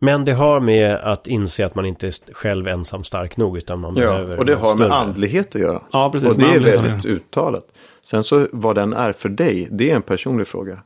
Men 0.00 0.24
det 0.24 0.32
har 0.32 0.60
med 0.60 0.94
att 0.94 1.26
inse 1.26 1.66
att 1.66 1.74
man 1.74 1.86
inte 1.86 2.06
är 2.06 2.32
själv 2.34 2.68
ensam 2.68 3.04
stark 3.04 3.36
nog 3.36 3.56
utan 3.56 3.80
man 3.80 3.94
ja, 3.96 4.00
behöver 4.00 4.38
och 4.38 4.44
det 4.44 4.54
har 4.54 4.74
större. 4.74 4.88
med 4.88 4.96
andlighet 4.96 5.54
att 5.54 5.60
göra. 5.60 5.82
Ja, 5.92 6.10
precis. 6.12 6.28
Och 6.28 6.38
det 6.38 6.54
är 6.54 6.60
väldigt 6.60 7.04
uttalat. 7.04 7.66
Sen 8.02 8.22
så 8.22 8.46
vad 8.52 8.74
den 8.74 8.92
är 8.92 9.12
för 9.12 9.28
dig, 9.28 9.68
det 9.70 9.90
är 9.90 9.96
en 9.96 10.02
personlig 10.02 10.46
fråga. 10.46 10.78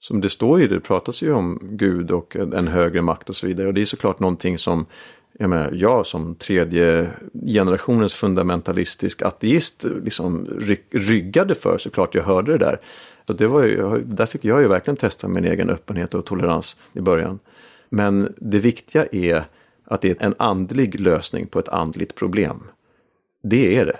Som 0.00 0.20
det 0.20 0.28
står 0.28 0.60
ju, 0.60 0.68
det 0.68 0.80
pratas 0.80 1.22
ju 1.22 1.32
om 1.32 1.58
Gud 1.62 2.10
och 2.10 2.36
en 2.36 2.68
högre 2.68 3.02
makt 3.02 3.30
och 3.30 3.36
så 3.36 3.46
vidare. 3.46 3.68
Och 3.68 3.74
det 3.74 3.80
är 3.80 3.84
såklart 3.84 4.20
någonting 4.20 4.58
som 4.58 4.86
jag 5.38 5.50
menar, 5.50 5.72
jag 5.72 6.06
som 6.06 6.34
tredje 6.34 7.10
generationens 7.46 8.14
fundamentalistisk 8.14 9.22
ateist 9.22 9.84
liksom 10.04 10.48
ryggade 10.90 11.54
för 11.54 11.78
såklart 11.78 12.14
jag 12.14 12.22
hörde 12.22 12.52
det 12.52 12.58
där. 12.58 12.80
Så 13.26 13.32
det 13.32 13.46
var 13.46 13.62
ju, 13.62 14.04
där 14.04 14.26
fick 14.26 14.44
jag 14.44 14.60
ju 14.62 14.68
verkligen 14.68 14.96
testa 14.96 15.28
min 15.28 15.44
egen 15.44 15.70
öppenhet 15.70 16.14
och 16.14 16.24
tolerans 16.24 16.76
i 16.92 17.00
början. 17.00 17.38
Men 17.88 18.34
det 18.36 18.58
viktiga 18.58 19.06
är 19.12 19.44
att 19.84 20.00
det 20.00 20.10
är 20.10 20.26
en 20.26 20.34
andlig 20.38 21.00
lösning 21.00 21.46
på 21.46 21.58
ett 21.58 21.68
andligt 21.68 22.14
problem. 22.14 22.62
Det 23.42 23.76
är 23.76 23.86
det. 23.86 23.98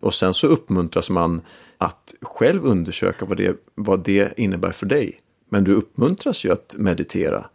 Och 0.00 0.14
sen 0.14 0.34
så 0.34 0.46
uppmuntras 0.46 1.10
man 1.10 1.40
att 1.78 2.14
själv 2.22 2.64
undersöka 2.64 3.24
vad 3.24 3.36
det, 3.36 3.56
vad 3.74 4.04
det 4.04 4.38
innebär 4.38 4.72
för 4.72 4.86
dig. 4.86 5.20
Men 5.50 5.64
du 5.64 5.74
uppmuntras 5.74 6.44
ju 6.44 6.52
att 6.52 6.74
meditera. 6.78 7.46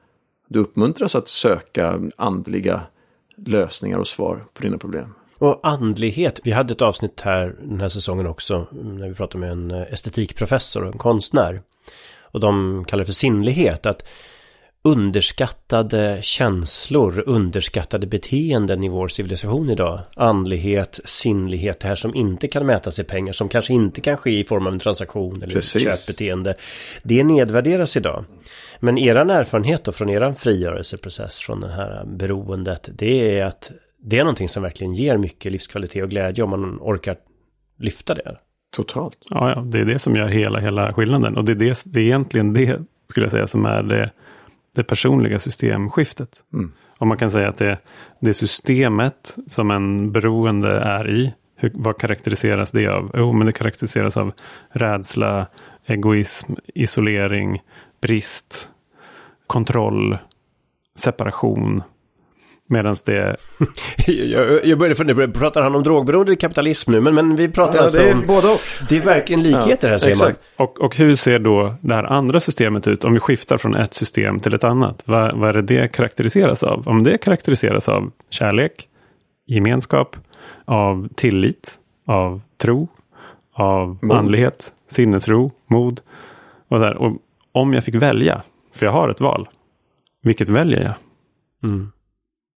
Du 0.48 0.60
uppmuntras 0.60 1.16
att 1.16 1.28
söka 1.28 2.02
andliga 2.16 2.82
lösningar 3.36 3.98
och 3.98 4.08
svar 4.08 4.46
på 4.54 4.64
dina 4.64 4.78
problem. 4.78 5.14
Och 5.38 5.60
andlighet, 5.64 6.40
vi 6.44 6.52
hade 6.52 6.74
ett 6.74 6.82
avsnitt 6.82 7.22
här 7.22 7.56
den 7.62 7.80
här 7.80 7.90
säsongen 7.90 8.28
också 8.28 8.68
när 8.72 9.08
vi 9.08 9.16
pratade 9.16 9.40
med 9.40 9.52
en 9.52 9.72
eh, 9.72 9.94
estetikprofessor 9.94 10.82
och 10.82 10.94
en 10.94 10.98
konstnär. 10.98 11.62
Och 12.22 12.40
de 12.40 12.86
kallar 12.86 13.02
det 13.02 13.06
för 13.06 13.14
sinnlighet, 13.14 13.86
att 13.86 14.08
underskattade 14.86 16.18
känslor, 16.22 17.24
underskattade 17.26 18.08
beteenden 18.08 18.84
i 18.84 18.90
vår 18.90 19.08
civilisation 19.08 19.70
idag. 19.70 20.00
Andlighet, 20.16 21.00
sinnlighet, 21.06 21.80
det 21.80 21.88
här 21.88 21.96
som 21.96 22.16
inte 22.16 22.48
kan 22.48 22.66
mätas 22.66 23.00
i 23.00 23.04
pengar, 23.04 23.34
som 23.34 23.50
kanske 23.50 23.74
inte 23.74 24.02
kan 24.02 24.18
ske 24.18 24.40
i 24.40 24.44
form 24.44 24.68
av 24.68 24.74
en 24.74 24.80
transaktion 24.80 25.44
eller 25.44 25.54
Precis. 25.54 25.84
köpbeteende. 25.84 26.56
Det 27.04 27.24
nedvärderas 27.24 27.98
idag. 27.98 28.26
Men 28.80 28.98
eran 28.98 29.30
erfarenhet 29.30 29.84
då 29.84 29.92
från 29.92 30.10
eran 30.10 30.36
frigörelseprocess 30.36 31.40
från 31.40 31.62
det 31.62 31.72
här 31.72 32.06
beroendet, 32.06 32.90
det 32.94 33.40
är 33.40 33.46
att 33.46 33.72
det 33.98 34.20
är 34.20 34.24
någonting 34.24 34.50
som 34.50 34.64
verkligen 34.64 34.94
ger 34.94 35.18
mycket 35.18 35.52
livskvalitet 35.52 36.04
och 36.04 36.10
glädje 36.10 36.44
om 36.44 36.50
man 36.50 36.80
orkar 36.82 37.18
lyfta 37.80 38.14
det. 38.14 38.38
Totalt. 38.76 39.18
Ja, 39.30 39.50
ja, 39.50 39.62
det 39.62 39.80
är 39.80 39.86
det 39.86 40.00
som 40.00 40.16
gör 40.16 40.28
hela, 40.28 40.60
hela 40.60 40.94
skillnaden. 40.94 41.38
Och 41.38 41.46
det 41.46 41.52
är, 41.52 41.56
det, 41.56 41.82
det 41.86 42.00
är 42.00 42.04
egentligen 42.04 42.54
det, 42.54 42.80
skulle 43.10 43.26
jag 43.26 43.32
säga, 43.32 43.48
som 43.48 43.66
är 43.66 43.84
det 43.84 44.12
det 44.76 44.84
personliga 44.84 45.40
systemskiftet. 45.40 46.44
Mm. 46.54 46.72
Och 46.98 47.08
man 47.08 47.18
kan 47.18 47.32
säga 47.32 47.50
att 47.50 47.58
det, 47.58 47.78
det 48.20 48.34
systemet 48.34 49.36
som 49.48 49.72
en 49.72 50.12
beroende 50.12 50.80
är 50.80 51.10
i, 51.10 51.34
hur, 51.56 51.72
vad 51.74 51.98
karaktäriseras 51.98 52.72
det 52.72 52.88
av? 52.88 53.12
Jo, 53.14 53.34
men 53.34 53.48
det 53.48 53.54
karaktäriseras 53.54 54.18
av 54.18 54.32
rädsla, 54.70 55.48
egoism, 55.86 56.54
isolering, 56.76 57.62
brist, 58.02 58.70
kontroll, 59.48 60.18
separation. 60.96 61.84
Medan 62.74 62.96
det... 63.06 63.38
jag, 64.08 64.66
jag 64.66 64.80
började 64.80 64.96
fundera, 64.96 65.28
pratar 65.28 65.62
han 65.62 65.76
om 65.76 65.84
drogberoende 65.84 66.30
eller 66.30 66.40
kapitalism 66.40 66.92
nu? 66.92 67.02
Men, 67.02 67.16
men 67.16 67.36
vi 67.36 67.50
pratar 67.50 67.76
Ja, 67.76 67.82
alltså 67.82 68.00
det 68.00 68.10
är 68.10 68.14
om... 68.14 68.24
både 68.28 68.48
och. 68.48 68.60
Det 68.90 68.98
är 68.98 69.02
verkligen 69.02 69.44
likheter 69.44 69.90
här 69.90 69.98
säger 69.98 70.16
man. 70.16 70.28
exakt. 70.28 70.46
Och, 70.56 70.82
och 70.82 70.96
hur 70.96 71.16
ser 71.16 71.40
då 71.40 71.76
det 71.82 71.96
här 71.96 72.04
andra 72.04 72.40
systemet 72.40 72.88
ut 72.88 73.04
om 73.04 73.14
vi 73.14 73.20
skiftar 73.20 73.58
från 73.58 73.76
ett 73.76 73.94
system 73.94 74.40
till 74.40 74.54
ett 74.54 74.64
annat? 74.64 75.04
Vad, 75.06 75.38
vad 75.38 75.50
är 75.50 75.54
det 75.54 75.62
det 75.62 75.88
karaktäriseras 75.88 76.64
av? 76.64 76.88
Om 76.88 77.04
det 77.04 77.18
karaktäriseras 77.18 77.90
av 77.90 78.12
kärlek, 78.30 78.88
gemenskap, 79.46 80.16
av 80.66 81.08
tillit, 81.16 81.78
av 82.08 82.42
tro, 82.62 82.88
av 83.54 83.98
Mod. 84.02 84.18
andlighet, 84.18 84.74
sinnesro, 84.90 85.52
mod. 85.68 86.02
Och, 86.68 86.80
här. 86.80 86.98
och 86.98 87.18
om 87.52 87.74
jag 87.74 87.84
fick 87.84 87.96
välja, 87.96 88.42
för 88.74 88.86
jag 88.86 88.94
har 88.94 89.10
ett 89.10 89.22
val, 89.22 89.50
vilket 90.22 90.50
väljer 90.50 90.82
jag? 90.82 90.94
Mm. 91.72 91.92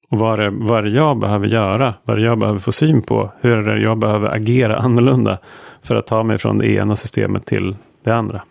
Och 0.08 0.18
vad 0.18 0.40
är, 0.40 0.50
vad 0.50 0.78
är 0.78 0.82
det 0.82 0.96
jag 0.96 1.18
behöver 1.18 1.46
göra? 1.46 1.94
Vad 2.04 2.16
är 2.16 2.20
det 2.20 2.26
jag 2.26 2.38
behöver 2.38 2.60
få 2.60 2.72
syn 2.72 3.02
på? 3.02 3.32
Hur 3.40 3.56
är 3.56 3.74
det 3.74 3.82
jag 3.82 3.98
behöver 3.98 4.28
agera 4.28 4.76
annorlunda 4.76 5.38
för 5.82 5.96
att 5.96 6.06
ta 6.06 6.22
mig 6.22 6.38
från 6.38 6.58
det 6.58 6.66
ena 6.66 6.96
systemet 6.96 7.46
till 7.46 7.76
det 8.04 8.14
andra? 8.14 8.42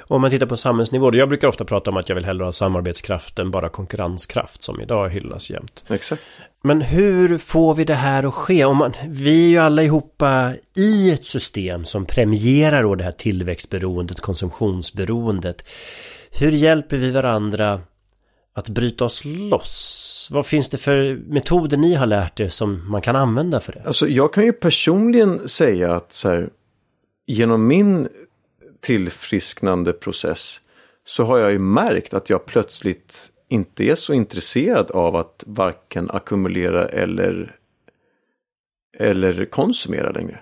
Om 0.00 0.20
man 0.20 0.30
tittar 0.30 0.46
på 0.46 0.56
samhällsnivå, 0.56 1.10
då 1.10 1.18
jag 1.18 1.28
brukar 1.28 1.48
ofta 1.48 1.64
prata 1.64 1.90
om 1.90 1.96
att 1.96 2.08
jag 2.08 2.16
vill 2.16 2.24
hellre 2.24 2.44
ha 2.44 2.52
samarbetskraft 2.52 3.38
än 3.38 3.50
bara 3.50 3.68
konkurrenskraft 3.68 4.62
som 4.62 4.80
idag 4.80 5.08
hyllas 5.08 5.50
jämt. 5.50 5.84
Exakt. 5.88 6.22
Men 6.64 6.80
hur 6.80 7.38
får 7.38 7.74
vi 7.74 7.84
det 7.84 7.94
här 7.94 8.24
att 8.24 8.34
ske? 8.34 8.64
Om 8.64 8.76
man, 8.76 8.92
vi 9.08 9.44
är 9.44 9.48
ju 9.48 9.58
allihopa 9.58 10.54
i 10.76 11.12
ett 11.12 11.26
system 11.26 11.84
som 11.84 12.04
premierar 12.06 12.82
då 12.82 12.94
det 12.94 13.04
här 13.04 13.12
tillväxtberoendet, 13.12 14.20
konsumtionsberoendet. 14.20 15.68
Hur 16.30 16.52
hjälper 16.52 16.96
vi 16.96 17.10
varandra 17.10 17.80
att 18.54 18.68
bryta 18.68 19.04
oss 19.04 19.24
loss? 19.24 20.11
Vad 20.30 20.46
finns 20.46 20.68
det 20.68 20.78
för 20.78 21.20
metoder 21.26 21.76
ni 21.76 21.94
har 21.94 22.06
lärt 22.06 22.40
er 22.40 22.48
som 22.48 22.90
man 22.90 23.02
kan 23.02 23.16
använda 23.16 23.60
för 23.60 23.72
det? 23.72 23.82
Alltså 23.86 24.08
jag 24.08 24.32
kan 24.32 24.44
ju 24.44 24.52
personligen 24.52 25.48
säga 25.48 25.92
att 25.92 26.12
så 26.12 26.28
här, 26.28 26.50
genom 27.26 27.66
min 27.66 28.08
tillfrisknande 28.80 29.92
process 29.92 30.60
så 31.04 31.24
har 31.24 31.38
jag 31.38 31.52
ju 31.52 31.58
märkt 31.58 32.14
att 32.14 32.30
jag 32.30 32.46
plötsligt 32.46 33.28
inte 33.48 33.84
är 33.84 33.94
så 33.94 34.14
intresserad 34.14 34.90
av 34.90 35.16
att 35.16 35.44
varken 35.46 36.10
ackumulera 36.10 36.88
eller, 36.88 37.56
eller 38.98 39.44
konsumera 39.44 40.10
längre. 40.10 40.40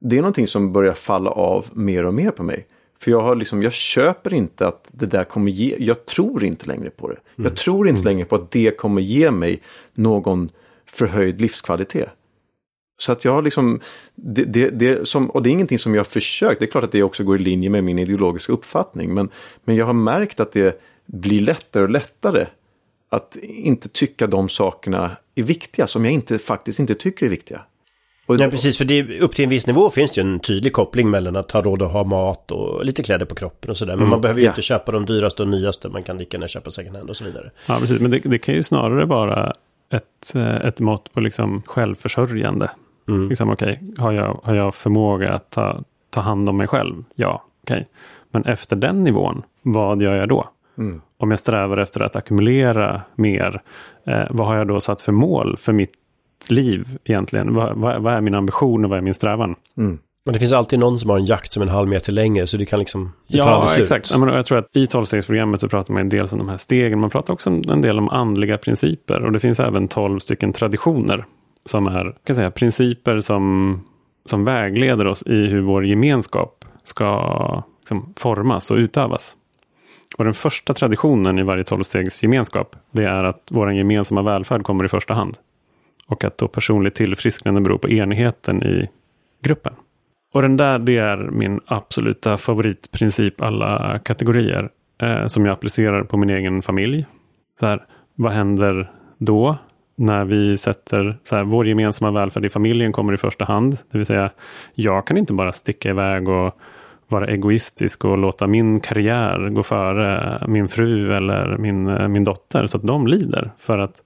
Det 0.00 0.16
är 0.16 0.20
någonting 0.20 0.46
som 0.46 0.72
börjar 0.72 0.94
falla 0.94 1.30
av 1.30 1.66
mer 1.72 2.06
och 2.06 2.14
mer 2.14 2.30
på 2.30 2.42
mig. 2.42 2.66
För 3.00 3.10
jag 3.10 3.20
har 3.20 3.36
liksom, 3.36 3.62
jag 3.62 3.72
köper 3.72 4.34
inte 4.34 4.66
att 4.66 4.90
det 4.92 5.06
där 5.06 5.24
kommer 5.24 5.52
ge, 5.52 5.76
jag 5.78 6.06
tror 6.06 6.44
inte 6.44 6.66
längre 6.66 6.90
på 6.90 7.08
det. 7.08 7.16
Jag 7.36 7.56
tror 7.56 7.88
inte 7.88 8.02
längre 8.02 8.24
på 8.24 8.36
att 8.36 8.50
det 8.50 8.76
kommer 8.76 9.02
ge 9.02 9.30
mig 9.30 9.62
någon 9.96 10.50
förhöjd 10.86 11.40
livskvalitet. 11.40 12.08
Så 13.00 13.12
att 13.12 13.24
jag 13.24 13.32
har 13.32 13.42
liksom, 13.42 13.80
det, 14.14 14.44
det, 14.44 14.70
det 14.70 15.08
som, 15.08 15.30
och 15.30 15.42
det 15.42 15.48
är 15.48 15.52
ingenting 15.52 15.78
som 15.78 15.94
jag 15.94 16.00
har 16.00 16.04
försökt, 16.04 16.60
det 16.60 16.64
är 16.64 16.70
klart 16.70 16.84
att 16.84 16.92
det 16.92 17.02
också 17.02 17.24
går 17.24 17.40
i 17.40 17.42
linje 17.42 17.70
med 17.70 17.84
min 17.84 17.98
ideologiska 17.98 18.52
uppfattning. 18.52 19.14
Men, 19.14 19.30
men 19.64 19.76
jag 19.76 19.86
har 19.86 19.92
märkt 19.92 20.40
att 20.40 20.52
det 20.52 20.80
blir 21.06 21.40
lättare 21.40 21.82
och 21.82 21.90
lättare 21.90 22.46
att 23.08 23.36
inte 23.42 23.88
tycka 23.88 24.26
de 24.26 24.48
sakerna 24.48 25.16
är 25.34 25.42
viktiga 25.42 25.86
som 25.86 26.04
jag 26.04 26.14
inte, 26.14 26.38
faktiskt 26.38 26.78
inte 26.80 26.94
tycker 26.94 27.26
är 27.26 27.30
viktiga. 27.30 27.62
Och, 28.28 28.38
Nej, 28.38 28.50
precis, 28.50 28.78
för 28.78 28.84
det, 28.84 29.20
upp 29.20 29.34
till 29.34 29.44
en 29.44 29.50
viss 29.50 29.66
nivå 29.66 29.90
finns 29.90 30.10
det 30.10 30.20
ju 30.20 30.28
en 30.28 30.40
tydlig 30.40 30.72
koppling 30.72 31.10
mellan 31.10 31.36
att 31.36 31.50
ha 31.50 31.62
råd 31.62 31.82
att 31.82 31.92
ha 31.92 32.04
mat 32.04 32.50
och 32.50 32.84
lite 32.84 33.02
kläder 33.02 33.26
på 33.26 33.34
kroppen 33.34 33.70
och 33.70 33.76
sådär. 33.76 33.96
Men 33.96 34.08
man 34.08 34.20
behöver 34.20 34.40
ju 34.40 34.46
ja. 34.46 34.50
inte 34.50 34.62
köpa 34.62 34.92
de 34.92 35.06
dyraste 35.06 35.42
och 35.42 35.48
nyaste, 35.48 35.88
man 35.88 36.02
kan 36.02 36.18
lika 36.18 36.36
gärna 36.36 36.48
köpa 36.48 36.70
second 36.70 36.96
hand 36.96 37.10
och 37.10 37.16
så 37.16 37.24
vidare. 37.24 37.50
Ja, 37.66 37.78
precis. 37.80 38.00
Men 38.00 38.10
det, 38.10 38.18
det 38.18 38.38
kan 38.38 38.54
ju 38.54 38.62
snarare 38.62 39.04
vara 39.04 39.52
ett, 39.90 40.34
eh, 40.34 40.56
ett 40.56 40.80
mått 40.80 41.12
på 41.12 41.20
liksom 41.20 41.62
självförsörjande. 41.66 42.70
Mm. 43.08 43.28
Liksom, 43.28 43.50
okej, 43.50 43.80
har, 43.98 44.12
jag, 44.12 44.40
har 44.42 44.54
jag 44.54 44.74
förmåga 44.74 45.32
att 45.32 45.50
ta, 45.50 45.82
ta 46.10 46.20
hand 46.20 46.48
om 46.48 46.56
mig 46.56 46.66
själv? 46.66 47.04
Ja, 47.14 47.44
okej. 47.62 47.88
Men 48.30 48.44
efter 48.44 48.76
den 48.76 49.04
nivån, 49.04 49.42
vad 49.62 50.02
gör 50.02 50.16
jag 50.16 50.28
då? 50.28 50.48
Mm. 50.78 51.00
Om 51.16 51.30
jag 51.30 51.40
strävar 51.40 51.76
efter 51.76 52.00
att 52.00 52.16
ackumulera 52.16 53.02
mer, 53.14 53.62
eh, 54.04 54.24
vad 54.30 54.46
har 54.46 54.56
jag 54.56 54.68
då 54.68 54.80
satt 54.80 55.00
för 55.00 55.12
mål 55.12 55.56
för 55.56 55.72
mitt 55.72 55.92
liv 56.48 56.98
egentligen? 57.04 57.54
Vad, 57.54 57.76
vad, 57.76 58.02
vad 58.02 58.12
är 58.14 58.20
min 58.20 58.34
ambition 58.34 58.84
och 58.84 58.90
vad 58.90 58.98
är 58.98 59.02
min 59.02 59.14
strävan? 59.14 59.54
Mm. 59.76 59.98
Men 60.24 60.32
det 60.32 60.38
finns 60.38 60.52
alltid 60.52 60.78
någon 60.78 60.98
som 60.98 61.10
har 61.10 61.18
en 61.18 61.24
jakt 61.24 61.52
som 61.52 61.62
är 61.62 61.66
en 61.66 61.72
halv 61.72 61.88
meter 61.88 62.12
längre, 62.12 62.46
så 62.46 62.56
du 62.56 62.64
kan 62.66 62.78
liksom... 62.78 63.12
Det 63.28 63.38
Ja, 63.38 63.66
slut. 63.66 63.82
exakt. 63.82 64.10
Ja, 64.10 64.18
men 64.18 64.34
jag 64.34 64.46
tror 64.46 64.58
att 64.58 64.76
i 64.76 64.86
tolvstegsprogrammet 64.86 65.60
så 65.60 65.68
pratar 65.68 65.94
man 65.94 66.08
dels 66.08 66.32
om 66.32 66.38
de 66.38 66.48
här 66.48 66.56
stegen. 66.56 67.00
Man 67.00 67.10
pratar 67.10 67.32
också 67.32 67.50
en 67.50 67.82
del 67.82 67.98
om 67.98 68.08
andliga 68.08 68.58
principer. 68.58 69.24
Och 69.24 69.32
det 69.32 69.40
finns 69.40 69.60
även 69.60 69.88
tolv 69.88 70.18
stycken 70.18 70.52
traditioner. 70.52 71.24
Som 71.66 71.86
är 71.86 72.14
kan 72.24 72.36
säga, 72.36 72.50
principer 72.50 73.20
som, 73.20 73.80
som 74.24 74.44
vägleder 74.44 75.06
oss 75.06 75.22
i 75.22 75.46
hur 75.46 75.60
vår 75.60 75.86
gemenskap 75.86 76.64
ska 76.84 77.62
liksom, 77.80 78.14
formas 78.16 78.70
och 78.70 78.76
utövas. 78.76 79.36
Och 80.18 80.24
den 80.24 80.34
första 80.34 80.74
traditionen 80.74 81.38
i 81.38 81.42
varje 81.42 81.64
tolvstegsgemenskap. 81.64 82.76
Det 82.90 83.04
är 83.04 83.24
att 83.24 83.42
vår 83.50 83.72
gemensamma 83.72 84.22
välfärd 84.22 84.62
kommer 84.62 84.84
i 84.84 84.88
första 84.88 85.14
hand. 85.14 85.36
Och 86.08 86.24
att 86.24 86.38
då 86.38 86.48
personligt 86.48 86.94
tillfrisknande 86.94 87.60
beror 87.60 87.78
på 87.78 87.88
enigheten 87.88 88.62
i 88.62 88.88
gruppen. 89.42 89.72
Och 90.32 90.42
den 90.42 90.56
där, 90.56 90.78
det 90.78 90.96
är 90.96 91.16
min 91.16 91.60
absoluta 91.66 92.36
favoritprincip 92.36 93.40
alla 93.40 93.98
kategorier. 93.98 94.70
Eh, 95.02 95.26
som 95.26 95.46
jag 95.46 95.52
applicerar 95.52 96.02
på 96.02 96.16
min 96.16 96.30
egen 96.30 96.62
familj. 96.62 97.06
Så 97.60 97.66
här, 97.66 97.84
vad 98.14 98.32
händer 98.32 98.90
då? 99.18 99.56
När 99.96 100.24
vi 100.24 100.58
sätter 100.58 101.18
så 101.24 101.36
här, 101.36 101.44
vår 101.44 101.66
gemensamma 101.66 102.10
välfärd 102.10 102.44
i 102.44 102.50
familjen 102.50 102.92
kommer 102.92 103.12
i 103.12 103.16
första 103.16 103.44
hand. 103.44 103.78
Det 103.90 103.98
vill 103.98 104.06
säga, 104.06 104.30
jag 104.74 105.06
kan 105.06 105.16
inte 105.16 105.32
bara 105.32 105.52
sticka 105.52 105.90
iväg 105.90 106.28
och 106.28 106.58
vara 107.08 107.26
egoistisk 107.26 108.04
och 108.04 108.18
låta 108.18 108.46
min 108.46 108.80
karriär 108.80 109.48
gå 109.48 109.62
före 109.62 110.38
min 110.48 110.68
fru 110.68 111.14
eller 111.14 111.56
min, 111.56 111.88
eh, 111.88 112.08
min 112.08 112.24
dotter 112.24 112.66
så 112.66 112.76
att 112.76 112.86
de 112.86 113.06
lider. 113.06 113.50
För 113.58 113.78
att 113.78 114.02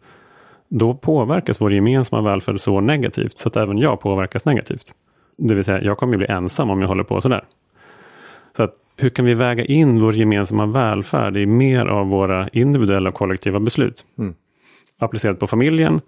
då 0.75 0.95
påverkas 0.95 1.61
vår 1.61 1.73
gemensamma 1.73 2.31
välfärd 2.31 2.61
så 2.61 2.81
negativt 2.81 3.39
så 3.39 3.49
att 3.49 3.57
även 3.57 3.79
jag 3.79 4.01
påverkas 4.01 4.45
negativt. 4.45 4.95
Det 5.37 5.55
vill 5.55 5.65
säga, 5.65 5.83
jag 5.83 5.99
kommer 5.99 6.17
bli 6.17 6.27
ensam 6.27 6.71
om 6.71 6.81
jag 6.81 6.89
håller 6.89 7.05
på 7.05 7.21
sådär. 7.21 7.45
Så 8.57 8.63
att, 8.63 8.75
hur 8.97 9.09
kan 9.09 9.25
vi 9.25 9.35
väga 9.35 9.65
in 9.65 10.01
vår 10.01 10.15
gemensamma 10.15 10.67
välfärd 10.67 11.37
i 11.37 11.47
mer 11.47 11.87
av 11.87 12.07
våra 12.07 12.49
individuella 12.49 13.09
och 13.09 13.15
kollektiva 13.15 13.61
beslut? 13.61 14.05
Mm. 14.19 14.35
Applicerat 14.99 15.39
på 15.39 15.47
familjen, 15.47 16.01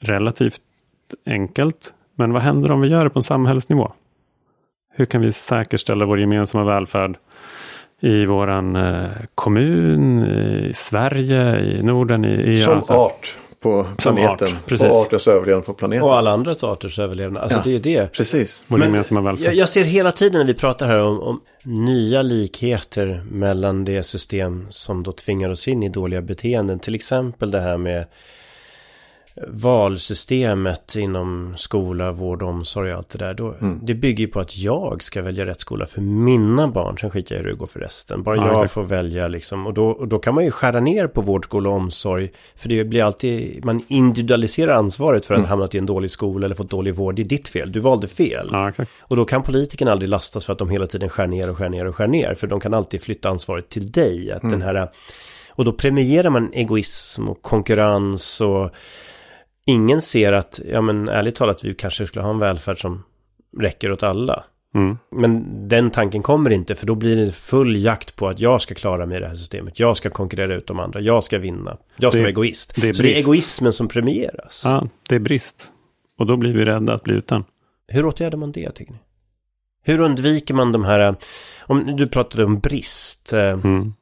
relativt 0.00 0.60
enkelt. 1.26 1.94
Men 2.14 2.32
vad 2.32 2.42
händer 2.42 2.70
om 2.70 2.80
vi 2.80 2.88
gör 2.88 3.04
det 3.04 3.10
på 3.10 3.18
en 3.18 3.22
samhällsnivå? 3.22 3.92
Hur 4.92 5.04
kan 5.04 5.20
vi 5.20 5.32
säkerställa 5.32 6.06
vår 6.06 6.20
gemensamma 6.20 6.64
välfärd 6.64 7.16
i 8.00 8.26
våran 8.26 8.76
eh, 8.76 9.10
kommun, 9.34 10.24
i 10.24 10.72
Sverige, 10.74 11.60
i 11.60 11.82
Norden, 11.82 12.24
i, 12.24 12.52
i 12.52 12.56
Som 12.56 12.82
art 12.88 13.38
på 13.60 13.86
planeten. 13.98 14.48
art, 14.48 14.66
precis. 14.66 14.86
och 14.86 14.96
artens 14.96 15.28
överlevnad 15.28 15.66
på 15.66 15.74
planeten. 15.74 16.02
Och 16.04 16.16
alla 16.16 16.30
andra 16.30 16.54
arters 16.62 16.98
överlevnad. 16.98 17.42
Alltså 17.42 17.58
Ja. 17.58 17.62
det 17.64 17.74
är 17.74 17.78
det. 17.78 18.12
Precis. 18.12 18.62
vår 18.66 18.78
Men 18.78 18.88
gemensamma 18.88 19.20
välfärd. 19.20 19.46
Jag, 19.46 19.54
jag 19.54 19.68
ser 19.68 19.84
hela 19.84 20.12
tiden 20.12 20.38
när 20.38 20.44
vi 20.46 20.54
pratar 20.54 20.86
här 20.88 21.02
om, 21.02 21.20
om 21.20 21.40
nya 21.64 22.22
likheter 22.22 23.22
mellan 23.30 23.84
det 23.84 24.02
system 24.02 24.66
som 24.70 25.02
då 25.02 25.12
tvingar 25.12 25.50
oss 25.50 25.68
in 25.68 25.82
i 25.82 25.88
dåliga 25.88 26.22
beteenden. 26.22 26.78
Till 26.78 26.94
exempel 26.94 27.50
det 27.50 27.60
här 27.60 27.76
med 27.76 28.06
valsystemet 29.48 30.96
inom 30.96 31.54
skola, 31.56 32.12
vård 32.12 32.42
och 32.42 32.48
omsorg 32.48 32.92
och 32.92 32.98
allt 32.98 33.08
det 33.08 33.18
där. 33.18 33.34
Då, 33.34 33.54
Mm. 33.60 33.78
Det 33.82 33.94
bygger 33.94 34.24
ju 34.24 34.28
på 34.30 34.40
att 34.40 34.56
jag 34.56 35.02
ska 35.02 35.22
välja 35.22 35.46
rätt 35.46 35.60
skola 35.60 35.86
för 35.86 36.00
mina 36.00 36.68
barn. 36.68 36.98
Sen 36.98 37.10
skiter 37.10 37.34
jag 37.34 37.40
i 37.40 37.44
hur 37.44 37.50
det 37.52 37.58
går 37.58 37.66
för 37.66 37.80
resten. 37.80 38.22
Bara 38.22 38.36
Ja, 38.36 38.42
jag 38.46 38.52
exakt. 38.52 38.72
får 38.72 38.82
välja 38.82 39.28
liksom. 39.28 39.66
Och 39.66 39.74
då, 39.74 39.86
och 39.88 40.08
då 40.08 40.18
kan 40.18 40.34
man 40.34 40.44
ju 40.44 40.50
skära 40.50 40.80
ner 40.80 41.06
på 41.06 41.20
vård, 41.20 41.44
skola 41.44 41.68
och 41.68 41.74
omsorg. 41.76 42.30
För 42.56 42.68
det 42.68 42.84
blir 42.84 43.02
alltid, 43.04 43.64
man 43.64 43.82
individualiserar 43.88 44.74
ansvaret 44.74 45.26
för 45.26 45.34
att 45.34 45.38
Mm. 45.38 45.44
ha 45.48 45.50
hamnat 45.50 45.74
i 45.74 45.78
en 45.78 45.86
dålig 45.86 46.10
skola 46.10 46.44
eller 46.46 46.54
fått 46.54 46.70
dålig 46.70 46.94
vård. 46.94 47.14
Det 47.14 47.22
är 47.22 47.24
ditt 47.24 47.48
fel, 47.48 47.72
du 47.72 47.80
valde 47.80 48.08
fel. 48.08 48.48
Ja. 48.52 48.72
Och 49.00 49.16
då 49.16 49.24
kan 49.24 49.42
politikerna 49.42 49.92
aldrig 49.92 50.08
lastas 50.08 50.44
för 50.46 50.52
att 50.52 50.58
de 50.58 50.70
hela 50.70 50.86
tiden 50.86 51.08
skär 51.08 51.26
ner 51.26 51.50
och 51.50 51.56
skär 51.56 51.68
ner 51.68 51.86
och 51.86 51.96
skär 51.96 52.06
ner. 52.06 52.34
För 52.34 52.46
de 52.46 52.60
kan 52.60 52.74
alltid 52.74 53.02
flytta 53.02 53.28
ansvaret 53.28 53.68
till 53.68 53.90
dig. 53.92 54.32
Att 54.32 54.42
den 54.42 54.62
här, 54.62 54.88
och 55.50 55.64
då 55.64 55.72
premierar 55.72 56.30
man 56.30 56.52
egoism 56.52 57.28
och 57.28 57.42
konkurrens 57.42 58.40
och 58.40 58.70
ingen 59.66 60.00
ser 60.00 60.32
att, 60.32 60.60
ja 60.72 60.80
men 60.80 61.08
ärligt 61.08 61.34
talat, 61.34 61.64
vi 61.64 61.74
kanske 61.74 62.06
skulle 62.06 62.22
ha 62.24 62.30
en 62.30 62.38
välfärd 62.38 62.80
som 62.80 63.02
räcker 63.58 63.92
åt 63.92 64.02
alla. 64.02 64.44
Mm. 64.74 64.98
Men 65.10 65.44
den 65.68 65.90
tanken 65.90 66.22
kommer 66.22 66.50
inte 66.50 66.74
för 66.74 66.86
då 66.86 66.94
blir 66.94 67.16
det 67.16 67.32
full 67.32 67.76
jakt 67.84 68.16
på 68.16 68.28
att 68.28 68.40
jag 68.40 68.60
ska 68.62 68.74
klara 68.74 69.06
mig 69.06 69.16
i 69.16 69.20
det 69.20 69.28
här 69.28 69.34
systemet. 69.34 69.80
Jag 69.80 69.96
ska 69.96 70.10
konkurrera 70.10 70.54
ut 70.54 70.66
de 70.66 70.80
andra. 70.80 71.00
Jag 71.00 71.24
ska 71.24 71.38
vinna. 71.38 71.76
Jag 71.96 72.12
ska 72.12 72.18
Det- 72.18 72.22
vara 72.22 72.30
egoist. 72.30 72.72
det 72.76 72.88
är 72.88 72.92
Så 72.92 73.02
det 73.02 73.14
är 73.14 73.18
egoismen 73.18 73.72
som 73.72 73.88
premieras. 73.88 74.62
Ja, 74.64 74.88
det 75.08 75.14
är 75.14 75.18
brist. 75.18 75.72
Och 76.18 76.26
då 76.26 76.36
blir 76.36 76.52
vi 76.52 76.64
rädda 76.64 76.94
att 76.94 77.02
bli 77.02 77.14
utan. 77.14 77.44
Hur 77.88 78.06
åtgärdar 78.06 78.38
man 78.38 78.52
det 78.52 78.70
tycker 78.72 78.92
ni? 78.92 78.98
Hur 79.82 80.00
undviker 80.00 80.54
man 80.54 80.72
de 80.72 80.84
här, 80.84 81.14
om 81.60 81.96
du 81.96 82.06
pratade 82.06 82.44
om 82.44 82.58
brist. 82.58 83.32
eh, 83.32 83.40
Mm. 83.48 83.94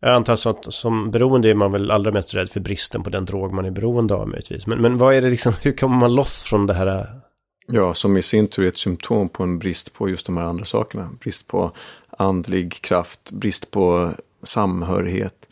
Jag 0.00 0.10
antar 0.10 0.36
så 0.36 0.50
att 0.50 0.74
som 0.74 1.10
beroende 1.10 1.50
är 1.50 1.54
man 1.54 1.72
väl 1.72 1.90
allra 1.90 2.10
mest 2.10 2.34
rädd 2.34 2.50
för 2.50 2.60
bristen 2.60 3.02
på 3.02 3.10
den 3.10 3.24
drog 3.24 3.52
man 3.52 3.64
är 3.64 3.70
beroende 3.70 4.14
av 4.14 4.28
möjligtvis. 4.28 4.66
Men, 4.66 4.82
men 4.82 4.98
vad 4.98 5.14
är 5.14 5.22
det 5.22 5.30
liksom, 5.30 5.54
hur 5.62 5.72
kommer 5.72 5.96
man 5.96 6.14
loss 6.14 6.42
från 6.42 6.66
det 6.66 6.74
här? 6.74 7.20
Ja, 7.66 7.94
som 7.94 8.16
i 8.16 8.22
sin 8.22 8.48
tur 8.48 8.64
är 8.64 8.68
ett 8.68 8.76
symptom 8.76 9.28
på 9.28 9.42
en 9.42 9.58
brist 9.58 9.92
på 9.92 10.08
just 10.08 10.26
de 10.26 10.36
här 10.36 10.44
andra 10.44 10.64
sakerna. 10.64 11.10
Brist 11.20 11.46
på 11.46 11.72
andlig 12.18 12.82
kraft, 12.82 13.30
brist 13.32 13.70
på 13.70 14.10
samhörighet, 14.42 15.48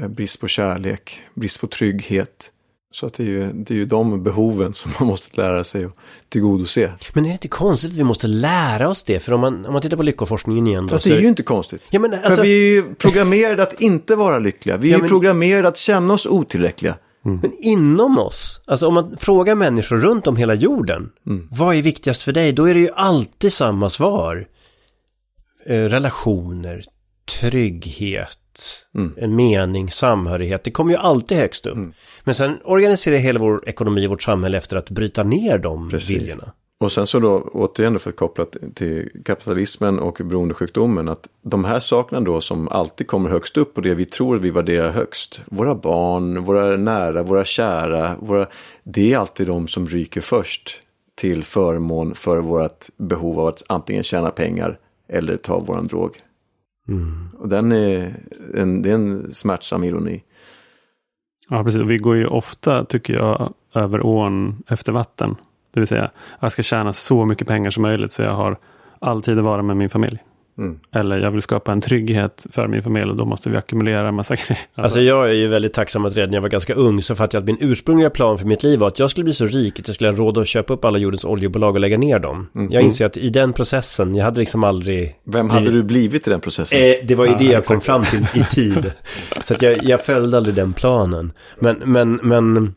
eh, 0.00 0.08
brist 0.08 0.40
på 0.40 0.48
kärlek, 0.48 1.22
brist 1.34 1.60
på 1.60 1.66
trygghet. 1.66 2.50
Så 2.94 3.06
att 3.06 3.14
det 3.14 3.22
är 3.22 3.26
ju, 3.26 3.52
det 3.52 3.74
är 3.74 3.78
ju 3.78 3.86
de 3.86 4.22
behoven 4.22 4.74
som 4.74 4.92
man 4.98 5.08
måste 5.08 5.36
lära 5.40 5.64
sig 5.64 5.84
att 5.84 5.92
tillgodose. 6.28 6.92
Men 7.12 7.24
är 7.24 7.28
det 7.28 7.32
inte 7.32 7.48
konstigt 7.48 7.90
att 7.90 7.96
vi 7.96 8.04
måste 8.04 8.26
lära 8.26 8.88
oss 8.88 9.04
det? 9.04 9.20
För 9.20 9.32
om 9.32 9.40
man, 9.40 9.66
om 9.66 9.72
man 9.72 9.82
tittar 9.82 9.96
på 9.96 10.02
lyckoforskningen 10.02 10.66
igen 10.66 10.86
då, 10.86 10.90
Fast 10.90 11.04
så- 11.04 11.10
det 11.10 11.16
är 11.16 11.20
ju 11.20 11.28
inte 11.28 11.42
konstigt. 11.42 11.82
Ja 11.90 12.00
men 12.00 12.14
alltså, 12.14 12.30
För 12.36 12.42
vi 12.42 12.52
är 12.52 12.72
ju 12.74 12.94
programmerade 12.94 13.62
att 13.62 13.80
inte 13.80 14.16
vara 14.16 14.38
lyckliga. 14.38 14.76
Vi 14.76 14.88
är 14.88 14.92
Ja, 14.92 14.98
men- 14.98 15.08
programmerade 15.08 15.68
att 15.68 15.76
känna 15.76 16.14
oss 16.14 16.26
otillräckliga. 16.26 16.96
men 17.22 17.52
inom 17.58 18.18
oss, 18.18 18.60
alltså 18.66 18.86
om 18.88 18.94
man 18.94 19.16
frågar 19.16 19.54
människor 19.54 19.96
runt 19.98 20.26
om 20.26 20.36
hela 20.36 20.54
jorden, 20.54 21.10
Mm. 21.26 21.48
vad 21.50 21.76
är 21.76 21.82
viktigast 21.82 22.22
för 22.22 22.32
dig? 22.32 22.52
Då 22.52 22.64
är 22.68 22.74
det 22.74 22.80
ju 22.80 22.90
alltid 22.94 23.52
samma 23.52 23.90
svar. 23.90 24.46
Eh, 25.66 25.74
relationer, 25.74 26.82
trygghet, 27.40 28.38
Mm. 28.94 29.12
en 29.16 29.36
mening, 29.36 29.90
samhörighet. 29.90 30.64
Det 30.64 30.70
kommer 30.70 30.92
ju 30.92 30.96
alltid 30.96 31.38
högst 31.38 31.66
upp. 31.66 31.78
Men 32.24 32.34
sen 32.34 32.58
organiserar 32.64 33.16
hela 33.16 33.38
vår 33.40 33.68
ekonomi, 33.68 34.06
vårt 34.06 34.22
samhälle 34.22 34.58
efter 34.58 34.76
att 34.76 34.90
bryta 34.90 35.22
ner 35.22 35.58
de 35.58 35.90
Precis. 35.90 36.10
viljorna. 36.10 36.52
Och 36.80 36.92
sen 36.92 37.06
så 37.06 37.20
då 37.20 37.40
återigen 37.52 37.98
för 37.98 38.10
att 38.10 38.16
koppla 38.16 38.46
till 38.74 39.10
kapitalismen 39.24 39.98
och 39.98 40.20
beroendesjukdomen. 40.24 41.08
Att 41.08 41.28
de 41.42 41.64
här 41.64 41.80
sakerna 41.80 42.20
då 42.20 42.40
som 42.40 42.68
alltid 42.68 43.06
kommer 43.06 43.30
högst 43.30 43.56
upp 43.56 43.76
och 43.76 43.82
det 43.82 43.94
vi 43.94 44.04
tror 44.04 44.36
vi 44.36 44.50
värderar 44.50 44.90
högst. 44.90 45.40
Våra 45.46 45.74
barn, 45.74 46.44
våra 46.44 46.76
nära, 46.76 47.22
våra 47.22 47.44
kära. 47.44 48.16
Våra, 48.20 48.46
det 48.84 49.12
är 49.12 49.18
alltid 49.18 49.46
de 49.46 49.68
som 49.68 49.88
ryker 49.88 50.20
först 50.20 50.80
till 51.14 51.44
förmån 51.44 52.14
för 52.14 52.38
vårt 52.38 52.86
behov 52.96 53.40
av 53.40 53.46
att 53.46 53.62
antingen 53.66 54.02
tjäna 54.02 54.30
pengar 54.30 54.78
eller 55.08 55.36
ta 55.36 55.58
våran 55.58 55.86
drog. 55.86 56.20
Och 57.38 57.48
den 57.48 57.72
är 57.72 58.20
en, 58.54 58.82
det 58.82 58.90
är 58.90 58.94
en 58.94 59.34
smärtsam 59.34 59.84
ironi. 59.84 60.22
Ja, 61.48 61.64
precis. 61.64 61.80
Och 61.80 61.90
Vi 61.90 61.98
går 61.98 62.16
ju 62.16 62.26
ofta, 62.26 62.84
tycker 62.84 63.14
jag, 63.14 63.54
över 63.74 64.06
ån 64.06 64.62
efter 64.68 64.92
vatten. 64.92 65.36
Det 65.70 65.80
vill 65.80 65.86
säga, 65.86 66.10
jag 66.40 66.52
ska 66.52 66.62
tjäna 66.62 66.92
så 66.92 67.24
mycket 67.24 67.48
pengar 67.48 67.70
som 67.70 67.82
möjligt 67.82 68.12
så 68.12 68.22
jag 68.22 68.34
har 68.34 68.58
alltid 68.98 69.38
att 69.38 69.44
vara 69.44 69.62
med 69.62 69.76
min 69.76 69.90
familj. 69.90 70.18
Mm. 70.58 70.78
Eller 70.94 71.18
jag 71.18 71.30
vill 71.30 71.42
skapa 71.42 71.72
en 71.72 71.80
trygghet 71.80 72.46
för 72.52 72.68
min 72.68 72.82
familj 72.82 73.10
och 73.10 73.16
då 73.16 73.24
måste 73.24 73.50
vi 73.50 73.56
ackumulera 73.56 74.08
en 74.08 74.14
massa 74.14 74.34
grejer. 74.46 74.58
Alltså 74.74 75.00
jag 75.00 75.28
är 75.30 75.34
ju 75.34 75.48
väldigt 75.48 75.74
tacksam 75.74 76.04
att 76.04 76.16
redan 76.16 76.30
när 76.30 76.36
jag 76.36 76.42
var 76.42 76.48
ganska 76.48 76.74
ung 76.74 77.02
så 77.02 77.14
fattade 77.14 77.36
jag 77.36 77.42
att 77.42 77.60
min 77.60 77.70
ursprungliga 77.70 78.10
plan 78.10 78.38
för 78.38 78.46
mitt 78.46 78.62
liv 78.62 78.78
var 78.78 78.88
att 78.88 78.98
jag 78.98 79.10
skulle 79.10 79.24
bli 79.24 79.32
så 79.34 79.46
rik 79.46 79.80
att 79.80 79.88
jag 79.88 79.94
skulle 79.94 80.10
ha 80.10 80.16
råd 80.16 80.38
att 80.38 80.48
köpa 80.48 80.72
upp 80.74 80.84
alla 80.84 80.98
jordens 80.98 81.24
oljebolag 81.24 81.74
och 81.74 81.80
lägga 81.80 81.98
ner 81.98 82.18
dem. 82.18 82.46
Jag 82.70 82.82
inser 82.82 83.06
att 83.06 83.16
i 83.16 83.30
den 83.30 83.52
processen, 83.52 84.14
jag 84.14 84.24
hade 84.24 84.40
liksom 84.40 84.64
aldrig... 84.64 85.14
Vem 85.24 85.50
hade 85.50 85.70
du 85.70 85.82
blivit 85.82 86.26
i 86.26 86.30
den 86.30 86.40
processen? 86.40 86.78
Eh, 86.78 86.94
det 87.04 87.14
var 87.14 87.24
ju 87.24 87.30
Ja, 87.30 87.38
det 87.38 87.44
jag 87.44 87.58
exakt. 87.58 87.66
kom 87.68 87.80
fram 87.80 88.04
till 88.04 88.40
i 88.40 88.44
tid. 88.44 88.92
Så 89.42 89.54
att 89.54 89.62
jag, 89.62 89.84
jag 89.84 90.04
följde 90.04 90.36
aldrig 90.36 90.54
den 90.54 90.72
planen. 90.72 91.32
Men, 91.58 91.76
men, 91.84 92.20
men 92.22 92.74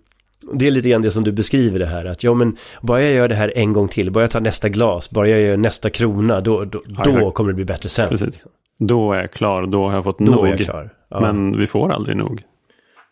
det 0.54 0.68
är 0.68 0.72
lite 0.72 0.90
grann 0.90 1.02
det 1.02 1.12
som 1.12 1.24
du 1.24 1.32
beskriver 1.32 1.80
det 1.80 1.86
här. 1.86 2.06
Att 2.06 2.24
ja, 2.24 2.34
men 2.34 2.58
bara 2.82 3.02
jag 3.02 3.12
gör 3.14 3.28
det 3.28 3.36
här 3.36 3.54
en 3.56 3.74
gång 3.74 3.88
till, 3.88 4.12
bara 4.12 4.24
jag 4.24 4.32
tar 4.32 4.42
nästa 4.42 4.70
glas, 4.70 5.10
bara 5.10 5.28
jag 5.28 5.42
gör 5.42 5.58
nästa 5.58 5.90
krona, 5.90 6.42
då, 6.42 6.66
då, 6.66 6.80
Ja, 6.98 7.04
då 7.04 7.32
kommer 7.32 7.50
det 7.52 7.56
bli 7.56 7.66
bättre 7.66 7.90
sen. 7.90 8.10
Precis. 8.10 8.46
Då 8.80 9.14
är 9.14 9.22
jag 9.22 9.32
klar, 9.32 9.68
då 9.68 9.88
har 9.88 9.94
jag 9.96 10.04
fått 10.04 10.20
Då 10.20 10.32
nog. 10.32 10.46
är 10.46 10.50
jag 10.50 10.60
klar. 10.60 10.94
Ja. 11.10 11.20
Men 11.22 11.58
vi 11.60 11.68
får 11.68 11.92
aldrig 11.92 12.18
nog. 12.18 12.44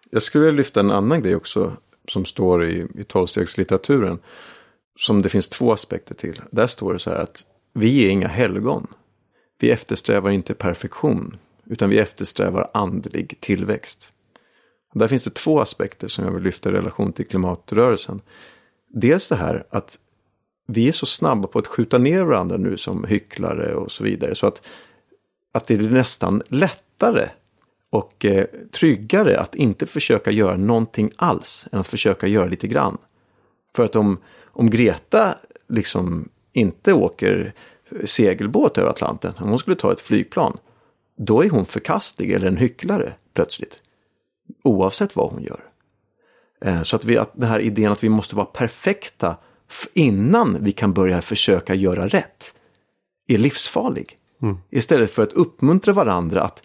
Jag 0.10 0.22
skulle 0.22 0.46
vilja 0.46 0.58
lyfta 0.58 0.80
en 0.80 0.92
annan 0.92 1.22
grej 1.22 1.36
också 1.36 1.72
som 2.08 2.26
står 2.26 2.66
i, 2.66 2.88
i 2.96 3.04
tolvstegslitteraturen. 3.04 4.20
Som 5.00 5.22
det 5.22 5.30
finns 5.30 5.50
två 5.50 5.74
aspekter 5.74 6.16
till. 6.16 6.42
Där 6.52 6.68
står 6.68 6.94
det 6.94 7.00
så 7.00 7.10
här 7.10 7.18
att 7.18 7.42
vi 7.74 8.06
är 8.06 8.10
inga 8.10 8.28
helgon. 8.28 8.88
Vi 9.60 9.72
eftersträvar 9.72 10.30
inte 10.30 10.54
perfektion. 10.54 11.38
Utan 11.66 11.90
vi 11.90 12.00
eftersträvar 12.00 12.70
andlig 12.74 13.38
tillväxt. 13.40 14.12
Och 14.96 15.00
där 15.00 15.08
finns 15.08 15.24
det 15.24 15.34
två 15.34 15.60
aspekter 15.60 16.08
som 16.08 16.26
jag 16.26 16.32
vill 16.32 16.44
lyfta 16.44 16.70
i 16.70 16.72
relation 16.72 17.14
till 17.14 17.28
klimatrörelsen. 17.28 18.22
Dels 18.88 19.30
det 19.30 19.36
här 19.36 19.66
att 19.70 19.98
vi 20.68 20.88
är 20.88 20.92
så 20.92 21.06
snabba 21.06 21.48
på 21.48 21.60
att 21.60 21.68
skjuta 21.68 21.98
ner 21.98 22.22
varandra 22.22 22.58
nu 22.58 22.78
som 22.78 23.04
hycklare 23.04 23.76
och 23.76 23.92
så 23.92 24.04
vidare. 24.04 24.36
Så 24.36 24.48
att, 24.48 24.68
att 25.52 25.68
det 25.68 25.74
är 25.74 25.78
nästan 25.78 26.42
lättare 26.48 27.30
och 27.90 28.26
eh, 28.26 28.46
tryggare 28.72 29.40
att 29.40 29.56
inte 29.56 29.86
försöka 29.86 30.32
göra 30.32 30.58
någonting 30.58 31.12
alls 31.16 31.68
än 31.72 31.80
att 31.80 31.88
försöka 31.88 32.28
göra 32.28 32.46
lite 32.46 32.68
grann. 32.68 32.98
För 33.76 33.84
att 33.84 33.96
om, 33.96 34.18
om 34.46 34.70
Greta 34.70 35.36
liksom 35.68 36.30
inte 36.54 36.94
åker 36.94 37.54
segelbåt 38.06 38.78
över 38.78 38.90
Atlanten, 38.90 39.34
om 39.38 39.50
hon 39.50 39.60
skulle 39.60 39.76
ta 39.76 39.92
ett 39.92 40.02
flygplan, 40.02 40.58
då 41.18 41.44
är 41.44 41.50
hon 41.50 41.66
förkastlig 41.66 42.32
eller 42.32 42.48
en 42.48 42.58
hycklare 42.58 43.14
plötsligt. 43.34 43.82
Oavsett 44.64 45.16
vad 45.16 45.32
hon 45.32 45.44
gör. 45.44 45.64
Eh, 46.62 46.82
Så 46.84 46.96
att, 46.96 47.06
vi, 47.06 47.18
att 47.18 47.32
den 47.34 47.50
här 47.50 47.60
idén 47.60 47.92
att 47.92 48.04
vi 48.04 48.10
måste 48.10 48.36
vara 48.36 48.46
perfekta 48.46 49.38
innan 49.94 50.64
vi 50.64 50.72
kan 50.72 50.94
börja 50.94 51.22
försöka 51.22 51.76
göra 51.76 52.08
rätt 52.08 52.56
är 53.28 53.38
livsfarlig. 53.38 54.18
Istället 54.70 55.12
för 55.12 55.24
att 55.24 55.34
uppmuntra 55.34 55.94
varandra 55.94 56.42
att 56.42 56.64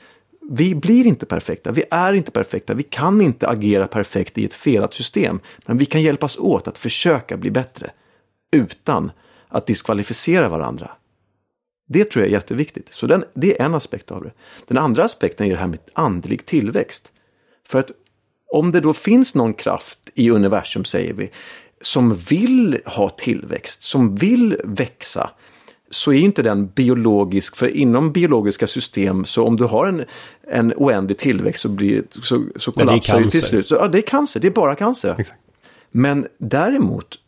vi 0.51 0.75
blir 0.75 1.07
inte 1.07 1.27
perfekta, 1.27 1.73
vi 1.73 1.83
är 1.91 2.13
inte 2.13 2.31
perfekta, 2.31 2.75
vi 2.75 2.83
kan 2.83 3.21
inte 3.21 3.49
agera 3.49 3.87
perfekt 3.87 4.39
i 4.39 4.45
ett 4.45 4.55
felat 4.55 4.95
system. 4.95 5.41
Men 5.67 5.79
vi 5.79 5.87
kan 5.87 6.03
hjälpas 6.03 6.39
åt 6.39 6.69
att 6.69 6.79
försöka 6.79 7.37
bli 7.37 7.51
bättre 7.51 7.91
utan 8.53 9.13
att 9.49 9.67
diskvalificera 9.67 10.49
varandra. 10.49 10.91
Det 11.89 12.05
tror 12.05 12.25
jag 12.25 12.29
är 12.29 12.33
jätteviktigt. 12.33 12.93
Så 12.93 13.07
den, 13.07 13.25
det 13.35 13.61
är 13.61 13.65
en 13.65 13.75
aspekt 13.75 14.11
av 14.11 14.23
det. 14.23 14.33
Den 14.67 14.79
andra 14.79 15.05
aspekten 15.05 15.47
är 15.47 15.51
det 15.51 15.57
här 15.57 15.67
med 15.67 15.79
andlig 15.93 16.47
tillväxt. 16.47 17.13
För 17.69 17.79
att 17.79 17.91
om 18.53 18.73
det 18.73 18.81
då 18.81 18.93
finns 18.93 19.35
någon 19.35 19.55
kraft 19.55 19.99
i 20.15 20.31
universum, 20.31 20.85
säger 20.85 21.15
vi, 21.15 21.31
som 21.81 22.15
vill 22.15 22.79
ha 22.87 23.09
tillväxt, 23.09 23.83
som 23.83 24.17
vill 24.17 24.57
växa, 24.65 25.31
så 25.91 26.13
är 26.13 26.17
ju 26.17 26.25
inte 26.25 26.43
den 26.43 26.67
biologisk, 26.67 27.57
för 27.57 27.77
inom 27.77 28.13
biologiska 28.13 28.67
system 28.67 29.25
så 29.25 29.47
om 29.47 29.57
du 29.57 29.65
har 29.65 29.87
en, 29.87 30.05
en 30.51 30.73
oändlig 30.77 31.19
tillväxt 31.19 31.63
så, 31.63 31.69
blir, 31.69 32.03
så, 32.11 32.45
så 32.57 32.73
Men 32.77 32.87
det 32.87 32.93
kollapsar 32.93 33.21
det 33.21 33.31
till 33.31 33.43
slut. 33.43 33.69
Så, 33.69 33.75
ja, 33.75 33.89
det 33.89 33.99
är 33.99 34.03
cancer, 34.03 34.41
det 34.41 34.47
är 34.47 34.53
bara 34.53 34.75
cancer. 34.75 35.17
Exakt. 35.19 35.41
Men 35.91 36.27
däremot, 36.39 37.19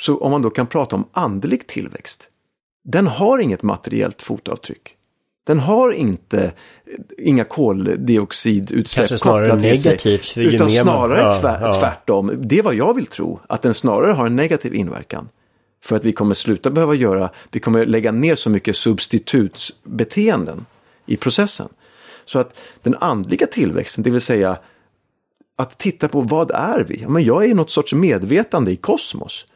så 0.00 0.18
om 0.18 0.30
man 0.30 0.42
då 0.42 0.50
kan 0.50 0.66
prata 0.66 0.96
om 0.96 1.04
andlig 1.12 1.66
tillväxt, 1.66 2.28
den 2.84 3.06
har 3.06 3.38
inget 3.38 3.62
materiellt 3.62 4.22
fotavtryck. 4.22 4.96
Den 5.46 5.58
har 5.58 5.92
inte 5.92 6.52
inga 7.18 7.44
koldioxidutsläpp 7.44 9.08
Kanske 9.08 9.18
snarare 9.18 9.60
sig, 9.60 9.90
negativt, 9.90 10.36
ju 10.36 10.54
Utan 10.54 10.70
snarare 10.70 11.20
ja, 11.20 11.40
tvär, 11.40 11.60
ja. 11.60 11.72
tvärtom. 11.72 12.32
Det 12.36 12.58
är 12.58 12.62
vad 12.62 12.74
jag 12.74 12.94
vill 12.94 13.06
tro. 13.06 13.40
Att 13.46 13.62
den 13.62 13.74
snarare 13.74 14.12
har 14.12 14.26
en 14.26 14.36
negativ 14.36 14.74
inverkan. 14.74 15.28
För 15.84 15.96
att 15.96 16.04
vi 16.04 16.12
kommer 16.12 16.34
sluta 16.34 16.70
behöva 16.70 16.94
göra, 16.94 17.30
vi 17.50 17.60
kommer 17.60 17.86
lägga 17.86 18.12
ner 18.12 18.34
så 18.34 18.50
mycket 18.50 18.76
substitutsbeteenden 18.76 20.66
i 21.06 21.16
processen. 21.16 21.68
Så 22.24 22.38
att 22.38 22.60
den 22.82 22.94
andliga 23.00 23.46
tillväxten, 23.46 24.04
det 24.04 24.10
vill 24.10 24.20
säga 24.20 24.58
att 25.56 25.78
titta 25.78 26.08
på 26.08 26.20
vad 26.20 26.50
är 26.50 26.84
vi? 26.88 27.04
Men 27.08 27.24
jag 27.24 27.44
är 27.44 27.54
något 27.54 27.70
sorts 27.70 27.94
medvetande 27.94 28.70
i 28.70 28.76
kosmos. 28.76 29.46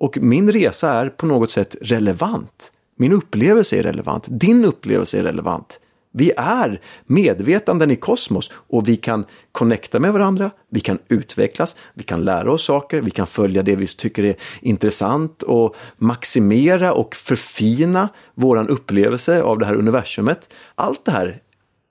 Och 0.00 0.18
min 0.20 0.52
resa 0.52 0.92
är 0.92 1.08
på 1.08 1.26
något 1.26 1.50
sätt 1.50 1.76
relevant. 1.80 2.72
Min 2.96 3.12
upplevelse 3.12 3.78
är 3.78 3.82
relevant. 3.82 4.24
Din 4.28 4.64
upplevelse 4.64 5.18
är 5.18 5.22
relevant. 5.22 5.80
Vi 6.18 6.32
är 6.36 6.80
medvetanden 7.06 7.90
i 7.90 7.96
kosmos 7.96 8.50
och 8.52 8.88
vi 8.88 8.96
kan 8.96 9.24
connecta 9.52 10.00
med 10.00 10.12
varandra, 10.12 10.50
vi 10.70 10.80
kan 10.80 10.98
utvecklas, 11.08 11.76
vi 11.94 12.04
kan 12.04 12.24
lära 12.24 12.52
oss 12.52 12.64
saker, 12.64 13.00
vi 13.00 13.10
kan 13.10 13.26
följa 13.26 13.62
det 13.62 13.76
vi 13.76 13.86
tycker 13.86 14.24
är 14.24 14.34
intressant 14.60 15.42
och 15.42 15.76
maximera 15.96 16.92
och 16.92 17.16
förfina 17.16 18.08
våran 18.34 18.68
upplevelse 18.68 19.42
av 19.42 19.58
det 19.58 19.66
här 19.66 19.74
universumet. 19.74 20.54
Allt 20.74 21.04
det 21.04 21.10
här 21.10 21.40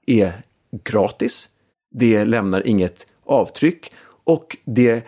är 0.05 0.33
gratis. 0.83 1.49
Det 1.91 2.25
lämnar 2.25 2.67
inget 2.67 3.07
avtryck 3.25 3.91
och 4.23 4.57
det 4.65 5.07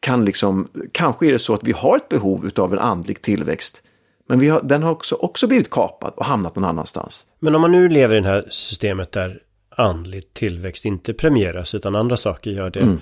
kan 0.00 0.24
liksom, 0.24 0.68
kanske 0.92 1.26
är 1.26 1.32
det 1.32 1.38
så 1.38 1.54
att 1.54 1.64
vi 1.64 1.72
har 1.72 1.96
ett 1.96 2.08
behov 2.08 2.50
av 2.56 2.72
en 2.72 2.78
andlig 2.78 3.22
tillväxt. 3.22 3.82
Men 4.28 4.38
vi 4.38 4.48
har, 4.48 4.62
den 4.62 4.82
har 4.82 4.90
också, 4.90 5.14
också 5.14 5.46
blivit 5.46 5.70
kapad 5.70 6.12
och 6.16 6.24
hamnat 6.24 6.56
någon 6.56 6.64
annanstans. 6.64 7.26
Men 7.38 7.54
om 7.54 7.60
man 7.60 7.72
nu 7.72 7.88
lever 7.88 8.14
i 8.14 8.20
det 8.20 8.28
här 8.28 8.44
systemet 8.50 9.12
där 9.12 9.40
andlig 9.76 10.34
tillväxt 10.34 10.84
inte 10.84 11.14
premieras 11.14 11.74
utan 11.74 11.94
andra 11.94 12.16
saker 12.16 12.50
gör 12.50 12.70
det. 12.70 12.80
Mm. 12.80 13.00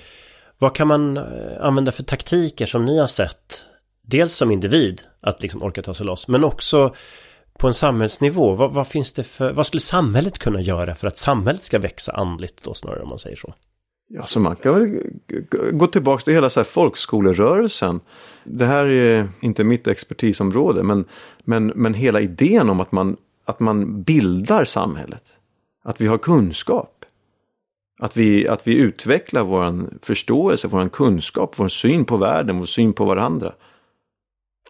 Vad 0.59 0.75
kan 0.75 0.89
man 0.89 1.16
eh, 1.16 1.22
använda 1.61 1.93
för 1.93 2.03
taktiker 2.03 2.66
som 2.66 2.85
ni 2.85 2.99
har 2.99 3.07
sett? 3.07 3.64
Dels 4.03 4.35
som 4.35 4.51
individ, 4.51 5.03
att 5.20 5.43
liksom 5.43 5.62
orka 5.62 5.83
ta 5.83 5.95
sig 5.95 6.07
loss, 6.07 6.29
men 6.29 6.45
också 6.45 6.95
på 7.59 7.66
en 7.66 7.75
samhällsnivå. 7.75 8.55
Vad, 8.55 8.72
vad, 8.72 8.89
finns 8.89 9.12
det 9.12 9.22
för, 9.22 9.53
vad 9.53 9.66
skulle 9.66 9.81
samhället 9.81 10.39
kunna 10.39 10.61
göra 10.61 10.95
för 10.95 11.09
att 11.09 11.18
samhället 11.18 11.62
ska 11.62 11.79
växa 11.79 12.12
andligt 12.12 12.62
då 12.62 12.75
snarare 12.75 13.03
om 13.03 13.09
man 13.09 13.18
säger 13.18 13.37
så? 13.37 13.55
Ja, 14.09 14.26
så 14.26 14.40
man 14.40 14.57
kan 14.57 14.74
väl 14.74 15.00
gå 15.72 15.86
tillbaka 15.86 16.24
till 16.24 16.34
hela 16.34 16.50
så 16.50 16.61
här 16.61 16.64
folkskolerörelsen. 16.64 18.00
Det 18.44 18.66
här 18.66 18.86
är 18.86 19.28
inte 19.40 19.64
mitt 19.64 19.86
expertisområde, 19.86 20.82
men, 20.82 21.05
men, 21.44 21.66
men 21.66 21.94
hela 21.94 22.20
idén 22.20 22.70
om 22.70 22.80
att 22.80 22.92
man, 22.92 23.16
att 23.44 23.61
man 23.61 24.02
bildar 24.02 24.64
samhället. 24.64 25.22
Att 25.84 26.00
vi 26.00 26.07
har 26.07 26.18
kunskap. 26.18 27.05
Att 28.00 28.16
vi, 28.16 28.48
att 28.48 28.66
vi 28.66 28.74
utvecklar 28.74 29.42
vår 29.42 29.90
förståelse, 30.02 30.68
vår 30.68 30.88
kunskap, 30.88 31.55
vår 31.59 31.68
syn 31.68 32.05
på 32.05 32.16
världen, 32.16 32.59
vår 32.59 32.66
syn 32.66 32.92
på 32.92 33.05
varandra. 33.05 33.52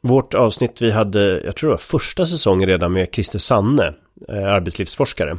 Vårt 0.03 0.35
avsnitt 0.35 0.83
vi 0.83 0.91
hade, 0.91 1.41
jag 1.45 1.57
tror 1.57 1.71
det 1.71 1.75
var 1.75 1.79
första 1.79 2.27
säsongen 2.27 2.69
redan 2.69 2.93
med 2.93 3.09
Christer 3.13 3.39
Sanne, 3.39 3.95
eh, 4.29 4.45
arbetslivsforskare. 4.45 5.39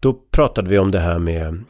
Då 0.00 0.12
pratade 0.12 0.70
vi 0.70 0.78
om 0.78 0.90
det 0.90 0.98
här 0.98 1.18
med 1.18 1.64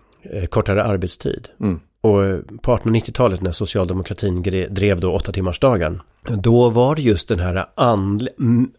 kortare 0.48 0.84
arbetstid. 0.84 1.48
Mm. 1.60 1.80
Och 2.00 2.24
eh, 2.24 2.38
på 2.62 2.76
1890-talet 2.76 3.40
när 3.40 3.52
socialdemokratin 3.52 4.42
drev 4.70 5.00
då 5.00 5.12
åtta 5.12 5.32
timmars 5.32 5.58
dagen. 5.58 6.02
Då 6.28 6.68
var 6.68 6.94
det 6.96 7.02
just 7.02 7.28
den 7.28 7.38
här 7.38 7.66
andle, 7.74 8.30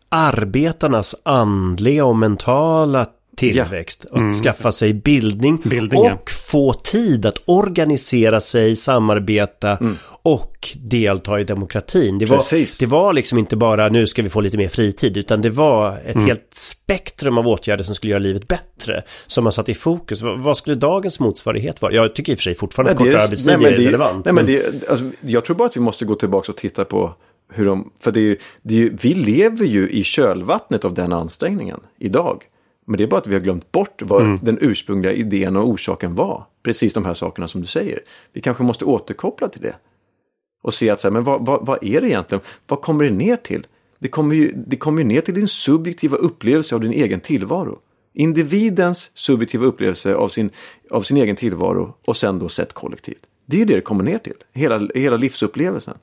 arbetarnas 0.09 1.15
andliga 1.23 2.05
och 2.05 2.15
mentala 2.15 3.05
tillväxt. 3.38 4.05
Ja. 4.11 4.17
Mm. 4.17 4.29
Att 4.29 4.36
skaffa 4.36 4.71
sig 4.71 4.93
bildning, 4.93 5.61
bildning 5.65 5.99
och 5.99 6.07
ja. 6.07 6.17
få 6.51 6.73
tid 6.73 7.25
att 7.25 7.41
organisera 7.45 8.41
sig, 8.41 8.75
samarbeta 8.75 9.77
mm. 9.77 9.97
och 10.23 10.69
delta 10.75 11.39
i 11.39 11.43
demokratin. 11.43 12.19
Det 12.19 12.25
var, 12.25 12.79
det 12.79 12.86
var 12.86 13.13
liksom 13.13 13.38
inte 13.38 13.55
bara 13.55 13.89
nu 13.89 14.07
ska 14.07 14.21
vi 14.21 14.29
få 14.29 14.41
lite 14.41 14.57
mer 14.57 14.67
fritid 14.67 15.17
utan 15.17 15.41
det 15.41 15.49
var 15.49 15.97
ett 16.05 16.15
mm. 16.15 16.27
helt 16.27 16.53
spektrum 16.53 17.38
av 17.38 17.47
åtgärder 17.47 17.84
som 17.84 17.95
skulle 17.95 18.11
göra 18.11 18.19
livet 18.19 18.47
bättre 18.47 19.03
som 19.27 19.43
man 19.43 19.53
satte 19.53 19.71
i 19.71 19.75
fokus. 19.75 20.21
Vad, 20.21 20.57
skulle 20.57 20.75
dagens 20.75 21.19
motsvarighet 21.19 21.82
vara? 21.82 21.93
Jag 21.93 22.15
tycker 22.15 22.32
i 22.32 22.36
och 22.36 22.39
för 22.39 22.43
sig 22.43 22.55
fortfarande 22.55 22.91
att 22.91 22.97
kortare 22.97 23.21
arbetstid 23.21 23.53
är, 23.53 23.59
relevant. 23.59 24.25
Nej, 24.25 24.34
men 24.34 24.45
det, 24.45 24.89
alltså, 24.89 25.05
jag 25.21 25.45
tror 25.45 25.55
bara 25.55 25.67
att 25.67 25.75
vi 25.75 25.82
måste 25.82 26.05
gå 26.05 26.15
tillbaka 26.15 26.51
och 26.51 26.57
titta 26.57 26.86
på 26.86 27.13
hur 27.53 27.65
de, 27.65 27.91
för 27.99 28.11
det 28.11 28.19
är, 28.19 28.38
det 28.61 28.84
är, 28.84 28.89
vi 29.01 29.13
lever 29.13 29.65
ju 29.65 29.89
i 29.89 30.03
kölvattnet 30.03 30.86
av 30.86 30.93
den 30.93 31.13
ansträngningen 31.13 31.79
idag. 31.99 32.43
Men 32.86 32.97
det 32.97 33.03
är 33.03 33.07
bara 33.07 33.17
att 33.17 33.27
vi 33.27 33.34
har 33.34 33.41
glömt 33.41 33.71
bort 33.71 34.01
vad 34.01 34.21
mm. 34.21 34.39
den 34.41 34.57
ursprungliga 34.61 35.13
idén 35.13 35.55
och 35.55 35.67
orsaken 35.67 36.15
var. 36.15 36.45
Precis 36.63 36.93
de 36.93 37.05
här 37.05 37.13
sakerna 37.13 37.47
som 37.47 37.61
du 37.61 37.67
säger. 37.67 37.99
Vi 38.34 38.41
kanske 38.41 38.63
måste 38.63 38.86
återkoppla 38.86 39.49
till 39.49 39.61
det. 39.61 39.75
Och 40.61 40.73
se 40.73 40.89
att, 40.89 41.01
så 41.01 41.07
här, 41.07 41.13
men 41.13 41.23
vad, 41.23 41.45
vad, 41.45 41.65
vad, 41.65 41.84
är 41.84 42.01
det 42.01 42.07
egentligen? 42.07 42.41
Vad 42.67 42.82
kommer 42.82 43.03
det 43.03 43.11
ner 43.11 43.36
till? 43.36 43.67
Det 43.99 44.07
kommer, 44.07 44.36
ju, 44.36 44.53
det 44.67 44.75
kommer 44.75 45.01
ju 45.01 45.07
ner 45.07 45.21
till 45.21 45.34
din 45.34 45.47
subjektiva 45.47 46.17
upplevelse 46.17 46.75
av 46.75 46.82
din 46.82 46.93
egen 46.93 47.19
tillvaro. 47.19 47.79
Individens 48.13 49.11
subjektiva 49.13 49.65
upplevelse 49.65 50.15
av 50.15 50.27
sin, 50.27 50.49
av 50.89 51.01
sin 51.01 51.17
egen 51.17 51.36
tillvaro 51.36 51.95
och 52.05 52.17
sen 52.17 52.39
då 52.39 52.49
sett 52.49 52.73
kollektivt. 52.73 53.21
Det 53.45 53.57
är 53.57 53.59
ju 53.59 53.65
det 53.65 53.75
det 53.75 53.82
kommer 53.82 54.03
ner 54.03 54.17
till. 54.17 54.38
Hela, 54.53 54.89
hela 54.95 55.17
livsupplevelsen. 55.17 55.97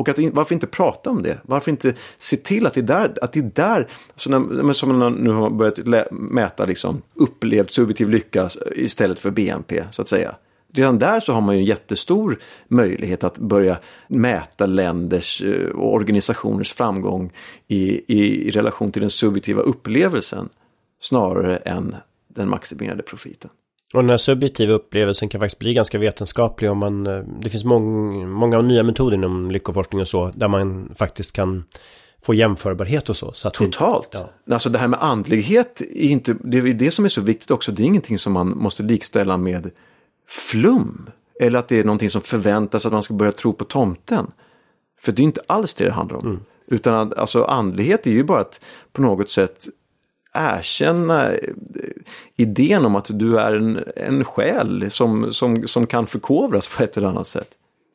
Och 0.00 0.08
att, 0.08 0.18
varför 0.18 0.54
inte 0.54 0.66
prata 0.66 1.10
om 1.10 1.22
det? 1.22 1.38
Varför 1.42 1.70
inte 1.70 1.94
se 2.18 2.36
till 2.36 2.66
att 2.66 2.74
det 2.74 2.80
är 2.80 2.82
där, 2.82 3.14
att 3.22 3.32
det 3.32 3.40
är 3.40 3.50
där 3.54 3.88
alltså 4.10 4.38
när, 4.38 4.72
som 4.72 4.98
man 4.98 5.12
nu 5.12 5.30
har 5.30 5.50
börjat 5.50 6.10
mäta 6.10 6.64
liksom, 6.64 7.02
upplevd 7.14 7.70
subjektiv 7.70 8.08
lycka 8.08 8.50
istället 8.76 9.18
för 9.18 9.30
BNP 9.30 9.84
så 9.90 10.02
att 10.02 10.08
säga. 10.08 10.34
Redan 10.72 10.98
där 10.98 11.20
så 11.20 11.32
har 11.32 11.40
man 11.40 11.54
ju 11.54 11.60
en 11.60 11.66
jättestor 11.66 12.38
möjlighet 12.68 13.24
att 13.24 13.38
börja 13.38 13.78
mäta 14.08 14.66
länders 14.66 15.42
eh, 15.42 15.68
och 15.68 15.94
organisationers 15.94 16.72
framgång 16.72 17.32
i, 17.68 18.00
i, 18.06 18.48
i 18.48 18.50
relation 18.50 18.92
till 18.92 19.02
den 19.02 19.10
subjektiva 19.10 19.62
upplevelsen 19.62 20.48
snarare 21.00 21.56
än 21.56 21.96
den 22.28 22.48
maximerade 22.48 23.02
profiten. 23.02 23.50
Och 23.94 24.02
den 24.02 24.10
här 24.10 24.16
subjektiva 24.16 24.72
upplevelsen 24.72 25.28
kan 25.28 25.40
faktiskt 25.40 25.58
bli 25.58 25.74
ganska 25.74 25.98
vetenskaplig 25.98 26.70
om 26.70 26.78
man... 26.78 27.06
Eh, 27.06 27.22
det 27.40 27.48
finns 27.48 27.64
mång, 27.64 28.28
många 28.28 28.60
nya 28.60 28.82
metoder 28.82 29.16
inom 29.16 29.50
lyckoforskning 29.50 30.00
och 30.00 30.08
så, 30.08 30.30
där 30.34 30.48
man 30.48 30.94
faktiskt 30.98 31.32
kan 31.32 31.64
få 32.22 32.34
jämförbarhet 32.34 33.08
och 33.08 33.16
så. 33.16 33.32
så 33.32 33.50
Totalt! 33.50 34.12
Det, 34.12 34.18
ja. 34.44 34.54
Alltså 34.54 34.68
det 34.68 34.78
här 34.78 34.88
med 34.88 35.02
andlighet 35.02 35.80
är 35.80 36.08
inte... 36.08 36.36
Det 36.44 36.58
är 36.58 36.62
det 36.62 36.90
som 36.90 37.04
är 37.04 37.08
så 37.08 37.20
viktigt 37.20 37.50
också. 37.50 37.72
Det 37.72 37.82
är 37.82 37.84
ingenting 37.84 38.18
som 38.18 38.32
man 38.32 38.58
måste 38.58 38.82
likställa 38.82 39.36
med 39.36 39.70
flum. 40.28 41.10
Eller 41.40 41.58
att 41.58 41.68
det 41.68 41.80
är 41.80 41.84
någonting 41.84 42.10
som 42.10 42.20
förväntas 42.20 42.86
att 42.86 42.92
man 42.92 43.02
ska 43.02 43.14
börja 43.14 43.32
tro 43.32 43.52
på 43.52 43.64
tomten. 43.64 44.30
För 45.00 45.12
det 45.12 45.22
är 45.22 45.24
inte 45.24 45.40
alls 45.46 45.74
det 45.74 45.84
det 45.84 45.92
handlar 45.92 46.18
om. 46.18 46.26
Mm. 46.26 46.40
Utan 46.66 47.12
alltså 47.16 47.44
andlighet 47.44 48.06
är 48.06 48.10
ju 48.10 48.24
bara 48.24 48.40
att 48.40 48.60
på 48.92 49.02
något 49.02 49.30
sätt 49.30 49.68
erkänna 50.32 51.32
eh, 51.32 51.38
idén 52.36 52.84
om 52.84 52.96
att 52.96 53.10
du 53.12 53.38
är 53.38 53.54
en, 53.54 53.84
en 53.96 54.24
själ 54.24 54.90
som, 54.90 55.32
som, 55.32 55.66
som 55.66 55.86
kan 55.86 56.06
förkovras 56.06 56.68
på 56.68 56.82
ett 56.82 56.96
eller 56.96 57.08
annat 57.08 57.26
sätt. 57.26 57.48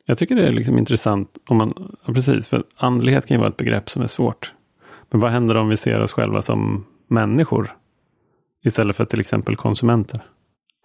Jag 0.06 0.18
tycker 0.18 0.34
det 0.34 0.46
är 0.46 0.52
liksom 0.52 0.78
intressant 0.78 1.38
om 1.48 1.56
man, 1.56 1.96
ja, 2.06 2.12
precis, 2.12 2.48
för 2.48 2.62
andlighet 2.76 3.26
kan 3.26 3.34
ju 3.34 3.38
vara 3.38 3.48
ett 3.48 3.56
begrepp 3.56 3.90
som 3.90 4.02
är 4.02 4.06
svårt. 4.06 4.52
Men 5.10 5.20
vad 5.20 5.30
händer 5.30 5.56
om 5.56 5.68
vi 5.68 5.76
ser 5.76 6.00
oss 6.00 6.12
själva 6.12 6.42
som 6.42 6.86
människor 7.08 7.76
istället 8.64 8.96
för 8.96 9.04
till 9.04 9.20
exempel 9.20 9.56
konsumenter? 9.56 10.24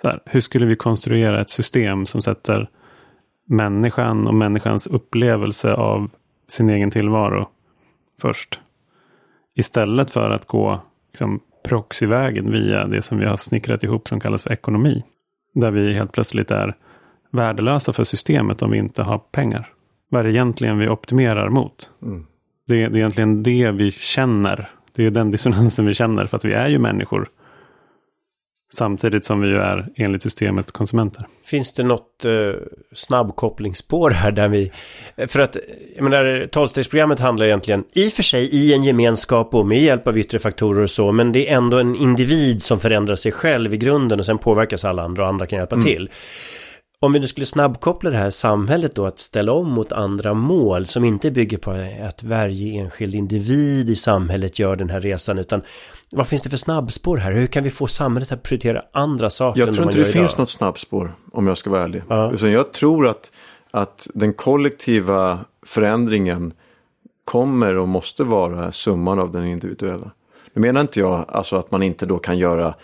Här, 0.03 0.21
hur 0.25 0.41
skulle 0.41 0.65
vi 0.65 0.75
konstruera 0.75 1.41
ett 1.41 1.49
system 1.49 2.05
som 2.05 2.21
sätter 2.21 2.69
människan 3.47 4.27
och 4.27 4.33
människans 4.33 4.87
upplevelse 4.87 5.73
av 5.73 6.09
sin 6.47 6.69
egen 6.69 6.91
tillvaro 6.91 7.49
först? 8.21 8.59
Istället 9.55 10.11
för 10.11 10.31
att 10.31 10.47
gå 10.47 10.81
liksom, 11.11 11.39
proxyvägen 11.63 12.51
via 12.51 12.87
det 12.87 13.01
som 13.01 13.17
vi 13.17 13.25
har 13.25 13.37
snickrat 13.37 13.83
ihop 13.83 14.09
som 14.09 14.19
kallas 14.19 14.43
för 14.43 14.51
ekonomi. 14.51 15.03
Där 15.53 15.71
vi 15.71 15.93
helt 15.93 16.11
plötsligt 16.11 16.51
är 16.51 16.75
värdelösa 17.31 17.93
för 17.93 18.03
systemet 18.03 18.61
om 18.61 18.71
vi 18.71 18.77
inte 18.77 19.03
har 19.03 19.17
pengar. 19.17 19.69
Vad 20.09 20.19
är 20.19 20.23
det 20.23 20.31
egentligen 20.31 20.77
vi 20.77 20.89
optimerar 20.89 21.49
mot? 21.49 21.89
Mm. 22.01 22.25
Det, 22.67 22.83
är, 22.83 22.89
det 22.89 22.95
är 22.95 22.99
egentligen 22.99 23.43
det 23.43 23.71
vi 23.71 23.91
känner. 23.91 24.69
Det 24.95 25.05
är 25.05 25.11
den 25.11 25.31
dissonansen 25.31 25.85
vi 25.85 25.93
känner 25.93 26.25
för 26.25 26.37
att 26.37 26.45
vi 26.45 26.53
är 26.53 26.67
ju 26.67 26.79
människor. 26.79 27.29
Samtidigt 28.73 29.25
som 29.25 29.41
vi 29.41 29.47
ju 29.47 29.57
är 29.57 29.87
enligt 29.95 30.23
systemet 30.23 30.71
konsumenter. 30.71 31.27
Finns 31.45 31.73
det 31.73 31.83
något 31.83 32.25
eh, 32.25 32.31
snabbkopplingsspår 32.93 34.09
här 34.09 34.31
där 34.31 34.47
vi... 34.47 34.71
För 35.27 35.39
att, 35.39 35.57
jag 35.95 36.03
menar, 36.03 36.47
tolvstegsprogrammet 36.51 37.19
handlar 37.19 37.45
egentligen 37.45 37.83
i 37.93 38.09
och 38.09 38.13
för 38.13 38.23
sig 38.23 38.43
i 38.43 38.73
en 38.73 38.83
gemenskap 38.83 39.55
och 39.55 39.65
med 39.65 39.81
hjälp 39.81 40.07
av 40.07 40.17
yttre 40.17 40.39
faktorer 40.39 40.81
och 40.81 40.89
så, 40.89 41.11
men 41.11 41.31
det 41.31 41.49
är 41.49 41.57
ändå 41.57 41.77
en 41.77 41.95
individ 41.95 42.63
som 42.63 42.79
förändrar 42.79 43.15
sig 43.15 43.31
själv 43.31 43.73
i 43.73 43.77
grunden 43.77 44.19
och 44.19 44.25
sen 44.25 44.37
påverkas 44.37 44.85
alla 44.85 45.03
andra 45.03 45.23
och 45.23 45.29
andra 45.29 45.47
kan 45.47 45.59
hjälpa 45.59 45.75
mm. 45.75 45.85
till. 45.85 46.09
Om 47.03 47.13
vi 47.13 47.19
nu 47.19 47.27
skulle 47.27 47.45
snabbkoppla 47.45 48.09
det 48.09 48.17
här 48.17 48.29
samhället 48.29 48.95
då 48.95 49.05
att 49.05 49.19
ställa 49.19 49.51
om 49.51 49.69
mot 49.69 49.91
andra 49.91 50.33
mål 50.33 50.85
som 50.85 51.05
inte 51.05 51.31
bygger 51.31 51.57
på 51.57 51.71
att 52.07 52.23
varje 52.23 52.81
enskild 52.81 53.15
individ 53.15 53.89
i 53.89 53.95
samhället 53.95 54.59
gör 54.59 54.75
den 54.75 54.89
här 54.89 55.01
resan 55.01 55.37
utan 55.37 55.61
vad 56.11 56.27
finns 56.27 56.41
det 56.41 56.49
för 56.49 56.57
snabbspår 56.57 57.17
här? 57.17 57.31
Hur 57.31 57.47
kan 57.47 57.63
vi 57.63 57.69
få 57.69 57.87
samhället 57.87 58.31
att 58.31 58.43
prioritera 58.43 58.83
andra 58.91 59.29
saker? 59.29 59.59
Jag 59.61 59.73
tror 59.73 59.85
inte 59.85 59.97
det 59.97 60.05
finns 60.05 60.37
något 60.37 60.49
snabbspår 60.49 61.13
om 61.31 61.47
jag 61.47 61.57
ska 61.57 61.69
vara 61.69 61.83
ärlig. 61.83 62.03
Ja. 62.07 62.31
Utan 62.31 62.51
jag 62.51 62.73
tror 62.73 63.07
att, 63.07 63.31
att 63.71 64.07
den 64.13 64.33
kollektiva 64.33 65.39
förändringen 65.65 66.53
kommer 67.25 67.77
och 67.77 67.87
måste 67.87 68.23
vara 68.23 68.71
summan 68.71 69.19
av 69.19 69.31
den 69.31 69.45
individuella. 69.45 70.11
Nu 70.53 70.61
menar 70.61 70.81
inte 70.81 70.99
jag 70.99 71.25
alltså 71.27 71.55
att 71.55 71.71
man 71.71 71.83
inte 71.83 72.05
då 72.05 72.19
kan 72.19 72.37
göra 72.37 72.75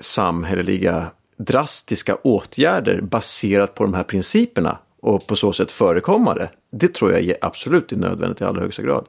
samhälleliga 0.00 1.06
drastiska 1.38 2.16
åtgärder 2.16 3.00
baserat 3.00 3.74
på 3.74 3.84
de 3.84 3.94
här 3.94 4.02
principerna 4.02 4.78
och 5.00 5.26
på 5.26 5.36
så 5.36 5.52
sätt 5.52 5.72
förekomma 5.72 6.34
det. 6.34 6.50
Det 6.72 6.94
tror 6.94 7.12
jag 7.12 7.36
absolut 7.40 7.92
är 7.92 7.96
nödvändigt 7.96 8.40
i 8.40 8.44
allra 8.44 8.62
högsta 8.62 8.82
grad. 8.82 9.08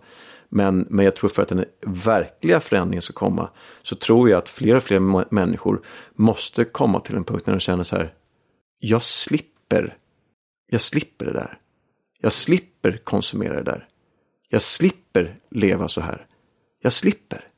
Men, 0.50 0.88
men 0.90 1.06
jag 1.06 1.16
tror 1.16 1.30
för 1.30 1.42
att 1.42 1.50
den 1.50 1.66
verkliga 1.82 2.60
förändringen 2.60 3.02
ska 3.02 3.14
komma 3.14 3.50
så 3.84 3.96
tror 3.96 4.30
jag 4.30 4.38
att 4.38 4.50
fler 4.50 4.76
och 4.76 4.84
fler 4.84 5.34
människor 5.34 5.82
måste 6.16 6.66
komma 6.66 7.00
till 7.00 7.16
en 7.16 7.24
punkt 7.24 7.46
när 7.46 7.54
de 7.54 7.60
känner 7.60 7.84
så 7.84 7.96
här. 7.96 8.14
Jag 8.80 9.04
slipper. 9.04 9.98
Jag 10.70 10.82
slipper 10.82 11.26
det 11.26 11.34
där. 11.34 11.58
Jag 12.22 12.34
slipper 12.34 12.98
konsumera 13.04 13.54
det 13.54 13.72
där. 13.72 13.88
Jag 14.50 14.62
slipper 14.62 15.36
leva 15.52 15.88
så 15.88 16.02
här. 16.02 16.26
Jag 16.82 16.94
slipper. 16.94 17.49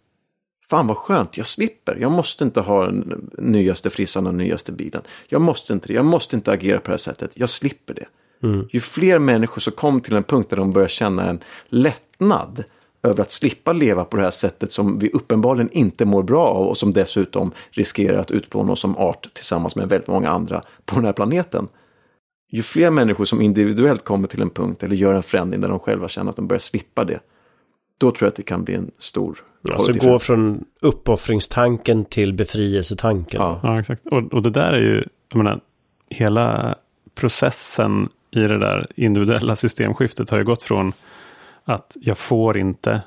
Fan 0.71 0.87
vad 0.87 0.97
skönt, 0.97 1.37
jag 1.37 1.47
slipper. 1.47 1.97
Jag 2.01 2.11
måste 2.11 2.43
inte 2.43 2.59
ha 2.59 2.85
den 2.85 3.29
nyaste 3.37 3.89
frissan 3.89 4.27
och 4.27 4.35
nyaste 4.35 4.71
bilen. 4.71 5.01
Jag 5.27 5.41
måste 5.41 5.73
inte 5.73 5.87
det. 5.87 5.93
Jag 5.93 6.05
måste 6.05 6.35
inte 6.35 6.51
agera 6.51 6.79
på 6.79 6.85
det 6.85 6.91
här 6.91 6.97
sättet. 6.97 7.31
Jag 7.33 7.49
slipper 7.49 7.93
det. 7.93 8.05
Mm. 8.47 8.67
Ju 8.71 8.79
fler 8.79 9.19
människor 9.19 9.61
som 9.61 9.73
kommer 9.73 9.99
till 9.99 10.15
en 10.15 10.23
punkt 10.23 10.49
där 10.49 10.57
de 10.57 10.71
börjar 10.71 10.87
känna 10.87 11.29
en 11.29 11.39
lättnad 11.67 12.63
över 13.03 13.21
att 13.21 13.31
slippa 13.31 13.73
leva 13.73 14.05
på 14.05 14.17
det 14.17 14.23
här 14.23 14.31
sättet 14.31 14.71
som 14.71 14.99
vi 14.99 15.11
uppenbarligen 15.11 15.69
inte 15.71 16.05
mår 16.05 16.23
bra 16.23 16.47
av 16.47 16.67
och 16.67 16.77
som 16.77 16.93
dessutom 16.93 17.51
riskerar 17.71 18.17
att 18.17 18.31
utplåna 18.31 18.71
oss 18.71 18.79
som 18.79 18.97
art 18.97 19.33
tillsammans 19.33 19.75
med 19.75 19.89
väldigt 19.89 20.07
många 20.07 20.29
andra 20.29 20.63
på 20.85 20.95
den 20.95 21.05
här 21.05 21.13
planeten. 21.13 21.67
Ju 22.51 22.63
fler 22.63 22.89
människor 22.89 23.25
som 23.25 23.41
individuellt 23.41 24.03
kommer 24.03 24.27
till 24.27 24.41
en 24.41 24.49
punkt 24.49 24.83
eller 24.83 24.95
gör 24.95 25.13
en 25.13 25.23
förändring 25.23 25.61
där 25.61 25.69
de 25.69 25.79
själva 25.79 26.09
känner 26.09 26.29
att 26.29 26.35
de 26.35 26.47
börjar 26.47 26.59
slippa 26.59 27.05
det, 27.05 27.19
då 27.97 28.11
tror 28.11 28.25
jag 28.25 28.29
att 28.29 28.35
det 28.35 28.43
kan 28.43 28.63
bli 28.63 28.73
en 28.73 28.91
stor 28.97 29.43
Alltså 29.69 29.93
gå 29.93 30.19
från 30.19 30.65
uppoffringstanken 30.81 32.05
till 32.05 32.33
befrielsetanken. 32.33 33.41
Ja, 33.41 33.59
ja 33.63 33.79
exakt. 33.79 34.07
Och, 34.07 34.33
och 34.33 34.41
det 34.41 34.49
där 34.49 34.73
är 34.73 34.81
ju, 34.81 35.03
jag 35.29 35.37
menar, 35.37 35.59
hela 36.09 36.75
processen 37.15 38.07
i 38.31 38.39
det 38.39 38.59
där 38.59 38.85
individuella 38.95 39.55
systemskiftet 39.55 40.29
har 40.29 40.37
ju 40.37 40.43
gått 40.43 40.63
från 40.63 40.93
att 41.63 41.97
jag 42.01 42.17
får 42.17 42.57
inte 42.57 43.01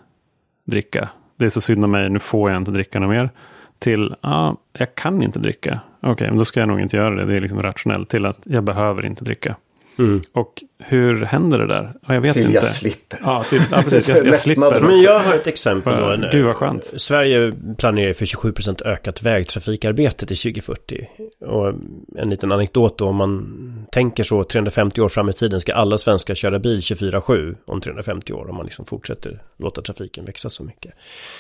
dricka. 0.64 1.08
Det 1.36 1.44
är 1.44 1.48
så 1.48 1.60
synd 1.60 1.84
om 1.84 1.90
mig, 1.90 2.10
nu 2.10 2.18
får 2.18 2.50
jag 2.50 2.56
inte 2.56 2.70
dricka 2.70 3.00
något 3.00 3.10
mer. 3.10 3.30
Till, 3.78 4.14
ja, 4.20 4.56
jag 4.72 4.94
kan 4.94 5.22
inte 5.22 5.38
dricka. 5.38 5.80
Okej, 6.00 6.12
okay, 6.12 6.28
men 6.28 6.38
då 6.38 6.44
ska 6.44 6.60
jag 6.60 6.68
nog 6.68 6.80
inte 6.80 6.96
göra 6.96 7.14
det. 7.14 7.24
Det 7.24 7.34
är 7.34 7.40
liksom 7.40 7.62
rationellt. 7.62 8.08
Till 8.08 8.26
att 8.26 8.38
jag 8.44 8.64
behöver 8.64 9.06
inte 9.06 9.24
dricka. 9.24 9.56
Mm. 9.98 10.22
Och 10.32 10.62
hur 10.78 11.24
händer 11.24 11.58
det 11.58 11.66
där? 11.66 11.94
Jag 12.08 12.20
vet 12.20 12.32
till 12.32 12.42
inte. 12.42 12.54
jag 12.54 12.64
slipper. 12.64 13.18
Ja, 13.22 13.42
till, 13.42 13.62
ja 13.70 13.82
precis. 13.82 14.08
Jag, 14.08 14.26
jag 14.26 14.38
slipper. 14.38 14.80
Men 14.80 15.02
jag 15.02 15.18
har 15.18 15.34
ett 15.34 15.46
exempel 15.46 16.20
då. 16.20 16.28
Gud 16.32 16.46
vad 16.46 16.56
skönt. 16.56 16.92
Sverige 16.96 17.52
planerar 17.78 18.12
för 18.12 18.24
27% 18.26 18.86
ökat 18.86 19.22
vägtrafikarbete 19.22 20.26
till 20.26 20.36
2040. 20.36 21.08
Och 21.40 21.74
en 22.18 22.30
liten 22.30 22.52
anekdot 22.52 22.98
då. 22.98 23.06
Om 23.06 23.16
man 23.16 23.86
tänker 23.92 24.22
så 24.22 24.44
350 24.44 25.00
år 25.00 25.08
fram 25.08 25.28
i 25.28 25.32
tiden 25.32 25.60
ska 25.60 25.74
alla 25.74 25.98
svenskar 25.98 26.34
köra 26.34 26.58
bil 26.58 26.78
24-7 26.78 27.56
om 27.64 27.80
350 27.80 28.32
år. 28.32 28.50
Om 28.50 28.56
man 28.56 28.64
liksom 28.64 28.86
fortsätter 28.86 29.42
låta 29.58 29.82
trafiken 29.82 30.24
växa 30.24 30.50
så 30.50 30.64
mycket. 30.64 30.92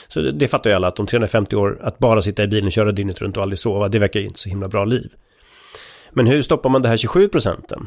Så 0.08 0.20
det, 0.20 0.32
det 0.32 0.48
fattar 0.48 0.70
ju 0.70 0.76
alla 0.76 0.88
att 0.88 1.00
om 1.00 1.06
350 1.06 1.56
år 1.56 1.78
att 1.80 1.98
bara 1.98 2.22
sitta 2.22 2.42
i 2.42 2.46
bilen, 2.46 2.70
köra 2.70 2.92
dygnet 2.92 3.22
runt 3.22 3.36
och 3.36 3.42
aldrig 3.42 3.58
sova. 3.58 3.88
Det 3.88 3.98
verkar 3.98 4.20
ju 4.20 4.26
inte 4.26 4.40
så 4.40 4.48
himla 4.48 4.68
bra 4.68 4.84
liv. 4.84 5.10
Men 6.10 6.26
hur 6.26 6.42
stoppar 6.42 6.70
man 6.70 6.82
det 6.82 6.88
här 6.88 6.96
27 6.96 7.28
procenten? 7.28 7.86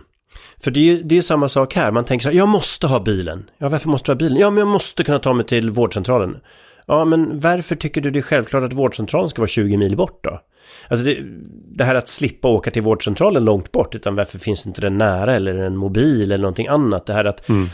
För 0.63 0.71
det 0.71 0.80
är 0.80 0.84
ju 0.84 1.03
det 1.03 1.17
är 1.17 1.21
samma 1.21 1.49
sak 1.49 1.75
här. 1.75 1.91
Man 1.91 2.05
tänker 2.05 2.23
så 2.23 2.30
här, 2.30 2.38
jag 2.38 2.47
måste 2.47 2.88
ha 2.88 2.99
bilen. 2.99 3.49
Ja, 3.57 3.69
varför 3.69 3.89
måste 3.89 4.11
du 4.11 4.13
ha 4.13 4.17
bilen? 4.17 4.38
Ja, 4.38 4.49
men 4.49 4.57
jag 4.57 4.67
måste 4.67 5.03
kunna 5.03 5.19
ta 5.19 5.34
mig 5.34 5.45
till 5.45 5.69
vårdcentralen. 5.69 6.38
Ja, 6.86 7.05
men 7.05 7.39
varför 7.39 7.75
tycker 7.75 8.01
du 8.01 8.11
det 8.11 8.19
är 8.19 8.23
självklart 8.23 8.63
att 8.63 8.73
vårdcentralen 8.73 9.30
ska 9.30 9.41
vara 9.41 9.47
20 9.47 9.78
mil 9.78 9.97
bort 9.97 10.23
då? 10.23 10.39
Alltså 10.88 11.05
det, 11.05 11.17
det 11.75 11.84
här 11.84 11.95
att 11.95 12.09
slippa 12.09 12.47
åka 12.47 12.71
till 12.71 12.82
vårdcentralen 12.82 13.45
långt 13.45 13.71
bort, 13.71 13.95
utan 13.95 14.15
varför 14.15 14.39
finns 14.39 14.67
inte 14.67 14.82
den 14.82 14.97
nära 14.97 15.36
eller 15.36 15.55
en 15.55 15.78
mobil 15.78 16.32
eller 16.32 16.41
någonting 16.41 16.67
annat? 16.67 17.05
Det 17.05 17.13
här 17.13 17.25
att 17.25 17.49
mm. 17.49 17.69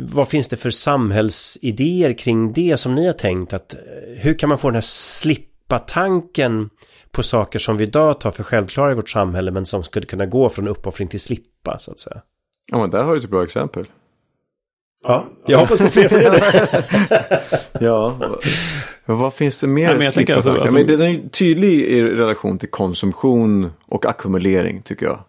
Vad 0.00 0.28
finns 0.28 0.48
det 0.48 0.56
för 0.56 0.70
samhällsidéer 0.70 2.18
kring 2.18 2.52
det 2.52 2.76
som 2.76 2.94
ni 2.94 3.06
har 3.06 3.12
tänkt 3.12 3.52
att 3.52 3.74
hur 4.16 4.38
kan 4.38 4.48
man 4.48 4.58
få 4.58 4.68
den 4.68 4.74
här 4.74 4.82
slippa 4.82 5.78
tanken 5.78 6.70
på 7.16 7.22
saker 7.22 7.58
som 7.58 7.76
vi 7.76 7.84
idag 7.84 8.20
tar 8.20 8.30
för 8.30 8.42
självklara 8.42 8.92
i 8.92 8.94
vårt 8.94 9.08
samhälle 9.08 9.50
men 9.50 9.66
som 9.66 9.84
skulle 9.84 10.06
kunna 10.06 10.26
gå 10.26 10.48
från 10.48 10.68
uppoffring 10.68 11.08
till 11.08 11.20
slippa 11.20 11.78
så 11.78 11.90
att 11.90 12.00
säga. 12.00 12.22
Ja 12.72 12.78
men 12.78 12.90
där 12.90 13.02
har 13.02 13.14
du 13.14 13.20
ett 13.20 13.30
bra 13.30 13.44
exempel. 13.44 13.86
Ja, 15.04 15.26
jag 15.46 15.58
hoppas 15.58 15.78
på 15.78 15.86
fler 15.86 16.08
från 16.08 16.20
ja, 17.86 18.18
vad 19.04 19.34
finns 19.34 19.60
det 19.60 19.66
mer? 19.66 19.96
Nej, 19.96 20.12
tänker 20.12 20.34
alltså, 20.34 20.50
alltså, 20.50 20.76
men 20.76 20.86
den 20.86 21.00
är 21.00 21.28
tydlig 21.28 21.80
i 21.80 22.02
relation 22.02 22.58
till 22.58 22.70
konsumtion 22.70 23.70
och 23.86 24.06
ackumulering 24.06 24.82
tycker 24.82 25.06
jag. 25.06 25.24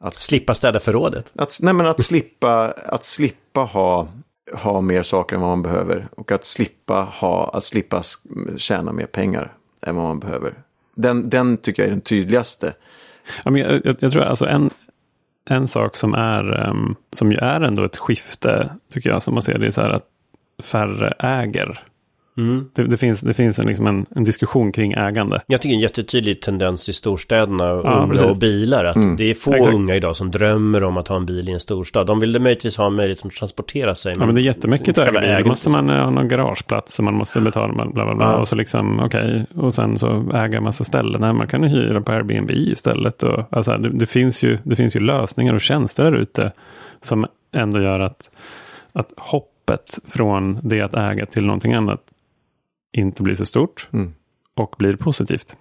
Att 0.00 0.14
slippa 0.14 0.54
städa 0.54 0.80
förrådet? 0.80 1.32
Att, 1.34 1.58
nej 1.62 1.74
men 1.74 1.86
att 1.86 2.04
slippa, 2.04 2.70
att 2.70 3.04
slippa 3.04 3.60
ha, 3.60 4.08
ha 4.52 4.80
mer 4.80 5.02
saker 5.02 5.36
än 5.36 5.42
vad 5.42 5.50
man 5.50 5.62
behöver. 5.62 6.08
Och 6.16 6.32
att 6.32 6.44
slippa, 6.44 7.02
ha, 7.02 7.50
att 7.52 7.64
slippa 7.64 8.02
tjäna 8.56 8.92
mer 8.92 9.06
pengar 9.06 9.54
än 9.82 9.96
vad 9.96 10.04
man 10.04 10.20
behöver. 10.20 10.54
Den, 10.98 11.30
den 11.30 11.56
tycker 11.56 11.82
jag 11.82 11.86
är 11.86 11.90
den 11.90 12.00
tydligaste. 12.00 12.74
Ja, 13.44 13.50
men 13.50 13.62
jag, 13.62 13.80
jag, 13.84 13.96
jag 14.00 14.12
tror 14.12 14.22
alltså 14.22 14.46
en, 14.46 14.70
en 15.50 15.66
sak 15.66 15.96
som 15.96 16.14
är, 16.14 16.68
um, 16.68 16.96
som 17.12 17.32
ju 17.32 17.38
är 17.38 17.60
ändå 17.60 17.84
ett 17.84 17.96
skifte, 17.96 18.70
tycker 18.92 19.10
jag, 19.10 19.22
som 19.22 19.34
man 19.34 19.42
ser 19.42 19.58
det, 19.58 19.66
är 19.66 19.70
så 19.70 19.80
här 19.80 19.90
att 19.90 20.06
färre 20.62 21.14
äger 21.18 21.84
Mm. 22.38 22.64
Det, 22.72 22.84
det, 22.84 22.96
finns, 22.96 23.20
det 23.20 23.34
finns 23.34 23.58
en, 23.58 23.66
liksom 23.66 23.86
en, 23.86 24.06
en, 24.16 24.24
diskussion 24.24 24.72
kring 24.72 24.92
ägande. 24.92 25.42
Jag 25.46 25.60
tycker 25.60 25.74
en 25.74 25.80
jättetydlig 25.80 26.42
tendens 26.42 26.88
i 26.88 26.92
storstäderna, 26.92 27.64
ja, 27.64 28.08
unga 28.10 28.26
och 28.26 28.36
bilar, 28.36 28.84
att 28.84 28.96
mm. 28.96 29.16
det 29.16 29.30
är 29.30 29.34
få 29.34 29.54
Exakt. 29.54 29.74
unga 29.74 29.94
idag 29.94 30.16
som 30.16 30.30
drömmer 30.30 30.84
om 30.84 30.96
att 30.96 31.08
ha 31.08 31.16
en 31.16 31.26
bil 31.26 31.48
i 31.48 31.52
en 31.52 31.60
storstad. 31.60 32.06
De 32.06 32.20
vill 32.20 32.40
möjligtvis 32.40 32.76
ha 32.76 32.86
en 32.86 32.94
möjlighet 32.94 33.26
att 33.26 33.32
transportera 33.32 33.94
sig. 33.94 34.14
Men 34.14 34.20
ja, 34.20 34.26
men 34.26 34.34
det 34.34 34.40
är 34.40 34.42
jättemycket 34.42 34.98
att 34.98 35.08
äga 35.08 35.20
bil. 35.20 35.42
Då 35.42 35.48
måste 35.48 35.70
man 35.70 35.88
ha 35.88 36.10
någon 36.10 36.28
garageplats 36.28 37.00
man 37.00 37.14
måste 37.14 37.40
betala, 37.40 37.72
bla 37.72 37.86
bla 37.86 38.14
bla. 38.14 38.24
Ja. 38.24 38.36
Och 38.36 38.48
så 38.48 38.56
liksom, 38.56 39.00
okej, 39.00 39.46
okay. 39.50 39.64
och 39.64 39.74
sen 39.74 39.98
så 39.98 40.30
äga 40.34 40.60
massa 40.60 40.84
ställen. 40.84 41.20
Nej, 41.20 41.32
man 41.32 41.46
kan 41.46 41.62
ju 41.62 41.68
hyra 41.68 42.00
på 42.00 42.12
Airbnb 42.12 42.50
istället. 42.50 43.22
Och, 43.22 43.44
alltså, 43.50 43.76
det, 43.76 43.90
det, 43.90 44.06
finns 44.06 44.42
ju, 44.42 44.58
det 44.62 44.76
finns 44.76 44.96
ju 44.96 45.00
lösningar 45.00 45.54
och 45.54 45.60
tjänster 45.60 46.04
där 46.04 46.12
ute 46.12 46.52
som 47.02 47.26
ändå 47.52 47.80
gör 47.80 48.00
att, 48.00 48.30
att 48.92 49.12
hoppet 49.16 49.98
från 50.06 50.58
det 50.62 50.80
att 50.80 50.94
äga 50.94 51.26
till 51.26 51.44
någonting 51.44 51.72
annat 51.72 52.00
inte 52.92 53.22
blir 53.22 53.34
så 53.34 53.46
stort 53.46 53.88
mm. 53.92 54.12
och 54.54 54.74
blir 54.78 54.96
positivt. 54.96 55.56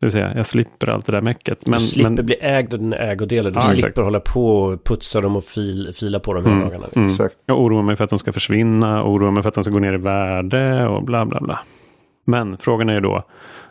Det 0.00 0.06
vill 0.06 0.12
säga, 0.12 0.36
jag 0.36 0.46
slipper 0.46 0.88
allt 0.88 1.06
det 1.06 1.12
där 1.12 1.20
mäcket. 1.20 1.66
Men, 1.66 1.78
du 1.78 1.86
slipper 1.86 2.10
men... 2.10 2.26
bli 2.26 2.34
ägd 2.40 2.74
av 2.74 2.80
dina 2.80 2.96
ägodelar. 2.96 3.50
Du 3.50 3.56
ja, 3.56 3.60
slipper 3.60 3.88
exakt. 3.88 4.04
hålla 4.04 4.20
på 4.20 4.58
och 4.58 4.84
putsa 4.84 5.20
dem 5.20 5.36
och 5.36 5.44
fil, 5.44 5.92
fila 5.94 6.20
på 6.20 6.34
dem 6.34 6.44
hela 6.44 6.56
mm, 6.56 6.68
dagarna. 6.68 6.86
Mm. 6.96 7.30
Jag 7.46 7.60
oroar 7.60 7.82
mig 7.82 7.96
för 7.96 8.04
att 8.04 8.10
de 8.10 8.18
ska 8.18 8.32
försvinna, 8.32 9.04
oroar 9.04 9.30
mig 9.30 9.42
för 9.42 9.48
att 9.48 9.54
de 9.54 9.64
ska 9.64 9.72
gå 9.72 9.78
ner 9.78 9.92
i 9.92 9.96
värde 9.96 10.86
och 10.86 11.04
bla 11.04 11.26
bla 11.26 11.40
bla. 11.40 11.58
Men 12.24 12.56
frågan 12.58 12.88
är 12.88 12.94
ju 12.94 13.00
då, 13.00 13.22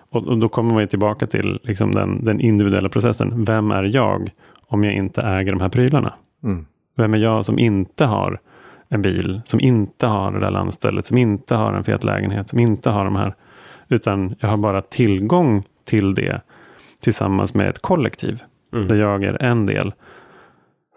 och, 0.09 0.27
och 0.27 0.37
då 0.37 0.49
kommer 0.49 0.73
man 0.73 0.81
ju 0.83 0.87
tillbaka 0.87 1.27
till 1.27 1.59
liksom 1.63 1.91
den, 1.91 2.25
den, 2.25 2.41
individuella 2.41 2.89
processen. 2.89 3.45
Vem 3.45 3.71
är 3.71 3.83
jag 3.83 4.31
om 4.67 4.83
jag 4.83 4.93
inte 4.93 5.21
äger 5.21 5.51
de 5.51 5.61
här 5.61 5.69
prylarna? 5.69 6.13
Mm. 6.43 6.65
Vem 6.97 7.13
är 7.13 7.17
jag 7.17 7.45
som 7.45 7.59
inte 7.59 8.05
har 8.05 8.39
en 8.93 9.01
bil, 9.01 9.41
som 9.45 9.59
inte 9.59 10.07
har 10.07 10.31
det 10.31 10.39
där 10.39 10.51
landstället, 10.51 11.05
som 11.05 11.17
inte 11.17 11.55
har 11.55 11.73
en 11.73 11.83
fet 11.83 12.03
lägenhet, 12.03 12.49
som 12.49 12.59
inte 12.59 12.89
har 12.89 13.05
de 13.05 13.15
här. 13.15 13.35
Utan 13.89 14.35
jag 14.39 14.49
har 14.49 14.57
bara 14.57 14.81
tillgång 14.81 15.63
till 15.83 16.15
det 16.15 16.41
tillsammans 16.99 17.53
med 17.53 17.69
ett 17.69 17.79
kollektiv. 17.79 18.41
Mm. 18.73 18.87
Där 18.87 18.95
jag 18.95 19.23
är 19.23 19.43
en 19.43 19.65
del. 19.65 19.93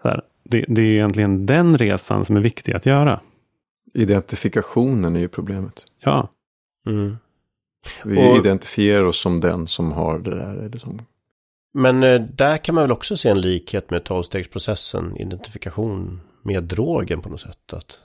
Här, 0.03 0.21
det, 0.43 0.65
det, 0.67 0.81
är 0.81 0.85
egentligen 0.85 1.45
den 1.45 1.77
resan 1.77 2.25
som 2.25 2.37
är 2.37 2.41
viktig 2.41 2.73
att 2.73 2.85
göra. 2.85 3.19
Identifikationen 3.93 5.15
är 5.15 5.19
ju 5.19 5.27
problemet. 5.27 5.85
Ja. 5.99 6.29
Mm. 6.85 7.17
Vi 8.05 8.17
och, 8.17 8.37
identifierar 8.37 9.03
oss 9.03 9.21
som 9.21 9.39
den 9.39 9.67
som 9.67 9.91
har 9.91 10.19
det 10.19 10.35
där. 10.35 10.55
Eller 10.55 10.77
som... 10.77 11.01
Men 11.73 12.03
eh, 12.03 12.21
där 12.21 12.57
kan 12.57 12.75
man 12.75 12.83
väl 12.83 12.91
också 12.91 13.17
se 13.17 13.29
en 13.29 13.41
likhet 13.41 13.89
med 13.89 14.03
tolvstegsprocessen, 14.03 15.17
identifikation 15.17 16.21
med 16.45 16.63
drogen 16.63 17.21
på 17.21 17.29
något 17.29 17.39
sätt. 17.39 17.73
Att... 17.73 17.99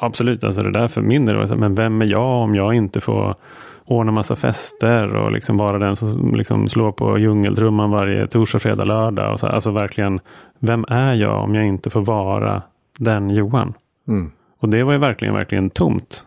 Absolut, 0.00 0.44
alltså 0.44 0.62
det 0.62 0.72
där 0.72 0.88
för 0.88 1.02
min 1.02 1.24
del, 1.24 1.56
men 1.56 1.74
vem 1.74 2.02
är 2.02 2.06
jag 2.06 2.42
om 2.42 2.54
jag 2.54 2.74
inte 2.74 3.00
får 3.00 3.34
ordna 3.84 4.12
massa 4.12 4.36
fester 4.36 5.14
och 5.14 5.32
liksom 5.32 5.56
vara 5.56 5.78
den 5.78 5.96
som 5.96 6.34
liksom 6.34 6.68
slår 6.68 6.92
på 6.92 7.18
djungeltrumman 7.18 7.90
varje 7.90 8.26
torsdag, 8.26 8.58
fredag, 8.58 8.84
lördag. 8.84 9.32
Och 9.32 9.40
så, 9.40 9.46
alltså 9.46 9.70
verkligen, 9.70 10.20
vem 10.58 10.84
är 10.88 11.14
jag 11.14 11.44
om 11.44 11.54
jag 11.54 11.66
inte 11.66 11.90
får 11.90 12.00
vara 12.00 12.62
den 12.98 13.30
Johan? 13.30 13.74
Mm. 14.08 14.30
Och 14.58 14.68
det 14.68 14.82
var 14.82 14.92
ju 14.92 14.98
verkligen, 14.98 15.34
verkligen 15.34 15.70
tomt. 15.70 16.24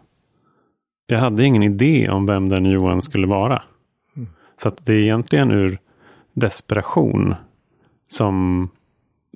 Jag 1.07 1.20
hade 1.20 1.43
ingen 1.43 1.64
idé 1.64 2.09
om 2.09 2.26
vem 2.26 2.49
den 2.49 2.66
Johan 2.66 3.01
skulle 3.01 3.28
vara. 3.28 3.64
Mm. 4.16 4.30
Så 4.62 4.68
att 4.68 4.86
det 4.86 4.93
är 4.93 4.99
egentligen 4.99 5.51
ur 5.51 5.80
desperation 6.34 7.36
som 8.07 8.70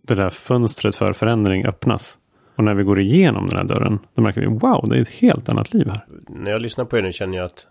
det 0.08 0.16
där 0.16 0.30
fönstret 0.30 0.96
för 0.96 1.14
förändring 1.14 1.66
öppnas. 1.66 2.18
Och 2.56 2.64
när 2.64 2.74
vi 2.74 2.84
går 2.84 3.00
igenom 3.00 3.50
den 3.50 3.58
här 3.58 3.76
dörren, 3.76 4.00
då 4.16 4.22
märker 4.22 4.42
vi 4.42 4.48
wow, 4.48 4.90
det 4.90 4.98
är 4.98 5.02
ett 5.02 5.10
helt 5.10 5.50
annat 5.50 5.74
liv 5.74 5.88
här. 5.88 6.06
När 6.30 6.52
jag 6.52 6.62
lyssnar 6.62 6.86
på 6.86 6.98
er 6.98 7.02
nu 7.02 7.12
känner 7.12 7.38
jag 7.38 7.46
att 7.46 7.68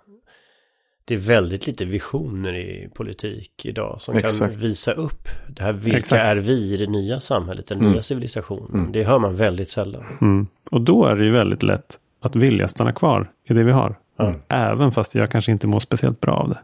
det 1.05 1.15
är 1.15 1.19
väldigt 1.19 1.67
lite 1.67 1.85
visioner 1.85 2.55
i 2.55 2.89
politik 2.95 3.67
idag 3.67 4.01
som 4.01 4.17
Exakt. 4.17 4.39
kan 4.39 4.51
visa 4.51 4.93
upp 4.93 5.29
det 5.49 5.63
här. 5.63 5.73
Vilka 5.73 5.99
Exakt. 5.99 6.23
är 6.23 6.37
vi 6.37 6.75
i 6.75 6.77
det 6.77 6.87
nya 6.87 7.21
samhället, 7.21 7.67
den 7.67 7.79
mm. 7.79 7.93
nya 7.93 8.03
civilisationen? 8.03 8.75
Mm. 8.75 8.93
Det 8.93 9.05
hör 9.05 9.19
man 9.19 9.37
väldigt 9.37 9.69
sällan. 9.69 10.05
Mm. 10.21 10.47
Och 10.71 10.81
då 10.81 11.05
är 11.05 11.17
det 11.17 11.25
ju 11.25 11.31
väldigt 11.31 11.63
lätt 11.63 11.99
att 12.21 12.37
vilja 12.37 12.69
stanna 12.69 12.93
kvar 12.93 13.31
i 13.49 13.55
det 13.55 13.65
vi 13.65 13.73
har. 13.73 13.99
Mm. 14.19 14.35
Även 14.49 14.93
fast 14.93 15.15
jag 15.15 15.31
kanske 15.31 15.53
inte 15.53 15.67
mår 15.67 15.81
speciellt 15.81 16.21
bra 16.21 16.35
av 16.35 16.49
det. 16.49 16.59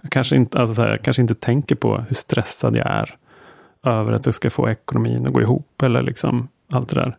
Jag 0.00 0.12
kanske 0.12 0.36
inte, 0.36 0.58
alltså 0.58 0.74
så 0.74 0.82
här, 0.82 0.90
jag 0.90 1.02
kanske 1.02 1.22
inte 1.22 1.34
tänker 1.34 1.74
på 1.74 2.04
hur 2.08 2.14
stressad 2.14 2.76
jag 2.76 2.86
är 2.86 3.16
över 3.84 4.12
att 4.12 4.26
jag 4.26 4.34
ska 4.34 4.50
få 4.50 4.68
ekonomin 4.70 5.26
att 5.26 5.32
gå 5.32 5.40
ihop 5.40 5.82
eller 5.82 6.02
liksom 6.02 6.48
allt 6.72 6.88
det 6.88 6.94
där. 6.94 7.16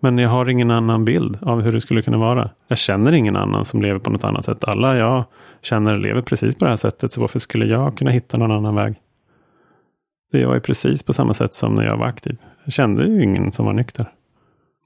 Men 0.00 0.18
jag 0.18 0.28
har 0.28 0.48
ingen 0.48 0.70
annan 0.70 1.04
bild 1.04 1.38
av 1.42 1.60
hur 1.60 1.72
det 1.72 1.80
skulle 1.80 2.02
kunna 2.02 2.18
vara. 2.18 2.50
Jag 2.68 2.78
känner 2.78 3.12
ingen 3.12 3.36
annan 3.36 3.64
som 3.64 3.82
lever 3.82 3.98
på 3.98 4.10
något 4.10 4.24
annat 4.24 4.44
sätt. 4.44 4.64
Alla 4.64 4.96
jag 4.96 5.24
känner 5.62 5.98
lever 5.98 6.22
precis 6.22 6.54
på 6.54 6.64
det 6.64 6.70
här 6.70 6.76
sättet, 6.76 7.12
så 7.12 7.20
varför 7.20 7.38
skulle 7.38 7.66
jag 7.66 7.96
kunna 7.98 8.10
hitta 8.10 8.38
någon 8.38 8.52
annan 8.52 8.74
väg? 8.74 8.94
Det 10.32 10.38
jag 10.40 10.56
är 10.56 10.60
precis 10.60 11.02
på 11.02 11.12
samma 11.12 11.34
sätt 11.34 11.54
som 11.54 11.74
när 11.74 11.84
jag 11.84 11.96
var 11.96 12.06
aktiv. 12.06 12.36
Jag 12.64 12.72
kände 12.72 13.04
ju 13.04 13.22
ingen 13.22 13.52
som 13.52 13.66
var 13.66 13.72
nykter. 13.72 14.06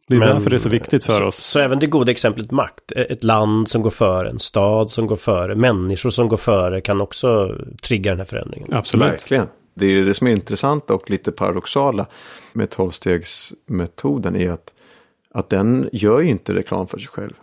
Det 0.08 0.14
är 0.16 0.18
Men- 0.18 0.28
därför 0.28 0.50
det 0.50 0.56
är 0.56 0.58
så 0.58 0.68
viktigt 0.68 1.04
för 1.04 1.12
så, 1.12 1.26
oss. 1.26 1.36
Så 1.36 1.60
även 1.60 1.78
det 1.78 1.86
goda 1.86 2.10
exemplet 2.12 2.50
makt, 2.50 2.92
ett 2.96 3.24
land 3.24 3.68
som 3.68 3.82
går 3.82 3.90
före, 3.90 4.30
en 4.30 4.38
stad 4.38 4.90
som 4.90 5.06
går 5.06 5.16
före, 5.16 5.54
människor 5.54 6.10
som 6.10 6.28
går 6.28 6.36
före 6.36 6.80
kan 6.80 7.00
också 7.00 7.56
trigga 7.82 8.10
den 8.10 8.18
här 8.18 8.24
förändringen. 8.24 8.68
Absolut. 8.72 9.08
Verkligen. 9.08 9.46
Det 9.80 9.86
är 9.86 10.04
det 10.04 10.14
som 10.14 10.26
är 10.26 10.30
intressant 10.30 10.90
och 10.90 11.10
lite 11.10 11.32
paradoxala 11.32 12.06
med 12.52 12.70
tolvstegsmetoden 12.70 14.36
är 14.36 14.50
att, 14.50 14.74
att 15.30 15.48
den 15.48 15.88
gör 15.92 16.20
ju 16.20 16.28
inte 16.28 16.54
reklam 16.54 16.86
för 16.86 16.98
sig 16.98 17.08
själv. 17.08 17.34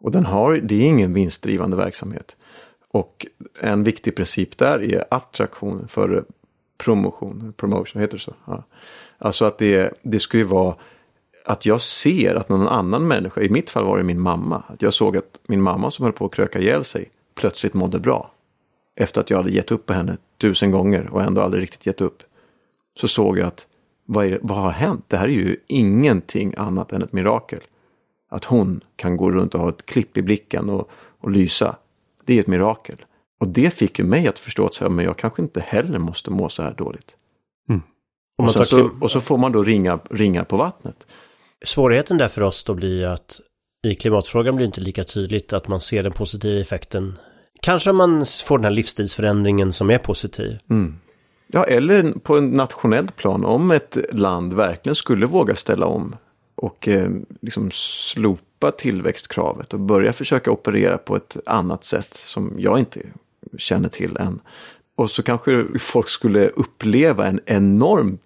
Och 0.00 0.10
den 0.10 0.26
har, 0.26 0.54
det 0.54 0.74
är 0.74 0.86
ingen 0.86 1.14
vinstdrivande 1.14 1.76
verksamhet. 1.76 2.36
Och 2.90 3.26
en 3.60 3.84
viktig 3.84 4.16
princip 4.16 4.58
där 4.58 4.82
är 4.82 5.04
attraktion 5.10 5.88
före 5.88 6.24
promotion. 6.78 7.52
Promotion, 7.56 8.00
heter 8.00 8.16
det 8.16 8.22
så? 8.22 8.34
Ja. 8.44 8.64
Alltså 9.18 9.44
att 9.44 9.58
det, 9.58 9.94
det 10.02 10.18
ska 10.18 10.38
ju 10.38 10.44
vara 10.44 10.76
att 11.44 11.66
jag 11.66 11.80
ser 11.80 12.34
att 12.34 12.48
någon 12.48 12.68
annan 12.68 13.08
människa, 13.08 13.40
i 13.40 13.48
mitt 13.48 13.70
fall 13.70 13.84
var 13.84 13.98
det 13.98 14.04
min 14.04 14.20
mamma, 14.20 14.62
att 14.68 14.82
jag 14.82 14.94
såg 14.94 15.16
att 15.16 15.40
min 15.46 15.62
mamma 15.62 15.90
som 15.90 16.02
höll 16.02 16.12
på 16.12 16.24
att 16.26 16.32
kröka 16.32 16.58
ihjäl 16.58 16.84
sig 16.84 17.10
plötsligt 17.34 17.74
mådde 17.74 17.98
bra. 17.98 18.30
Efter 18.96 19.20
att 19.20 19.30
jag 19.30 19.36
hade 19.36 19.50
gett 19.50 19.70
upp 19.70 19.86
på 19.86 19.92
henne 19.92 20.16
tusen 20.38 20.70
gånger 20.70 21.10
och 21.12 21.22
ändå 21.22 21.40
aldrig 21.42 21.62
riktigt 21.62 21.86
gett 21.86 22.00
upp. 22.00 22.22
Så 23.00 23.08
såg 23.08 23.38
jag 23.38 23.46
att 23.46 23.66
vad, 24.06 24.26
är, 24.26 24.30
det- 24.30 24.38
vad 24.42 24.58
har 24.58 24.70
hänt? 24.70 25.04
Det 25.08 25.16
här 25.16 25.24
är 25.28 25.32
ju 25.32 25.56
ingenting 25.66 26.54
annat 26.56 26.92
än 26.92 27.02
ett 27.02 27.12
mirakel. 27.12 27.60
Att 28.30 28.44
hon 28.44 28.80
kan 28.96 29.16
gå 29.16 29.30
runt 29.30 29.54
och 29.54 29.60
ha 29.60 29.68
ett 29.68 29.86
klipp 29.86 30.16
i 30.16 30.22
blicken 30.22 30.70
och, 30.70 30.90
och 31.20 31.30
lysa. 31.30 31.76
Det 32.24 32.34
är 32.36 32.40
ett 32.40 32.46
mirakel. 32.46 32.96
Och 33.40 33.48
det 33.48 33.74
fick 33.74 33.98
ju 33.98 34.04
mig 34.04 34.28
att 34.28 34.38
förstå 34.38 34.66
att 34.66 34.74
så 34.74 34.84
här, 34.84 34.90
men 34.90 35.04
jag 35.04 35.16
kanske 35.18 35.42
inte 35.42 35.60
heller 35.60 35.98
måste 35.98 36.30
må 36.30 36.48
så 36.48 36.62
här 36.62 36.74
dåligt. 36.74 37.16
Om 38.38 38.46
Och, 38.46 38.52
så, 38.52 38.58
klim- 38.76 39.02
och 39.02 39.10
så 39.10 39.20
får 39.20 39.38
man 39.38 39.52
då 39.52 39.62
ringa, 39.62 39.98
ringa 40.10 40.44
på 40.44 40.56
vattnet. 40.56 41.06
Svårigheten 41.64 42.18
där 42.18 42.28
för 42.28 42.42
oss 42.42 42.64
då 42.64 42.74
blir 42.74 43.06
att 43.06 43.40
i 43.86 43.94
klimatfrågan 43.94 44.56
blir 44.56 44.64
det 44.64 44.66
inte 44.66 44.80
lika 44.80 45.04
tydligt 45.04 45.52
att 45.52 45.68
man 45.68 45.80
ser 45.80 46.02
den 46.02 46.12
positiva 46.12 46.60
effekten. 46.60 47.18
Kanske 47.60 47.92
man 47.92 48.26
får 48.44 48.58
den 48.58 48.64
här 48.64 48.70
livsstilsförändringen 48.70 49.72
som 49.72 49.90
är 49.90 49.98
positiv. 49.98 50.58
Mm. 50.70 50.98
Ja, 51.46 51.64
eller 51.64 52.12
på 52.12 52.38
en 52.38 52.50
nationellt 52.50 53.16
plan, 53.16 53.44
om 53.44 53.70
ett 53.70 53.96
land 54.12 54.54
verkligen 54.54 54.94
skulle 54.94 55.26
våga 55.26 55.54
ställa 55.54 55.86
om 55.86 56.16
och 56.54 56.88
eh, 56.88 57.10
liksom 57.40 57.70
slopa 57.72 58.70
tillväxtkravet 58.70 59.74
och 59.74 59.80
börja 59.80 60.12
försöka 60.12 60.50
operera 60.50 60.98
på 60.98 61.16
ett 61.16 61.36
annat 61.46 61.84
sätt 61.84 62.14
som 62.14 62.54
jag 62.58 62.78
inte 62.78 63.00
känner 63.58 63.88
till 63.88 64.16
än. 64.16 64.40
Och 64.96 65.10
så 65.10 65.22
kanske 65.22 65.64
folk 65.78 66.08
skulle 66.08 66.48
uppleva 66.48 67.26
en 67.26 67.40
enorm 67.46 68.18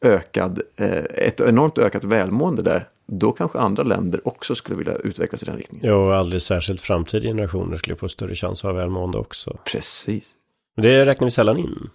ökad, 0.00 0.62
eh, 0.76 1.04
ett 1.14 1.40
enormt 1.40 1.78
ökat 1.78 2.04
välmående 2.04 2.62
där. 2.62 2.88
Då 3.06 3.32
kanske 3.32 3.58
andra 3.58 3.82
länder 3.82 4.28
också 4.28 4.54
skulle 4.54 4.78
vilja 4.78 4.94
utvecklas 4.94 5.42
i 5.42 5.46
den 5.46 5.56
riktningen. 5.56 5.86
Ja, 5.88 5.94
och 5.94 6.16
alldeles 6.16 6.44
särskilt 6.44 6.80
framtida 6.80 7.22
generationer 7.28 7.76
skulle 7.76 7.96
få 7.96 8.08
större 8.08 8.34
chans 8.34 8.64
att 8.64 8.70
ha 8.70 8.72
välmående 8.72 9.18
också. 9.18 9.58
Precis. 9.64 10.24
Men 10.76 10.82
Det 10.82 11.06
räknar 11.06 11.24
vi 11.24 11.30
sällan 11.30 11.58
in. 11.58 11.90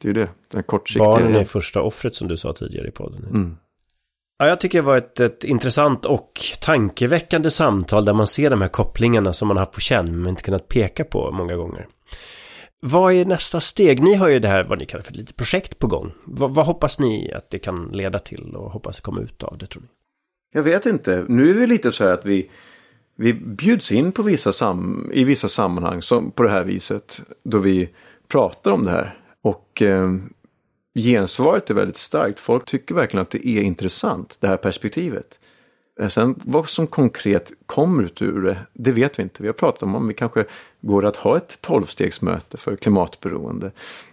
Det 0.00 0.08
är 0.08 0.08
ju 0.08 0.12
det, 0.12 0.28
den 0.50 0.62
kortsiktiga. 0.62 1.04
Barnen 1.04 1.34
är 1.34 1.44
första 1.44 1.82
offret 1.82 2.14
som 2.14 2.28
du 2.28 2.36
sa 2.36 2.52
tidigare 2.52 2.88
i 2.88 2.90
podden. 2.90 3.24
Mm. 3.24 3.56
Ja, 4.38 4.48
jag 4.48 4.60
tycker 4.60 4.78
det 4.78 4.86
var 4.86 4.96
ett, 4.96 5.20
ett 5.20 5.44
intressant 5.44 6.04
och 6.04 6.40
tankeväckande 6.60 7.50
samtal 7.50 8.04
där 8.04 8.12
man 8.12 8.26
ser 8.26 8.50
de 8.50 8.62
här 8.62 8.68
kopplingarna 8.68 9.32
som 9.32 9.48
man 9.48 9.56
har 9.56 9.62
haft 9.62 9.72
på 9.72 9.80
känn 9.80 10.20
men 10.20 10.28
inte 10.30 10.42
kunnat 10.42 10.68
peka 10.68 11.04
på 11.04 11.30
många 11.30 11.56
gånger. 11.56 11.86
Vad 12.82 13.12
är 13.12 13.24
nästa 13.24 13.60
steg? 13.60 14.02
Ni 14.02 14.14
har 14.14 14.28
ju 14.28 14.38
det 14.38 14.48
här 14.48 14.64
vad 14.64 14.78
ni 14.78 14.86
kallar 14.86 15.02
för 15.02 15.10
ett 15.10 15.16
litet 15.16 15.36
projekt 15.36 15.78
på 15.78 15.86
gång. 15.86 16.12
Vad, 16.24 16.54
vad 16.54 16.66
hoppas 16.66 16.98
ni 16.98 17.32
att 17.32 17.50
det 17.50 17.58
kan 17.58 17.88
leda 17.92 18.18
till 18.18 18.54
och 18.56 18.70
hoppas 18.70 19.00
komma 19.00 19.20
ut 19.20 19.42
av 19.42 19.58
det 19.58 19.66
tror 19.66 19.82
ni? 19.82 19.88
Jag 20.52 20.62
vet 20.62 20.86
inte. 20.86 21.24
Nu 21.28 21.50
är 21.50 21.54
det 21.54 21.66
lite 21.66 21.92
så 21.92 22.04
här 22.04 22.12
att 22.12 22.26
vi, 22.26 22.50
vi 23.16 23.32
bjuds 23.32 23.92
in 23.92 24.12
på 24.12 24.22
vissa 24.22 24.52
sam, 24.52 25.10
i 25.14 25.24
vissa 25.24 25.48
sammanhang 25.48 26.02
som, 26.02 26.30
på 26.30 26.42
det 26.42 26.48
här 26.48 26.64
viset. 26.64 27.20
Då 27.42 27.58
vi 27.58 27.88
pratar 28.28 28.70
om 28.70 28.84
det 28.84 28.90
här. 28.90 29.18
Och 29.42 29.82
eh, 29.82 30.14
gensvaret 30.98 31.70
är 31.70 31.74
väldigt 31.74 31.96
starkt. 31.96 32.38
Folk 32.38 32.64
tycker 32.64 32.94
verkligen 32.94 33.22
att 33.22 33.30
det 33.30 33.48
är 33.48 33.62
intressant, 33.62 34.36
det 34.40 34.48
här 34.48 34.56
perspektivet. 34.56 35.40
Eh, 36.00 36.08
sen 36.08 36.34
vad 36.44 36.68
som 36.68 36.86
konkret 36.86 37.52
kommer 37.66 38.02
ut 38.02 38.22
ur 38.22 38.42
det, 38.42 38.58
det 38.72 38.92
vet 38.92 39.18
vi 39.18 39.22
inte. 39.22 39.42
Vi 39.42 39.48
har 39.48 39.52
pratat 39.52 39.82
om 39.82 39.94
om 39.94 40.08
vi 40.08 40.14
kanske 40.14 40.44
går 40.80 41.04
att 41.04 41.16
ha 41.16 41.36
ett 41.36 41.58
tolvstegsmöte 41.60 42.56
för 42.56 42.76
klimatberoende. 42.76 43.70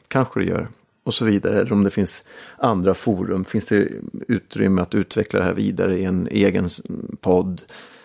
Kanske 0.08 0.40
det 0.40 0.46
gör. 0.46 0.68
Och 1.04 1.14
så 1.14 1.26
vidare. 1.26 1.60
Eller 1.60 1.74
om 1.74 1.84
det 1.84 1.90
finns 1.90 2.24
andra 2.58 2.94
forum. 2.94 3.46
Finns 3.46 3.66
det 3.66 3.88
utrymme 4.28 4.82
att 4.82 4.96
utveckla 4.96 5.40
det 5.40 5.46
här 5.46 5.54
vidare 5.54 6.00
i 6.00 6.06
en 6.06 6.28
egen 6.32 6.70
podd? 7.22 7.62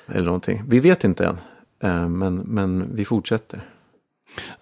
Eller 0.06 0.24
någonting. 0.24 0.62
Vi 0.68 0.80
vet 0.80 1.04
inte 1.04 1.24
än. 1.24 1.38
Eh, 1.82 2.08
men, 2.08 2.36
men 2.36 2.96
vi 2.96 3.04
fortsätter. 3.04 3.60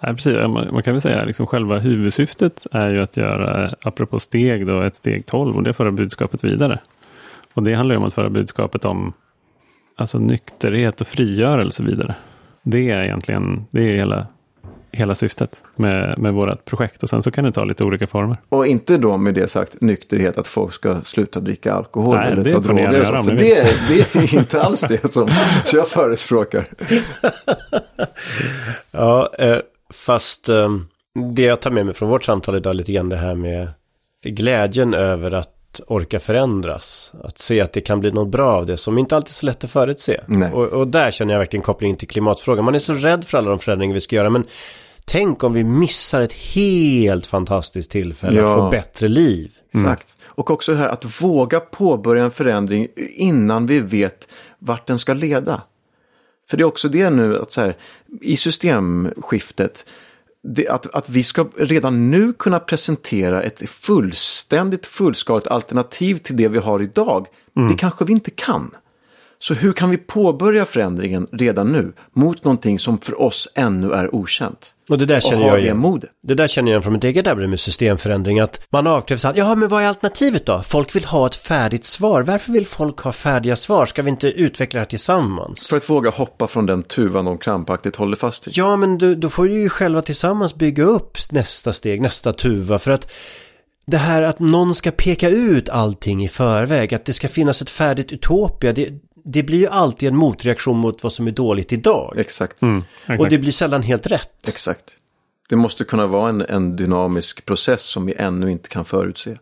Nej, 0.00 0.14
precis. 0.14 0.36
Man, 0.36 0.82
kan 0.82 0.94
väl 0.94 1.00
säga 1.00 1.24
liksom 1.24 1.46
själva 1.46 1.78
huvudsyftet 1.78 2.66
är 2.72 2.90
ju 2.90 3.02
att 3.02 3.16
göra, 3.16 3.64
eh, 3.64 3.72
apropå 3.82 4.20
steg, 4.20 4.66
då, 4.66 4.80
ett 4.80 4.94
steg 4.94 5.26
12 5.26 5.56
och 5.56 5.62
det 5.62 5.72
för 5.72 5.84
föra 5.84 5.92
budskapet 5.92 6.44
vidare. 6.44 6.80
Och 7.56 7.62
det 7.62 7.74
handlar 7.74 7.94
ju 7.94 7.98
om 7.98 8.04
att 8.04 8.14
föra 8.14 8.30
budskapet 8.30 8.84
om 8.84 9.12
alltså 9.96 10.18
nykterhet 10.18 11.00
och 11.00 11.06
frigörelse 11.06 11.82
vidare. 11.82 12.14
Det 12.62 12.90
är 12.90 13.02
egentligen 13.02 13.66
det 13.70 13.80
är 13.80 13.96
hela, 13.96 14.26
hela 14.92 15.14
syftet 15.14 15.62
med, 15.76 16.18
med 16.18 16.34
vårt 16.34 16.64
projekt. 16.64 17.02
Och 17.02 17.08
sen 17.08 17.22
så 17.22 17.30
kan 17.30 17.44
det 17.44 17.52
ta 17.52 17.64
lite 17.64 17.84
olika 17.84 18.06
former. 18.06 18.36
Och 18.48 18.66
inte 18.66 18.98
då 18.98 19.16
med 19.16 19.34
det 19.34 19.48
sagt 19.48 19.80
nykterhet 19.80 20.38
att 20.38 20.46
folk 20.46 20.74
ska 20.74 21.00
sluta 21.02 21.40
dricka 21.40 21.72
alkohol 21.72 22.16
Nej, 22.16 22.32
eller 22.32 22.44
det 22.44 22.52
ta 22.52 22.60
droger. 22.60 22.90
så, 22.90 22.96
göra 22.96 23.18
om 23.18 23.24
För 23.24 23.32
ni 23.32 23.42
det, 23.42 23.66
det 23.88 24.14
är 24.14 24.34
inte 24.34 24.62
alls 24.62 24.80
det 24.80 25.12
som 25.12 25.30
så 25.64 25.76
jag 25.76 25.88
förespråkar. 25.88 26.66
Ja, 28.90 29.30
eh, 29.38 29.58
fast 29.94 30.48
eh, 30.48 30.68
det 31.34 31.42
jag 31.42 31.60
tar 31.60 31.70
med 31.70 31.86
mig 31.86 31.94
från 31.94 32.08
vårt 32.08 32.24
samtal 32.24 32.56
idag 32.56 32.70
är 32.70 32.74
lite 32.74 32.92
grann 32.92 33.08
det 33.08 33.16
här 33.16 33.34
med 33.34 33.68
glädjen 34.24 34.94
över 34.94 35.34
att 35.34 35.55
orka 35.86 36.20
förändras. 36.20 37.12
Att 37.24 37.38
se 37.38 37.60
att 37.60 37.72
det 37.72 37.80
kan 37.80 38.00
bli 38.00 38.12
något 38.12 38.28
bra 38.28 38.52
av 38.52 38.66
det 38.66 38.76
som 38.76 38.98
inte 38.98 39.16
alltid 39.16 39.30
är 39.30 39.34
så 39.34 39.46
lätt 39.46 39.64
att 39.64 39.70
förutse. 39.70 40.20
Och, 40.52 40.64
och 40.64 40.88
där 40.88 41.10
känner 41.10 41.32
jag 41.34 41.38
verkligen 41.38 41.62
kopplingen 41.62 41.96
till 41.96 42.08
klimatfrågan. 42.08 42.64
Man 42.64 42.74
är 42.74 42.78
så 42.78 42.92
rädd 42.92 43.24
för 43.24 43.38
alla 43.38 43.50
de 43.50 43.58
förändringar 43.58 43.94
vi 43.94 44.00
ska 44.00 44.16
göra. 44.16 44.30
Men 44.30 44.44
tänk 45.04 45.44
om 45.44 45.52
vi 45.52 45.64
missar 45.64 46.20
ett 46.20 46.32
helt 46.32 47.26
fantastiskt 47.26 47.90
tillfälle 47.90 48.42
att 48.44 48.48
Ja. 48.50 48.56
få 48.56 48.70
bättre 48.70 49.08
liv. 49.08 49.50
Exakt. 49.74 50.16
Och 50.24 50.50
också 50.50 50.72
det 50.72 50.78
här 50.78 50.88
att 50.88 51.22
våga 51.22 51.60
påbörja 51.60 52.24
en 52.24 52.30
förändring 52.30 52.88
innan 53.14 53.66
vi 53.66 53.80
vet 53.80 54.28
vart 54.58 54.86
den 54.86 54.98
ska 54.98 55.12
leda. 55.14 55.62
För 56.48 56.56
det 56.56 56.62
är 56.62 56.66
också 56.66 56.88
det 56.88 57.10
nu 57.10 57.38
att 57.38 57.52
så 57.52 57.60
här, 57.60 57.76
i 58.20 58.36
systemskiftet, 58.36 59.84
det, 60.46 60.68
att, 60.68 60.94
att 60.94 61.08
vi 61.08 61.22
ska 61.22 61.46
redan 61.56 62.10
nu 62.10 62.32
kunna 62.32 62.58
presentera 62.58 63.42
ett 63.42 63.70
fullständigt 63.70 64.86
fullskaligt 64.86 65.46
alternativ 65.46 66.14
till 66.14 66.36
det 66.36 66.48
vi 66.48 66.58
har 66.58 66.82
idag. 66.82 67.26
Det 67.68 67.74
kanske 67.74 68.04
vi 68.04 68.12
inte 68.12 68.30
kan. 68.30 68.70
Så 69.38 69.54
hur 69.54 69.72
kan 69.72 69.90
vi 69.90 69.96
påbörja 69.96 70.64
förändringen 70.64 71.26
redan 71.32 71.72
nu 71.72 71.92
mot 72.12 72.44
någonting 72.44 72.78
som 72.78 72.98
för 72.98 73.22
oss 73.22 73.48
ännu 73.54 73.92
är 73.92 74.14
okänt? 74.14 74.72
Och 74.90 74.98
det 74.98 75.06
där 75.06 75.16
Och 75.16 75.22
känner 75.22 75.42
ha 75.42 75.48
jag 75.48 75.60
igen. 75.60 75.78
modet. 75.78 76.10
Det 76.22 76.34
där 76.34 76.48
känner 76.48 76.72
jag 76.72 76.82
från 76.82 76.92
mitt 76.92 77.04
eget 77.04 77.26
arbete 77.26 77.48
med 77.48 77.60
systemförändring. 77.60 78.40
Att 78.40 78.60
man 78.70 78.86
avkrävs 78.86 79.24
att, 79.24 79.36
ja 79.36 79.54
men 79.54 79.68
vad 79.68 79.82
är 79.82 79.86
alternativet 79.86 80.46
då? 80.46 80.62
Folk 80.62 80.96
vill 80.96 81.04
ha 81.04 81.26
ett 81.26 81.36
färdigt 81.36 81.84
svar. 81.84 82.22
Varför 82.22 82.52
vill 82.52 82.66
folk 82.66 83.00
ha 83.00 83.12
färdiga 83.12 83.56
svar? 83.56 83.86
Ska 83.86 84.02
vi 84.02 84.10
inte 84.10 84.28
utveckla 84.28 84.78
det 84.78 84.80
här 84.80 84.86
tillsammans? 84.86 85.68
För 85.70 85.76
att 85.76 85.90
våga 85.90 86.10
hoppa 86.10 86.46
från 86.46 86.66
den 86.66 86.82
tuvan 86.82 87.24
de 87.24 87.38
krampaktigt 87.38 87.96
håller 87.96 88.16
fast 88.16 88.46
i. 88.48 88.50
Ja, 88.54 88.76
men 88.76 88.98
du, 88.98 89.14
då 89.14 89.30
får 89.30 89.44
du 89.44 89.62
ju 89.62 89.68
själva 89.68 90.02
tillsammans 90.02 90.54
bygga 90.54 90.84
upp 90.84 91.18
nästa 91.30 91.72
steg, 91.72 92.00
nästa 92.00 92.32
tuva. 92.32 92.78
För 92.78 92.90
att 92.90 93.12
det 93.86 93.96
här 93.96 94.22
att 94.22 94.38
någon 94.38 94.74
ska 94.74 94.90
peka 94.90 95.28
ut 95.28 95.68
allting 95.68 96.24
i 96.24 96.28
förväg, 96.28 96.94
att 96.94 97.04
det 97.04 97.12
ska 97.12 97.28
finnas 97.28 97.62
ett 97.62 97.70
färdigt 97.70 98.12
utopia, 98.12 98.72
det, 98.72 98.90
det 99.28 99.42
blir 99.42 99.58
ju 99.58 99.66
alltid 99.66 100.08
en 100.08 100.16
motreaktion 100.16 100.78
mot 100.78 101.02
vad 101.02 101.12
som 101.12 101.26
är 101.26 101.30
dåligt 101.30 101.72
idag. 101.72 102.14
Exakt. 102.16 102.62
Mm, 102.62 102.84
exakt. 103.02 103.20
Och 103.20 103.28
det 103.28 103.38
blir 103.38 103.52
sällan 103.52 103.82
helt 103.82 104.06
rätt. 104.06 104.48
Exakt. 104.48 104.84
Det 105.48 105.56
måste 105.56 105.84
kunna 105.84 106.06
vara 106.06 106.28
en, 106.28 106.40
en 106.40 106.76
dynamisk 106.76 107.44
process 107.46 107.82
som 107.82 108.06
vi 108.06 108.14
ännu 108.18 108.50
inte 108.50 108.68
kan 108.68 108.84
förutse. 108.84 109.36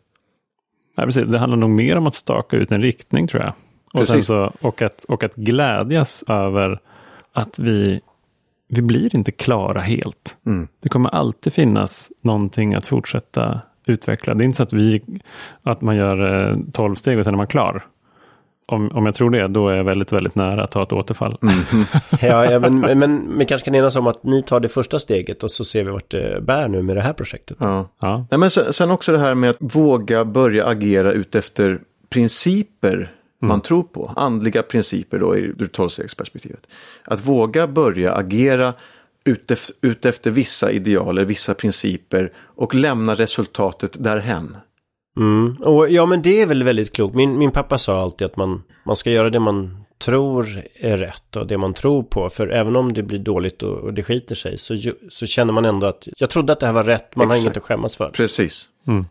Nej, 0.97 1.07
precis. 1.07 1.25
Det 1.27 1.39
handlar 1.39 1.57
nog 1.57 1.71
mer 1.71 1.97
om 1.97 2.07
att 2.07 2.15
staka 2.15 2.57
ut 2.57 2.73
en 2.73 2.83
riktning 2.83 3.29
tror 3.29 3.43
jag. 3.43 3.53
Och, 3.93 4.07
sen 4.07 4.17
Precis. 4.17 4.27
så, 4.27 4.53
och, 4.61 4.83
att, 4.83 5.05
och 5.05 5.23
att 5.23 5.35
glädjas 5.35 6.25
över 6.29 6.81
att 7.33 7.59
vi, 7.59 8.01
vi 8.69 8.83
blir 8.83 9.17
inte 9.17 9.33
klara 9.33 9.81
helt. 9.81 10.37
Mm. 10.47 10.69
Det 10.81 10.89
kommer 10.89 11.11
alltid 11.11 11.53
finnas 11.53 12.13
någonting 12.21 12.75
att 12.75 12.87
fortsätta 12.87 13.61
utveckla. 13.87 14.35
Det 14.35 14.45
är 14.45 14.47
inte 14.47 14.57
så 14.57 14.63
att, 14.63 14.73
vi, 14.73 15.03
att 15.63 15.81
man 15.81 15.97
gör 15.97 16.51
eh, 16.51 16.59
12 16.73 16.95
steg 16.95 17.19
och 17.19 17.25
sen 17.25 17.35
är 17.35 17.39
man 17.39 17.47
klar. 17.47 17.87
Om, 18.67 18.91
om 18.93 19.07
jag 19.07 19.15
tror 19.15 19.31
det, 19.31 19.49
då 19.49 19.69
är 19.69 19.77
jag 19.77 19.85
väldigt, 19.85 20.13
väldigt 20.13 20.35
nära 20.35 20.65
att 20.65 20.71
ta 20.71 20.83
ett 20.83 20.93
återfall. 20.93 21.39
Ja, 22.21 22.51
ja 22.51 22.61
men, 22.61 22.81
men, 22.81 22.99
men 22.99 23.39
vi 23.39 23.45
kanske 23.45 23.65
kan 23.65 23.75
enas 23.75 23.97
om 23.97 24.07
att 24.07 24.25
ni 24.25 24.43
tar 24.43 24.61
det 24.61 24.69
första 24.69 24.99
steget 24.99 25.43
och 25.43 25.51
så 25.51 25.65
ser 25.65 25.85
vi 25.85 25.91
vart 25.91 26.11
det 26.11 26.43
bär 26.43 26.69
nu 26.69 26.83
med 26.83 26.97
det 26.97 27.03
här 27.03 27.13
projektet. 27.13 27.57
Ja. 27.61 27.89
Ja, 28.01 28.27
Nej, 28.31 28.39
men 28.39 28.51
sen, 28.51 28.73
sen 28.73 28.91
också 28.91 29.13
det 29.13 29.19
här 29.19 29.35
med 29.35 29.51
att 29.51 29.57
våga 29.61 30.25
börja 30.25 30.67
agera 30.67 31.13
utefter 31.13 31.81
principer 32.11 33.13
man 33.41 33.61
tror 33.61 33.83
på. 33.83 34.13
Andliga 34.17 34.63
principer 34.63 35.19
då 35.19 35.37
ur 35.37 35.67
tolvstegsperspektivet. 35.67 36.67
Att 37.05 37.27
våga 37.27 37.67
börja 37.67 38.13
agera 38.13 38.75
utefter, 39.25 39.75
utefter 39.81 40.31
vissa 40.31 40.71
idealer, 40.71 41.25
vissa 41.25 41.55
principer 41.55 42.33
och 42.37 42.75
lämna 42.75 43.15
resultatet 43.15 44.05
därhen. 44.05 44.57
Mm. 45.17 45.57
Och, 45.61 45.91
ja 45.91 46.07
men 46.07 46.23
det 46.23 46.43
är 46.43 46.47
väl 46.47 46.63
väldigt 46.63 46.93
klokt. 46.93 47.15
Min, 47.15 47.39
min 47.39 47.51
pappa 47.51 47.79
sa 47.79 48.01
alltid 48.01 48.27
att 48.27 48.37
man, 48.37 48.63
man 48.85 48.97
ska 48.97 49.11
göra 49.11 49.31
det 49.31 49.41
man 49.41 49.85
tror 49.99 50.63
är 50.75 50.97
rätt 50.97 51.37
och 51.37 51.47
det 51.47 51.59
man 51.59 51.75
tror 51.75 52.03
på. 52.03 52.31
För 52.31 52.49
även 52.49 52.77
om 52.77 52.93
det 52.93 53.03
blir 53.03 53.19
dåligt 53.19 53.63
och, 53.63 53.79
och 53.79 53.95
det 53.95 54.03
skiter 54.03 54.35
sig 54.35 54.59
så, 54.59 54.77
så 55.11 55.27
känner 55.27 55.53
man 55.53 55.65
ändå 55.65 55.87
att 55.87 56.09
jag 56.17 56.31
trodde 56.31 56.53
att 56.53 56.61
det 56.61 56.67
här 56.67 56.73
var 56.73 56.85
rätt. 56.85 57.17
Man 57.17 57.27
Exakt. 57.27 57.39
har 57.41 57.47
inget 57.47 57.57
att 57.57 57.63
skämmas 57.63 57.97
för. 57.97 58.11
Precis. 58.11 58.69
Mm. 58.87 59.05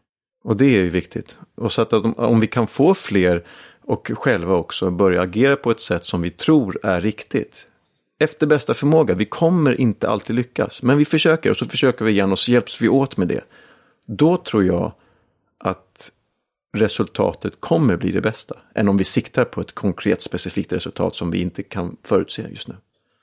Och 0.43 0.57
det 0.57 0.65
är 0.65 0.79
ju 0.79 0.89
viktigt. 0.89 1.39
Och 1.55 1.71
så 1.71 1.81
att 1.81 1.93
om, 1.93 2.13
om 2.13 2.39
vi 2.39 2.47
kan 2.47 2.67
få 2.67 2.93
fler 2.93 3.43
och 3.85 4.11
själva 4.13 4.55
också 4.55 4.91
börja 4.91 5.21
agera 5.21 5.55
på 5.55 5.71
ett 5.71 5.79
sätt 5.79 6.05
som 6.05 6.21
vi 6.21 6.29
tror 6.29 6.79
är 6.83 7.01
riktigt. 7.01 7.67
Efter 8.19 8.47
bästa 8.47 8.73
förmåga. 8.73 9.15
Vi 9.15 9.25
kommer 9.25 9.81
inte 9.81 10.09
alltid 10.09 10.35
lyckas. 10.35 10.83
Men 10.83 10.97
vi 10.97 11.05
försöker 11.05 11.51
och 11.51 11.57
så 11.57 11.65
försöker 11.65 12.05
vi 12.05 12.11
igen 12.11 12.31
och 12.31 12.39
så 12.39 12.51
hjälps 12.51 12.81
vi 12.81 12.89
åt 12.89 13.17
med 13.17 13.27
det. 13.27 13.41
Då 14.05 14.37
tror 14.37 14.63
jag 14.63 14.91
resultatet 16.73 17.53
kommer 17.59 17.97
bli 17.97 18.11
det 18.11 18.21
bästa. 18.21 18.55
Än 18.75 18.87
om 18.87 18.97
vi 18.97 19.03
siktar 19.03 19.45
på 19.45 19.61
ett 19.61 19.75
konkret 19.75 20.21
specifikt 20.21 20.73
resultat 20.73 21.15
som 21.15 21.31
vi 21.31 21.41
inte 21.41 21.63
kan 21.63 21.97
förutse 22.03 22.41
just 22.49 22.67
nu. 22.67 22.75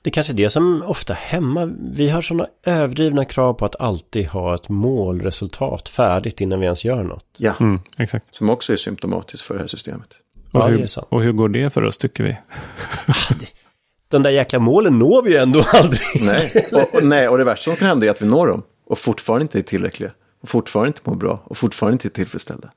Det 0.03 0.09
är 0.09 0.11
kanske 0.11 0.33
är 0.33 0.37
det 0.37 0.49
som 0.49 0.83
ofta 0.87 1.13
hämmar. 1.13 1.73
Vi 1.93 2.09
har 2.09 2.21
sådana 2.21 2.47
överdrivna 2.63 3.25
krav 3.25 3.53
på 3.53 3.65
att 3.65 3.81
alltid 3.81 4.27
ha 4.27 4.55
ett 4.55 4.69
målresultat 4.69 5.89
färdigt 5.89 6.41
innan 6.41 6.59
vi 6.59 6.65
ens 6.65 6.85
gör 6.85 7.03
något. 7.03 7.25
Ja, 7.37 7.53
mm, 7.59 7.79
exakt. 7.97 8.33
Som 8.33 8.49
också 8.49 8.73
är 8.73 8.77
symptomatiskt 8.77 9.45
för 9.45 9.53
det 9.53 9.59
här 9.59 9.67
systemet. 9.67 10.13
Och, 10.51 10.59
ja, 10.59 10.67
hur, 10.67 10.87
och 11.09 11.23
hur 11.23 11.31
går 11.31 11.49
det 11.49 11.69
för 11.69 11.83
oss 11.83 11.97
tycker 11.97 12.23
vi? 12.23 12.37
Ah, 13.07 13.35
de 14.07 14.23
där 14.23 14.29
jäkla 14.29 14.59
målen 14.59 14.99
når 14.99 15.21
vi 15.21 15.31
ju 15.31 15.37
ändå 15.37 15.65
aldrig. 15.73 16.21
Nej, 16.21 16.67
och, 16.71 16.95
och, 16.95 17.03
nej, 17.03 17.27
och 17.27 17.37
det 17.37 17.43
värsta 17.43 17.63
som 17.63 17.75
kan 17.75 17.87
hända 17.87 18.05
är 18.05 18.09
att 18.09 18.21
vi 18.21 18.25
når 18.25 18.47
dem 18.47 18.63
och 18.85 18.97
fortfarande 18.97 19.41
inte 19.41 19.59
är 19.59 19.63
tillräckliga. 19.63 20.11
Och 20.41 20.49
fortfarande 20.49 20.87
inte 20.87 21.01
mår 21.03 21.15
bra 21.15 21.43
och 21.45 21.57
fortfarande 21.57 21.93
inte 21.93 22.07
är 22.07 22.09
tillfredsställda. 22.09 22.69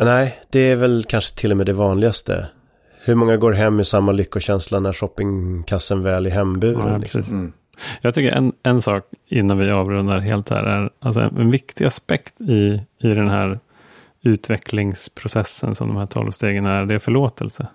Nej, 0.00 0.40
det 0.50 0.60
är 0.60 0.76
väl 0.76 1.04
kanske 1.08 1.36
till 1.36 1.50
och 1.50 1.56
med 1.56 1.66
det 1.66 1.72
vanligaste. 1.72 2.46
Hur 3.04 3.14
många 3.14 3.36
går 3.36 3.52
hem 3.52 3.76
med 3.76 3.86
samma 3.86 4.12
lyckokänsla 4.12 4.80
när 4.80 4.92
shoppingkassen 4.92 6.02
väl 6.02 6.26
är 6.26 6.30
hemburen? 6.30 6.92
Ja, 6.92 6.98
liksom? 6.98 7.22
mm. 7.22 7.52
Jag 8.00 8.14
tycker 8.14 8.36
en, 8.36 8.52
en 8.62 8.80
sak 8.80 9.04
innan 9.26 9.58
vi 9.58 9.70
avrundar 9.70 10.18
helt 10.18 10.50
här 10.50 10.64
är 10.64 10.90
alltså 10.98 11.20
en 11.20 11.50
viktig 11.50 11.84
aspekt 11.84 12.40
i, 12.40 12.82
i 12.98 13.08
den 13.08 13.28
här 13.28 13.60
utvecklingsprocessen 14.22 15.74
som 15.74 15.88
de 15.88 15.96
här 15.96 16.06
tolv 16.06 16.30
stegen 16.30 16.66
är, 16.66 16.86
det 16.86 16.94
är 16.94 16.98
förlåtelse. 16.98 17.66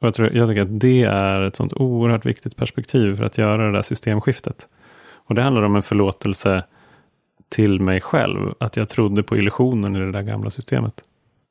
Och 0.00 0.06
jag, 0.06 0.14
tror, 0.14 0.36
jag 0.36 0.48
tycker 0.48 0.62
att 0.62 0.80
det 0.80 1.02
är 1.02 1.40
ett 1.40 1.56
sånt 1.56 1.72
oerhört 1.72 2.26
viktigt 2.26 2.56
perspektiv 2.56 3.16
för 3.16 3.24
att 3.24 3.38
göra 3.38 3.66
det 3.66 3.72
där 3.72 3.82
systemskiftet. 3.82 4.68
Och 5.12 5.34
det 5.34 5.42
handlar 5.42 5.62
om 5.62 5.76
en 5.76 5.82
förlåtelse 5.82 6.64
till 7.48 7.80
mig 7.80 8.00
själv. 8.00 8.54
Att 8.60 8.76
jag 8.76 8.88
trodde 8.88 9.22
på 9.22 9.36
illusionen 9.36 9.96
i 9.96 9.98
det 9.98 10.12
där 10.12 10.22
gamla 10.22 10.50
systemet. 10.50 11.02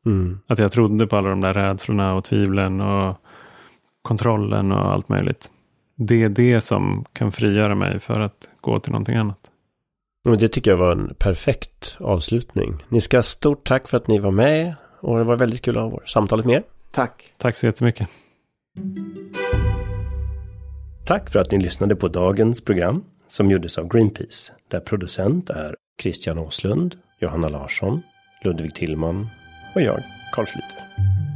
Mm. 0.05 0.39
Att 0.47 0.59
jag 0.59 0.71
trodde 0.71 1.07
på 1.07 1.17
alla 1.17 1.29
de 1.29 1.41
där 1.41 1.53
rädslorna 1.53 2.15
och 2.15 2.23
tvivlen 2.23 2.81
och 2.81 3.17
kontrollen 4.01 4.71
och 4.71 4.93
allt 4.93 5.09
möjligt. 5.09 5.51
Det 5.95 6.23
är 6.23 6.29
det 6.29 6.61
som 6.61 7.05
kan 7.13 7.31
frigöra 7.31 7.75
mig 7.75 7.99
för 7.99 8.19
att 8.19 8.49
gå 8.61 8.79
till 8.79 8.91
någonting 8.91 9.15
annat. 9.15 9.39
Och 10.25 10.37
det 10.37 10.49
tycker 10.49 10.71
jag 10.71 10.77
var 10.77 10.91
en 10.91 11.15
perfekt 11.19 11.97
avslutning. 11.99 12.83
Ni 12.89 13.01
ska 13.01 13.23
stort 13.23 13.67
tack 13.67 13.87
för 13.87 13.97
att 13.97 14.07
ni 14.07 14.19
var 14.19 14.31
med. 14.31 14.75
Och 14.99 15.17
det 15.17 15.23
var 15.23 15.37
väldigt 15.37 15.61
kul 15.61 15.77
att 15.77 15.91
ha 15.91 15.99
samtalet 16.05 16.45
med 16.45 16.55
er. 16.55 16.63
Tack. 16.91 17.33
Tack 17.37 17.57
så 17.57 17.65
jättemycket. 17.65 18.09
Tack 21.05 21.29
för 21.29 21.39
att 21.39 21.51
ni 21.51 21.57
lyssnade 21.59 21.95
på 21.95 22.07
dagens 22.07 22.65
program 22.65 23.03
som 23.27 23.51
gjordes 23.51 23.77
av 23.77 23.87
Greenpeace. 23.87 24.53
Där 24.67 24.79
producent 24.79 25.49
är 25.49 25.75
Christian 26.01 26.37
Åslund, 26.37 26.95
Johanna 27.19 27.49
Larsson, 27.49 28.01
Ludvig 28.43 28.75
Tillman 28.75 29.27
och 29.75 29.81
jag, 29.81 29.99
Carl 30.33 30.45
Schlüter. 30.45 31.34